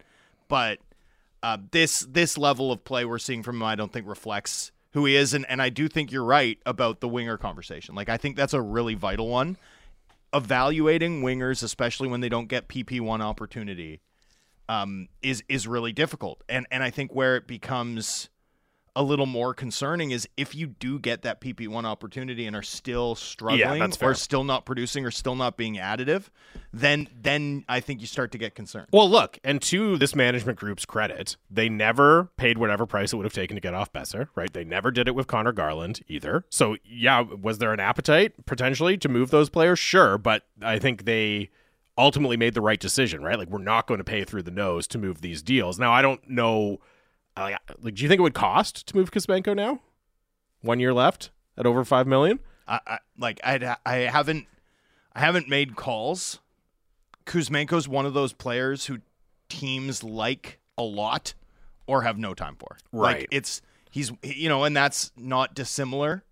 But 0.47 0.79
uh, 1.43 1.57
this 1.71 2.01
this 2.01 2.37
level 2.37 2.71
of 2.71 2.83
play 2.83 3.05
we're 3.05 3.17
seeing 3.17 3.43
from 3.43 3.57
him, 3.57 3.63
I 3.63 3.75
don't 3.75 3.91
think 3.91 4.07
reflects 4.07 4.71
who 4.93 5.05
he 5.05 5.15
is, 5.15 5.33
and, 5.33 5.45
and 5.49 5.61
I 5.61 5.69
do 5.69 5.87
think 5.87 6.11
you're 6.11 6.23
right 6.23 6.57
about 6.65 6.99
the 6.99 7.07
winger 7.07 7.37
conversation. 7.37 7.95
Like 7.95 8.09
I 8.09 8.17
think 8.17 8.35
that's 8.35 8.53
a 8.53 8.61
really 8.61 8.93
vital 8.93 9.27
one. 9.27 9.57
Evaluating 10.33 11.21
wingers, 11.21 11.63
especially 11.63 12.07
when 12.07 12.21
they 12.21 12.29
don't 12.29 12.47
get 12.47 12.67
PP 12.67 13.01
one 13.01 13.21
opportunity, 13.21 14.01
um, 14.69 15.07
is 15.21 15.43
is 15.49 15.67
really 15.67 15.93
difficult. 15.93 16.43
And 16.47 16.67
and 16.71 16.83
I 16.83 16.89
think 16.89 17.13
where 17.13 17.35
it 17.35 17.47
becomes 17.47 18.29
a 18.95 19.03
little 19.03 19.25
more 19.25 19.53
concerning 19.53 20.11
is 20.11 20.27
if 20.35 20.53
you 20.53 20.67
do 20.67 20.99
get 20.99 21.21
that 21.21 21.39
PP 21.39 21.67
one 21.67 21.85
opportunity 21.85 22.45
and 22.45 22.55
are 22.55 22.61
still 22.61 23.15
struggling 23.15 23.79
that's 23.79 24.01
or 24.01 24.13
still 24.13 24.43
not 24.43 24.65
producing 24.65 25.05
or 25.05 25.11
still 25.11 25.35
not 25.35 25.55
being 25.55 25.75
additive, 25.75 26.27
then 26.73 27.07
then 27.19 27.63
I 27.69 27.79
think 27.79 28.01
you 28.01 28.07
start 28.07 28.31
to 28.33 28.37
get 28.37 28.53
concerned. 28.53 28.87
Well, 28.91 29.09
look, 29.09 29.39
and 29.43 29.61
to 29.63 29.97
this 29.97 30.15
management 30.15 30.59
group's 30.59 30.85
credit, 30.85 31.37
they 31.49 31.69
never 31.69 32.31
paid 32.35 32.57
whatever 32.57 32.85
price 32.85 33.13
it 33.13 33.15
would 33.15 33.25
have 33.25 33.33
taken 33.33 33.55
to 33.55 33.61
get 33.61 33.73
off 33.73 33.93
Boeser, 33.93 34.27
right? 34.35 34.51
They 34.51 34.65
never 34.65 34.91
did 34.91 35.07
it 35.07 35.15
with 35.15 35.27
Conor 35.27 35.53
Garland 35.53 36.01
either. 36.07 36.45
So, 36.49 36.75
yeah, 36.83 37.21
was 37.21 37.59
there 37.59 37.73
an 37.73 37.79
appetite 37.79 38.45
potentially 38.45 38.97
to 38.97 39.07
move 39.09 39.31
those 39.31 39.49
players? 39.49 39.79
Sure, 39.79 40.17
but 40.17 40.43
I 40.61 40.79
think 40.79 41.05
they 41.05 41.49
ultimately 41.97 42.37
made 42.37 42.55
the 42.55 42.61
right 42.61 42.79
decision, 42.79 43.23
right? 43.23 43.37
Like, 43.37 43.49
we're 43.49 43.59
not 43.59 43.87
going 43.87 43.99
to 43.99 44.03
pay 44.03 44.25
through 44.25 44.43
the 44.43 44.51
nose 44.51 44.85
to 44.87 44.97
move 44.97 45.21
these 45.21 45.41
deals. 45.41 45.79
Now, 45.79 45.93
I 45.93 46.01
don't 46.01 46.29
know. 46.29 46.79
Like, 47.37 47.57
like 47.81 47.95
do 47.95 48.03
you 48.03 48.09
think 48.09 48.19
it 48.19 48.23
would 48.23 48.33
cost 48.33 48.87
to 48.87 48.95
move 48.95 49.11
Kuzmenko 49.11 49.55
now? 49.55 49.79
One 50.61 50.79
year 50.79 50.93
left 50.93 51.31
at 51.57 51.65
over 51.65 51.83
five 51.85 52.07
million. 52.07 52.39
I, 52.67 52.79
I 52.85 52.97
like 53.17 53.39
I 53.43 53.75
I 53.85 53.95
haven't 53.97 54.45
I 55.13 55.19
haven't 55.19 55.49
made 55.49 55.75
calls. 55.75 56.39
Kuzmenko's 57.25 57.87
one 57.87 58.05
of 58.05 58.13
those 58.13 58.33
players 58.33 58.85
who 58.87 58.99
teams 59.49 60.03
like 60.03 60.59
a 60.77 60.83
lot 60.83 61.33
or 61.87 62.01
have 62.03 62.17
no 62.17 62.33
time 62.33 62.55
for. 62.57 62.77
Right. 62.91 63.19
Like 63.21 63.27
it's 63.31 63.61
he's 63.89 64.11
you 64.23 64.49
know, 64.49 64.63
and 64.63 64.75
that's 64.75 65.11
not 65.15 65.53
dissimilar 65.55 66.23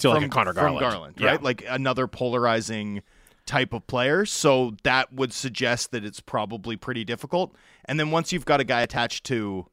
To 0.00 0.10
like 0.10 0.16
from 0.18 0.24
a 0.24 0.28
Conor 0.28 0.52
from 0.54 0.62
Garland, 0.62 0.80
Garland, 0.80 1.14
Yeah. 1.18 1.26
right? 1.28 1.42
Like 1.42 1.64
another 1.68 2.06
polarizing 2.06 3.02
type 3.46 3.72
of 3.72 3.86
player. 3.86 4.24
So 4.26 4.74
that 4.84 5.12
would 5.12 5.32
suggest 5.32 5.90
that 5.92 6.04
it's 6.04 6.20
probably 6.20 6.76
pretty 6.76 7.04
difficult. 7.04 7.54
And 7.84 7.98
then 7.98 8.10
once 8.10 8.32
you've 8.32 8.44
got 8.44 8.60
a 8.60 8.64
guy 8.64 8.82
attached 8.82 9.24
to, 9.26 9.66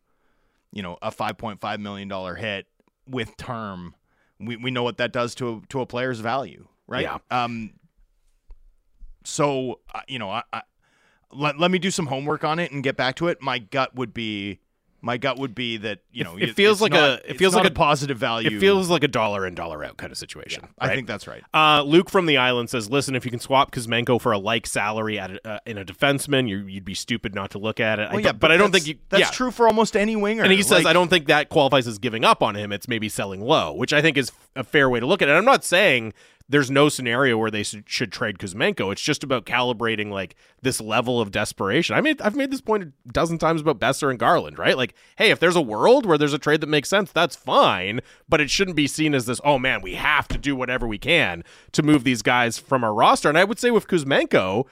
you 0.71 0.81
know, 0.81 0.97
a 1.01 1.11
five 1.11 1.37
point 1.37 1.59
five 1.59 1.79
million 1.79 2.07
dollar 2.07 2.35
hit 2.35 2.67
with 3.07 3.35
term, 3.37 3.95
we, 4.39 4.55
we 4.57 4.71
know 4.71 4.83
what 4.83 4.97
that 4.97 5.11
does 5.11 5.35
to 5.35 5.49
a, 5.49 5.67
to 5.69 5.81
a 5.81 5.85
player's 5.85 6.19
value, 6.19 6.67
right? 6.87 7.03
Yeah. 7.03 7.17
Um. 7.31 7.73
So 9.23 9.79
uh, 9.93 10.01
you 10.07 10.19
know, 10.19 10.29
I, 10.29 10.43
I 10.53 10.61
let 11.31 11.59
let 11.59 11.71
me 11.71 11.79
do 11.79 11.91
some 11.91 12.07
homework 12.07 12.43
on 12.43 12.59
it 12.59 12.71
and 12.71 12.83
get 12.83 12.97
back 12.97 13.15
to 13.15 13.27
it. 13.27 13.41
My 13.41 13.59
gut 13.59 13.95
would 13.95 14.13
be. 14.13 14.59
My 15.01 15.17
gut 15.17 15.37
would 15.37 15.53
be 15.53 15.77
that 15.77 15.99
you 16.11 16.23
know 16.23 16.37
it 16.37 16.55
feels 16.55 16.77
it's 16.77 16.81
like 16.81 16.91
not- 16.91 17.19
a- 17.19 17.31
it 17.31 17.37
feels 17.37 17.53
like 17.53 17.67
a 17.67 17.71
positive 17.71 18.17
value. 18.17 18.57
It 18.57 18.59
feels 18.59 18.89
like 18.89 19.03
a 19.03 19.07
dollar 19.07 19.45
in, 19.45 19.53
dollar 19.55 19.83
out 19.83 19.97
kind 19.97 20.11
of 20.11 20.17
situation. 20.17 20.67
I 20.79 20.87
right? 20.87 20.95
think 20.95 21.07
that's 21.07 21.27
right. 21.27 21.43
Uh, 21.53 21.83
Luke 21.83 22.09
from 22.09 22.25
the 22.25 22.37
island 22.37 22.69
says, 22.69 22.89
"Listen, 22.89 23.15
if 23.15 23.23
you 23.23 23.31
can 23.31 23.39
swap 23.39 23.71
Kuzmenko 23.71 24.19
for 24.19 24.31
a 24.31 24.37
like 24.37 24.65
salary 24.65 25.19
at 25.19 25.31
a, 25.31 25.47
uh, 25.47 25.59
in 25.65 25.77
a 25.77 25.85
defenseman, 25.85 26.49
you, 26.49 26.59
you'd 26.59 26.85
be 26.85 26.95
stupid 26.95 27.35
not 27.35 27.51
to 27.51 27.59
look 27.59 27.79
at 27.79 27.99
it. 27.99 28.03
Well, 28.03 28.13
don't- 28.13 28.23
yeah, 28.23 28.31
but, 28.31 28.51
I 28.51 28.57
don't 28.57 28.71
think 28.71 28.87
you. 28.87 28.95
That's 29.09 29.21
yeah. 29.21 29.29
true 29.29 29.51
for 29.51 29.67
almost 29.67 29.95
any 29.95 30.15
winger. 30.15 30.43
And 30.43 30.51
he 30.51 30.63
says, 30.63 30.83
Like, 30.83 30.87
I 30.87 30.93
don't 30.93 31.09
think 31.09 31.27
that 31.27 31.49
qualifies 31.49 31.87
as 31.87 31.99
giving 31.99 32.25
up 32.25 32.41
on 32.41 32.55
him. 32.55 32.71
It's 32.71 32.87
maybe 32.87 33.07
selling 33.09 33.41
low, 33.41 33.73
which 33.73 33.93
I 33.93 34.01
think 34.01 34.17
is 34.17 34.31
a 34.55 34.63
fair 34.63 34.89
way 34.89 34.99
to 34.99 35.05
look 35.05 35.21
at 35.21 35.29
it. 35.29 35.33
I'm 35.33 35.45
not 35.45 35.63
saying 35.63 36.13
there's 36.49 36.71
no 36.71 36.87
scenario 36.87 37.37
where 37.37 37.51
they 37.51 37.63
should, 37.63 38.11
trade 38.11 38.37
Kuzmenko. 38.37 38.91
It's 38.91 39.01
just 39.01 39.23
about 39.23 39.45
calibrating 39.45 40.11
like 40.11 40.35
this 40.61 40.79
level 40.79 41.19
of 41.19 41.31
desperation. 41.31 41.95
I 41.95 42.01
mean, 42.01 42.15
I've 42.21 42.35
made 42.35 42.51
this 42.51 42.61
point 42.61 42.83
a 42.83 43.11
dozen 43.11 43.37
times 43.37 43.61
about 43.61 43.79
Boeser 43.79 44.09
and 44.09 44.17
Garland, 44.17 44.57
right? 44.57 44.77
Like, 44.77 44.95
hey, 45.17 45.29
if 45.29 45.39
there's 45.39 45.55
a 45.57 45.61
world 45.61 46.05
where 46.05 46.17
there's 46.17 46.33
a 46.33 46.39
trade 46.39 46.61
that 46.61 46.67
makes 46.67 46.89
sense, 46.89 47.11
that's 47.11 47.35
fine, 47.35 47.99
but 48.29 48.39
it 48.39 48.49
shouldn't 48.49 48.77
be 48.77 48.87
seen 48.87 49.13
as 49.13 49.25
this, 49.25 49.41
oh 49.43 49.59
man, 49.59 49.81
we 49.81 49.95
have 49.95 50.27
to 50.29 50.37
do 50.37 50.55
whatever 50.55 50.87
we 50.87 50.97
can 50.97 51.43
to 51.73 51.83
move 51.83 52.03
these 52.03 52.21
guys 52.21 52.57
from 52.57 52.83
our 52.83 52.93
roster. 52.93 53.27
And 53.27 53.37
I 53.37 53.43
would 53.43 53.59
say 53.59 53.71
with 53.71 53.87
Kuzmenko, 53.87 54.65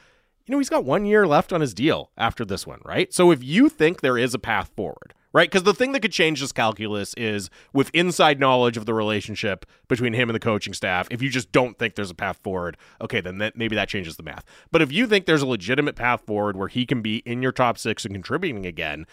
you 0.46 0.52
know, 0.52 0.60
he's 0.60 0.70
got 0.70 0.86
one 0.86 1.06
year 1.06 1.28
left 1.28 1.52
on 1.52 1.62
his 1.62 1.74
deal 1.74 2.12
after 2.18 2.46
this 2.46 2.66
one, 2.66 2.80
right? 2.86 3.14
So 3.14 3.32
if 3.32 3.44
you 3.44 3.68
think 3.68 4.02
there 4.02 4.18
is 4.18 4.34
a 4.34 4.40
path 4.40 4.72
forward, 4.76 5.14
right? 5.36 5.50
Because 5.50 5.64
the 5.64 5.74
thing 5.74 5.92
that 5.92 6.00
could 6.00 6.14
change 6.14 6.40
this 6.40 6.54
calculus 6.54 7.14
is 7.16 7.50
with 7.74 7.92
inside 7.94 8.40
knowledge 8.40 8.78
of 8.78 8.86
the 8.86 8.94
relationship 8.94 9.66
between 9.90 10.14
him 10.14 10.30
and 10.30 10.36
the 10.36 10.40
coaching 10.40 10.74
staff. 10.74 11.10
If 11.12 11.22
you 11.22 11.30
just 11.30 11.52
don't 11.52 11.78
think 11.78 11.96
there's 11.96 12.10
a 12.10 12.16
path 12.16 12.40
forward, 12.42 12.78
okay, 13.02 13.20
then 13.20 13.40
that, 13.40 13.58
maybe 13.58 13.76
that 13.76 13.90
changes 13.90 14.16
the 14.16 14.24
math. 14.24 14.46
But 14.72 14.82
if 14.82 14.94
you 14.94 15.08
think 15.08 15.26
there's 15.26 15.42
a 15.42 15.46
legitimate 15.48 15.98
path 15.98 16.26
forward 16.26 16.56
where 16.56 16.70
he 16.70 16.86
can 16.86 17.02
be 17.02 17.18
in 17.18 17.42
your 17.42 17.52
top 17.52 17.78
six 17.78 18.06
and 18.06 18.16
contributing 18.16 18.66
again, 18.66 19.06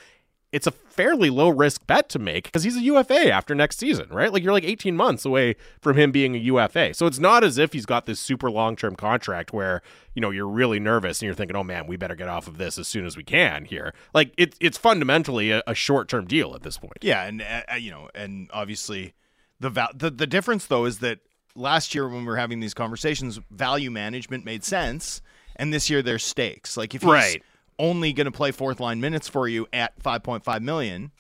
it's 0.53 0.67
a 0.67 0.71
fairly 0.71 1.31
low 1.31 1.49
risk 1.49 1.87
bet 1.87 2.11
to 2.11 2.19
make 2.19 2.45
because 2.45 2.63
he's 2.63 2.77
a 2.77 2.83
UFA 2.83 3.33
after 3.33 3.55
next 3.55 3.79
season, 3.79 4.09
right? 4.11 4.31
Like 4.31 4.43
you're 4.43 4.53
like 4.53 4.65
18 4.65 4.95
months 4.95 5.25
away 5.25 5.57
from 5.81 5.97
him 5.97 6.13
being 6.13 6.37
a 6.37 6.39
UFA. 6.39 6.93
So 6.93 7.07
it's 7.07 7.19
not 7.19 7.43
as 7.43 7.57
if 7.57 7.73
he's 7.73 7.87
got 7.87 8.05
this 8.05 8.21
super 8.21 8.51
long 8.51 8.77
term 8.77 8.95
contract 8.95 9.53
where, 9.53 9.81
you 10.15 10.21
know, 10.21 10.31
you're 10.31 10.47
really 10.47 10.79
nervous 10.79 11.21
and 11.21 11.27
you're 11.27 11.35
thinking, 11.35 11.57
oh 11.57 11.65
man, 11.65 11.87
we 11.87 11.97
better 11.97 12.15
get 12.15 12.29
off 12.29 12.47
of 12.47 12.59
this 12.59 12.79
as 12.79 12.87
soon 12.87 13.07
as 13.07 13.17
we 13.17 13.25
can 13.25 13.65
here. 13.65 13.95
Like 14.13 14.35
it, 14.37 14.55
it's 14.61 14.77
fundamentally 14.77 15.51
a, 15.51 15.63
a 15.67 15.75
short 15.75 16.09
term 16.09 16.27
deal 16.27 16.55
at 16.55 16.63
this 16.63 16.77
point. 16.77 16.99
Yeah, 17.01 17.25
and 17.25 17.43
uh, 17.43 17.75
you 17.77 17.91
know, 17.91 18.11
and 18.15 18.51
obviously, 18.53 19.15
the, 19.59 19.71
val- 19.71 19.93
the 19.95 20.11
the 20.11 20.27
difference 20.27 20.67
though 20.67 20.85
is 20.85 20.99
that 20.99 21.21
last 21.55 21.95
year 21.95 22.07
when 22.09 22.21
we 22.21 22.27
were 22.27 22.37
having 22.37 22.61
these 22.61 22.75
conversations, 22.75 23.41
value 23.51 23.91
management 23.91 24.45
made 24.45 24.65
sense, 24.65 25.23
and 25.57 25.73
this 25.73 25.89
year 25.89 26.03
there's 26.03 26.25
stakes. 26.25 26.77
Like 26.77 26.95
if 26.95 27.03
he's 27.03 27.11
Right. 27.11 27.43
Only 27.83 28.13
going 28.13 28.27
to 28.27 28.31
play 28.31 28.53
fourth 28.53 28.79
line 28.79 29.01
minutes 29.01 29.29
for 29.29 29.49
you 29.49 29.67
at 29.73 30.01
5.5 30.01 30.61
million, 30.63 31.11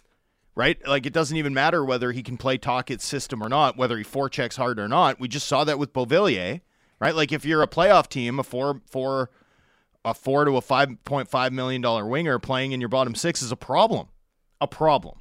right? 0.54 0.78
Like 0.86 1.06
it 1.06 1.12
doesn't 1.12 1.36
even 1.36 1.52
matter 1.52 1.84
whether 1.84 2.12
he 2.12 2.22
can 2.22 2.36
play 2.36 2.56
Tocchet's 2.56 3.04
system 3.04 3.42
or 3.42 3.48
not, 3.48 3.76
whether 3.76 3.98
he 3.98 4.04
forechecks 4.04 4.56
hard 4.56 4.78
or 4.78 4.86
not. 4.86 5.18
We 5.18 5.26
just 5.26 5.48
saw 5.48 5.64
that 5.64 5.78
with 5.78 5.92
Beauvillier, 5.92 6.60
right? 7.00 7.16
Like 7.16 7.32
if 7.32 7.44
you're 7.44 7.62
a 7.62 7.66
playoff 7.68 8.08
team, 8.08 8.38
a 8.38 8.44
four 8.44 8.80
four 8.86 9.30
a 10.04 10.14
four 10.14 10.44
to 10.44 10.56
a 10.56 10.60
five 10.60 11.02
point 11.04 11.28
five 11.28 11.52
million 11.52 11.80
dollar 11.82 12.06
winger 12.06 12.38
playing 12.38 12.70
in 12.70 12.80
your 12.80 12.88
bottom 12.88 13.14
six 13.16 13.42
is 13.42 13.50
a 13.50 13.56
problem, 13.56 14.06
a 14.60 14.68
problem. 14.68 15.18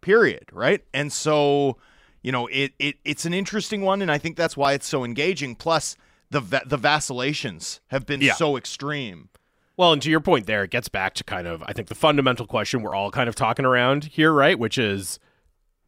Period. 0.00 0.44
Right. 0.52 0.84
And 0.94 1.12
so, 1.12 1.76
you 2.22 2.30
know, 2.32 2.46
it, 2.48 2.72
it 2.78 2.96
it's 3.04 3.24
an 3.24 3.34
interesting 3.34 3.82
one, 3.82 4.00
and 4.00 4.10
I 4.12 4.18
think 4.18 4.36
that's 4.36 4.56
why 4.56 4.74
it's 4.74 4.86
so 4.86 5.04
engaging. 5.04 5.56
Plus, 5.56 5.96
the 6.30 6.40
the 6.40 6.76
vacillations 6.76 7.80
have 7.88 8.06
been 8.06 8.20
Yeah. 8.20 8.34
so 8.34 8.56
extreme 8.56 9.28
Well, 9.76 9.92
and 9.92 10.02
to 10.02 10.10
your 10.10 10.20
point 10.20 10.46
there, 10.46 10.64
it 10.64 10.70
gets 10.70 10.88
back 10.88 11.14
to 11.14 11.24
kind 11.24 11.46
of, 11.46 11.62
I 11.66 11.72
think, 11.72 11.88
the 11.88 11.94
fundamental 11.94 12.46
question 12.46 12.82
we're 12.82 12.94
all 12.94 13.10
kind 13.10 13.28
of 13.28 13.34
talking 13.34 13.64
around 13.64 14.04
here, 14.04 14.32
right? 14.32 14.58
Which 14.58 14.76
is, 14.76 15.18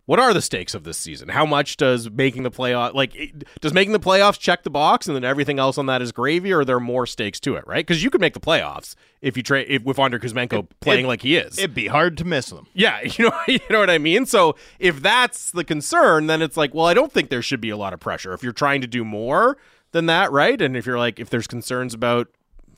what 0.07 0.19
are 0.19 0.33
the 0.35 0.41
stakes 0.43 0.75
of 0.75 0.85
this 0.85 0.97
season? 0.99 1.29
How 1.29 1.45
much 1.47 1.77
does 1.77 2.11
making 2.11 2.43
the 2.45 2.51
playoff, 2.51 2.95
like, 2.95 3.15
it- 3.15 3.45
does 3.61 3.73
making 3.75 3.93
the 3.93 4.01
playoffs 4.01 4.39
check 4.39 4.63
the 4.63 4.71
box 4.71 5.07
and 5.07 5.15
then 5.15 5.23
everything 5.25 5.59
else 5.59 5.77
on 5.79 5.85
that 5.87 6.01
is 6.03 6.13
gravy, 6.13 6.51
or 6.53 6.61
are 6.61 6.65
there 6.65 6.81
more 6.81 7.07
stakes 7.07 7.39
to 7.41 7.57
it, 7.57 7.67
right? 7.67 7.87
Because 7.87 8.03
you 8.03 8.09
could 8.11 8.21
make 8.23 8.33
the 8.35 8.41
playoffs 8.41 8.95
if 9.21 9.37
you 9.37 9.43
trade, 9.43 9.67
if 9.69 9.83
with 9.83 9.99
Andrei 9.99 10.19
Kuzmenko 10.19 10.67
playing 10.81 11.05
it- 11.05 11.09
like 11.09 11.21
he 11.23 11.37
is. 11.37 11.59
It'd 11.59 11.75
be 11.75 11.87
hard 11.87 12.17
to 12.19 12.25
miss 12.25 12.49
them. 12.51 12.67
Yeah, 12.73 13.01
you 13.19 13.25
know, 13.31 13.39
you 13.47 13.61
know 13.69 13.81
what 13.81 13.91
I 13.91 13.99
mean. 13.99 14.25
So 14.27 14.57
if 14.79 15.01
that's 15.03 15.51
the 15.51 15.63
concern, 15.65 16.27
then 16.27 16.41
it's 16.43 16.57
like, 16.57 16.73
well, 16.75 16.87
I 16.87 16.95
don't 16.95 17.13
think 17.13 17.29
there 17.29 17.43
should 17.43 17.61
be 17.61 17.71
a 17.71 17.77
lot 17.77 17.93
of 17.93 18.01
pressure 18.01 18.33
if 18.33 18.43
you're 18.43 18.53
trying 18.53 18.81
to 18.81 18.87
do 18.87 19.05
more 19.05 19.57
than 19.93 20.07
that, 20.07 20.33
right? 20.33 20.61
And 20.61 20.75
if 20.77 20.87
you're 20.87 20.99
like, 20.99 21.21
if 21.21 21.29
there's 21.31 21.47
concerns 21.47 21.95
about 21.95 22.29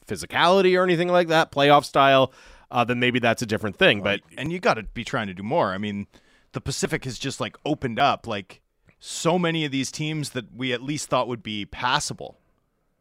physicality 0.07 0.79
or 0.79 0.83
anything 0.85 1.09
like 1.09 1.29
that, 1.29 1.51
playoff 1.53 1.85
style, 1.85 2.33
uh, 2.71 2.85
then 2.85 2.99
maybe 2.99 3.19
that's 3.19 3.43
a 3.43 3.47
different 3.47 3.77
thing. 3.77 4.03
But 4.03 4.21
and 4.37 4.53
you 4.53 4.59
got 4.59 4.75
to 4.75 4.83
be 4.83 5.05
trying 5.05 5.27
to 5.29 5.35
do 5.35 5.43
more. 5.43 5.73
I 5.73 5.79
mean, 5.79 6.07
the 6.53 6.61
Pacific 6.61 7.05
has 7.05 7.19
just 7.19 7.41
like 7.41 7.57
opened 7.65 7.99
up. 7.99 8.27
Like 8.27 8.61
so 8.99 9.39
many 9.39 9.65
of 9.65 9.71
these 9.73 9.93
teams 9.93 10.31
that 10.31 10.55
we 10.55 10.73
at 10.73 10.83
least 10.83 11.09
thought 11.09 11.29
would 11.29 11.43
be 11.43 11.65
passable, 11.67 12.39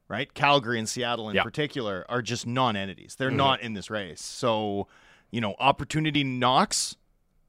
right? 0.07 0.33
Calgary 0.33 0.77
and 0.77 0.87
Seattle 0.89 1.29
in 1.29 1.35
Yeah. 1.35 1.43
particular 1.43 2.05
are 2.09 2.21
just 2.21 2.45
non-entities. 2.45 3.15
They're 3.15 3.31
not 3.31 3.61
in 3.61 3.73
this 3.73 3.89
race. 3.89 4.21
So, 4.21 4.87
you 5.31 5.41
know, 5.41 5.55
opportunity 5.57 6.23
knocks, 6.23 6.95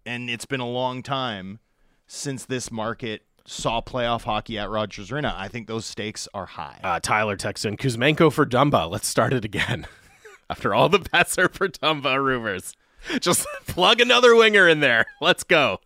and 0.07 0.31
it's 0.31 0.47
been 0.47 0.61
a 0.61 0.69
long 0.69 1.03
time 1.03 1.59
since 2.07 2.45
this 2.45 2.71
market 2.71 3.26
saw 3.47 3.81
playoff 3.81 4.23
hockey 4.25 4.59
at 4.59 4.71
Rogers 4.71 5.11
Arena. 5.13 5.35
I 5.37 5.49
think 5.49 5.67
those 5.67 5.87
stakes 5.87 6.29
are 6.35 6.47
high. 6.47 6.81
uh, 6.83 7.01
Tyler 7.01 7.37
texts 7.37 7.65
in 7.65 7.77
Kuzmenko 7.77 8.33
for 8.33 8.45
Dumba. 8.47 8.91
Let's 8.91 9.07
start 9.09 9.33
it 9.33 9.45
again. 9.45 9.87
After 10.51 10.75
all 10.75 10.89
the 10.89 10.99
Boeser 11.01 11.53
for 11.53 11.69
Dumba 11.69 12.23
rumors, 12.23 12.75
just 13.21 13.47
plug 13.67 14.01
another 14.01 14.35
winger 14.37 14.69
in 14.69 14.81
there. 14.81 15.07
Let's 15.21 15.43
go. 15.45 15.79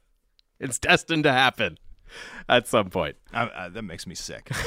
It's 0.58 0.78
destined 0.78 1.24
to 1.24 1.32
happen 1.32 1.78
at 2.48 2.66
some 2.68 2.90
point. 2.90 3.16
I, 3.32 3.50
I, 3.54 3.68
that 3.70 3.82
makes 3.82 4.06
me 4.06 4.14
sick. 4.14 4.50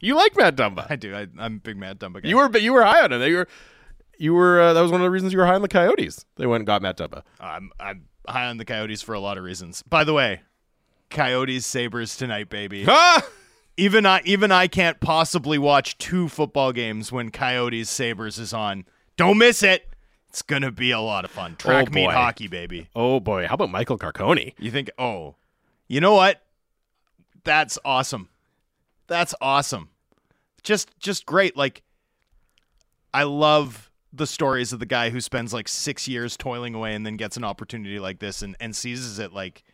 You 0.00 0.16
like 0.16 0.36
Matt 0.36 0.56
Dumba? 0.56 0.86
I 0.90 0.96
do. 0.96 1.14
I, 1.14 1.26
I'm 1.38 1.56
a 1.56 1.58
big 1.60 1.76
Matt 1.76 1.98
Dumba 1.98 2.22
guy. 2.22 2.28
You 2.28 2.36
were, 2.36 2.48
but 2.48 2.62
you 2.62 2.72
were 2.72 2.82
high 2.84 3.02
on 3.02 3.12
him. 3.12 3.22
You 3.22 3.36
were, 3.38 3.48
you 4.18 4.34
were. 4.34 4.60
Uh, 4.60 4.72
that 4.72 4.80
was 4.80 4.90
one 4.92 5.00
of 5.00 5.04
the 5.04 5.10
reasons 5.10 5.32
you 5.32 5.38
were 5.38 5.46
high 5.46 5.54
on 5.54 5.62
the 5.62 5.68
Coyotes. 5.68 6.24
They 6.36 6.46
went 6.46 6.60
and 6.60 6.66
got 6.66 6.82
Matt 6.82 6.96
Dumba. 6.96 7.22
I'm 7.40 7.70
I'm 7.80 8.06
high 8.28 8.46
on 8.46 8.58
the 8.58 8.64
Coyotes 8.64 9.02
for 9.02 9.12
a 9.14 9.20
lot 9.20 9.38
of 9.38 9.44
reasons. 9.44 9.82
By 9.82 10.04
the 10.04 10.12
way, 10.12 10.42
Coyotes 11.12 11.66
Sabres 11.66 12.16
tonight, 12.16 12.48
baby. 12.48 12.84
Ah! 12.88 13.22
even 13.76 14.04
I 14.04 14.20
even 14.24 14.52
I 14.52 14.66
can't 14.66 15.00
possibly 15.00 15.58
watch 15.58 15.96
two 15.98 16.28
football 16.28 16.72
games 16.72 17.10
when 17.10 17.30
Coyotes 17.30 17.88
Sabres 17.88 18.38
is 18.38 18.52
on. 18.52 18.84
Don't 19.16 19.38
miss 19.38 19.62
it. 19.62 19.88
It's 20.28 20.42
gonna 20.42 20.70
be 20.70 20.90
a 20.90 21.00
lot 21.00 21.24
of 21.24 21.30
fun. 21.30 21.56
Track 21.56 21.90
meet 21.92 22.06
boy. 22.06 22.12
hockey, 22.12 22.48
baby. 22.48 22.88
Oh 22.94 23.20
boy, 23.20 23.46
how 23.46 23.54
about 23.54 23.70
Michael 23.70 23.98
Carcone? 23.98 24.54
You 24.58 24.70
think? 24.70 24.90
Oh, 24.98 25.36
you 25.88 26.00
know 26.00 26.14
what? 26.14 26.42
That's 27.44 27.78
awesome. 27.84 28.28
That's 29.06 29.34
awesome. 29.40 29.88
Just 30.62 30.98
just 30.98 31.26
great. 31.26 31.56
Like 31.56 31.82
I 33.12 33.24
love 33.24 33.90
the 34.12 34.26
stories 34.26 34.72
of 34.72 34.80
the 34.80 34.86
guy 34.86 35.10
who 35.10 35.20
spends 35.20 35.52
like 35.54 35.68
six 35.68 36.06
years 36.06 36.36
toiling 36.36 36.74
away 36.74 36.94
and 36.94 37.04
then 37.06 37.16
gets 37.16 37.36
an 37.36 37.44
opportunity 37.44 37.98
like 37.98 38.18
this 38.18 38.42
and, 38.42 38.54
and 38.60 38.76
seizes 38.76 39.18
it 39.18 39.32
like 39.32 39.64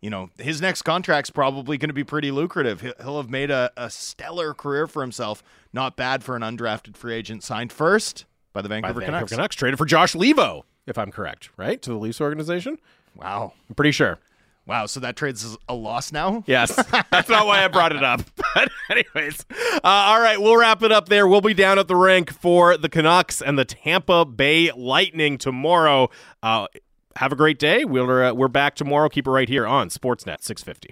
you 0.00 0.10
know 0.10 0.30
his 0.38 0.60
next 0.60 0.82
contract's 0.82 1.30
probably 1.30 1.76
going 1.78 1.90
to 1.90 1.94
be 1.94 2.04
pretty 2.04 2.30
lucrative 2.30 2.80
he'll, 2.80 3.16
have 3.18 3.30
made 3.30 3.50
a, 3.50 3.70
a 3.76 3.90
stellar 3.90 4.54
career 4.54 4.86
for 4.86 5.02
himself 5.02 5.42
not 5.72 5.96
bad 5.96 6.24
for 6.24 6.36
an 6.36 6.42
undrafted 6.42 6.96
free 6.96 7.14
agent 7.14 7.42
signed 7.42 7.72
first 7.72 8.24
by 8.52 8.62
the 8.62 8.68
By 8.68 8.80
vancouver, 8.80 9.00
canucks. 9.02 9.30
Canucks 9.32 9.54
traded 9.56 9.78
for 9.78 9.86
Josh 9.86 10.14
Leivo, 10.14 10.62
if 10.86 10.98
I'm 10.98 11.10
correct, 11.12 11.50
right 11.56 11.80
to 11.82 11.90
the 11.90 11.96
Leafs 11.96 12.20
organization. 12.20 12.78
wow 13.14 13.52
I'm 13.68 13.74
pretty 13.74 13.92
sure. 13.92 14.18
wow 14.66 14.86
so 14.86 15.00
that 15.00 15.16
trade's 15.16 15.56
a 15.68 15.74
loss 15.74 16.12
now 16.12 16.42
Yes, 16.46 16.74
that's 17.10 17.28
not 17.28 17.46
why 17.46 17.64
I 17.64 17.68
brought 17.68 17.94
it 17.94 18.02
up. 18.02 18.22
But 18.52 18.68
anyways, 18.90 19.46
uh, 19.52 19.80
all 19.84 20.20
right, 20.20 20.40
we'll 20.40 20.56
wrap 20.56 20.82
it 20.82 20.90
up 20.90 21.08
there. 21.08 21.28
We'll 21.28 21.40
be 21.40 21.54
down 21.54 21.78
at 21.78 21.86
the 21.86 21.94
rink 21.94 22.32
for 22.32 22.76
the 22.76 22.88
Canucks 22.88 23.40
and 23.40 23.56
the 23.56 23.64
Tampa 23.64 24.24
Bay 24.24 24.72
Lightning 24.72 25.38
tomorrow. 25.38 26.10
Uh, 26.42 26.66
have 27.16 27.32
a 27.32 27.36
great 27.36 27.58
day. 27.58 27.84
We're 27.84 28.24
uh, 28.24 28.32
we're 28.32 28.48
back 28.48 28.74
tomorrow. 28.74 29.08
Keep 29.08 29.26
it 29.26 29.30
right 29.30 29.48
here 29.48 29.66
on 29.66 29.88
Sportsnet 29.88 30.42
650. 30.42 30.88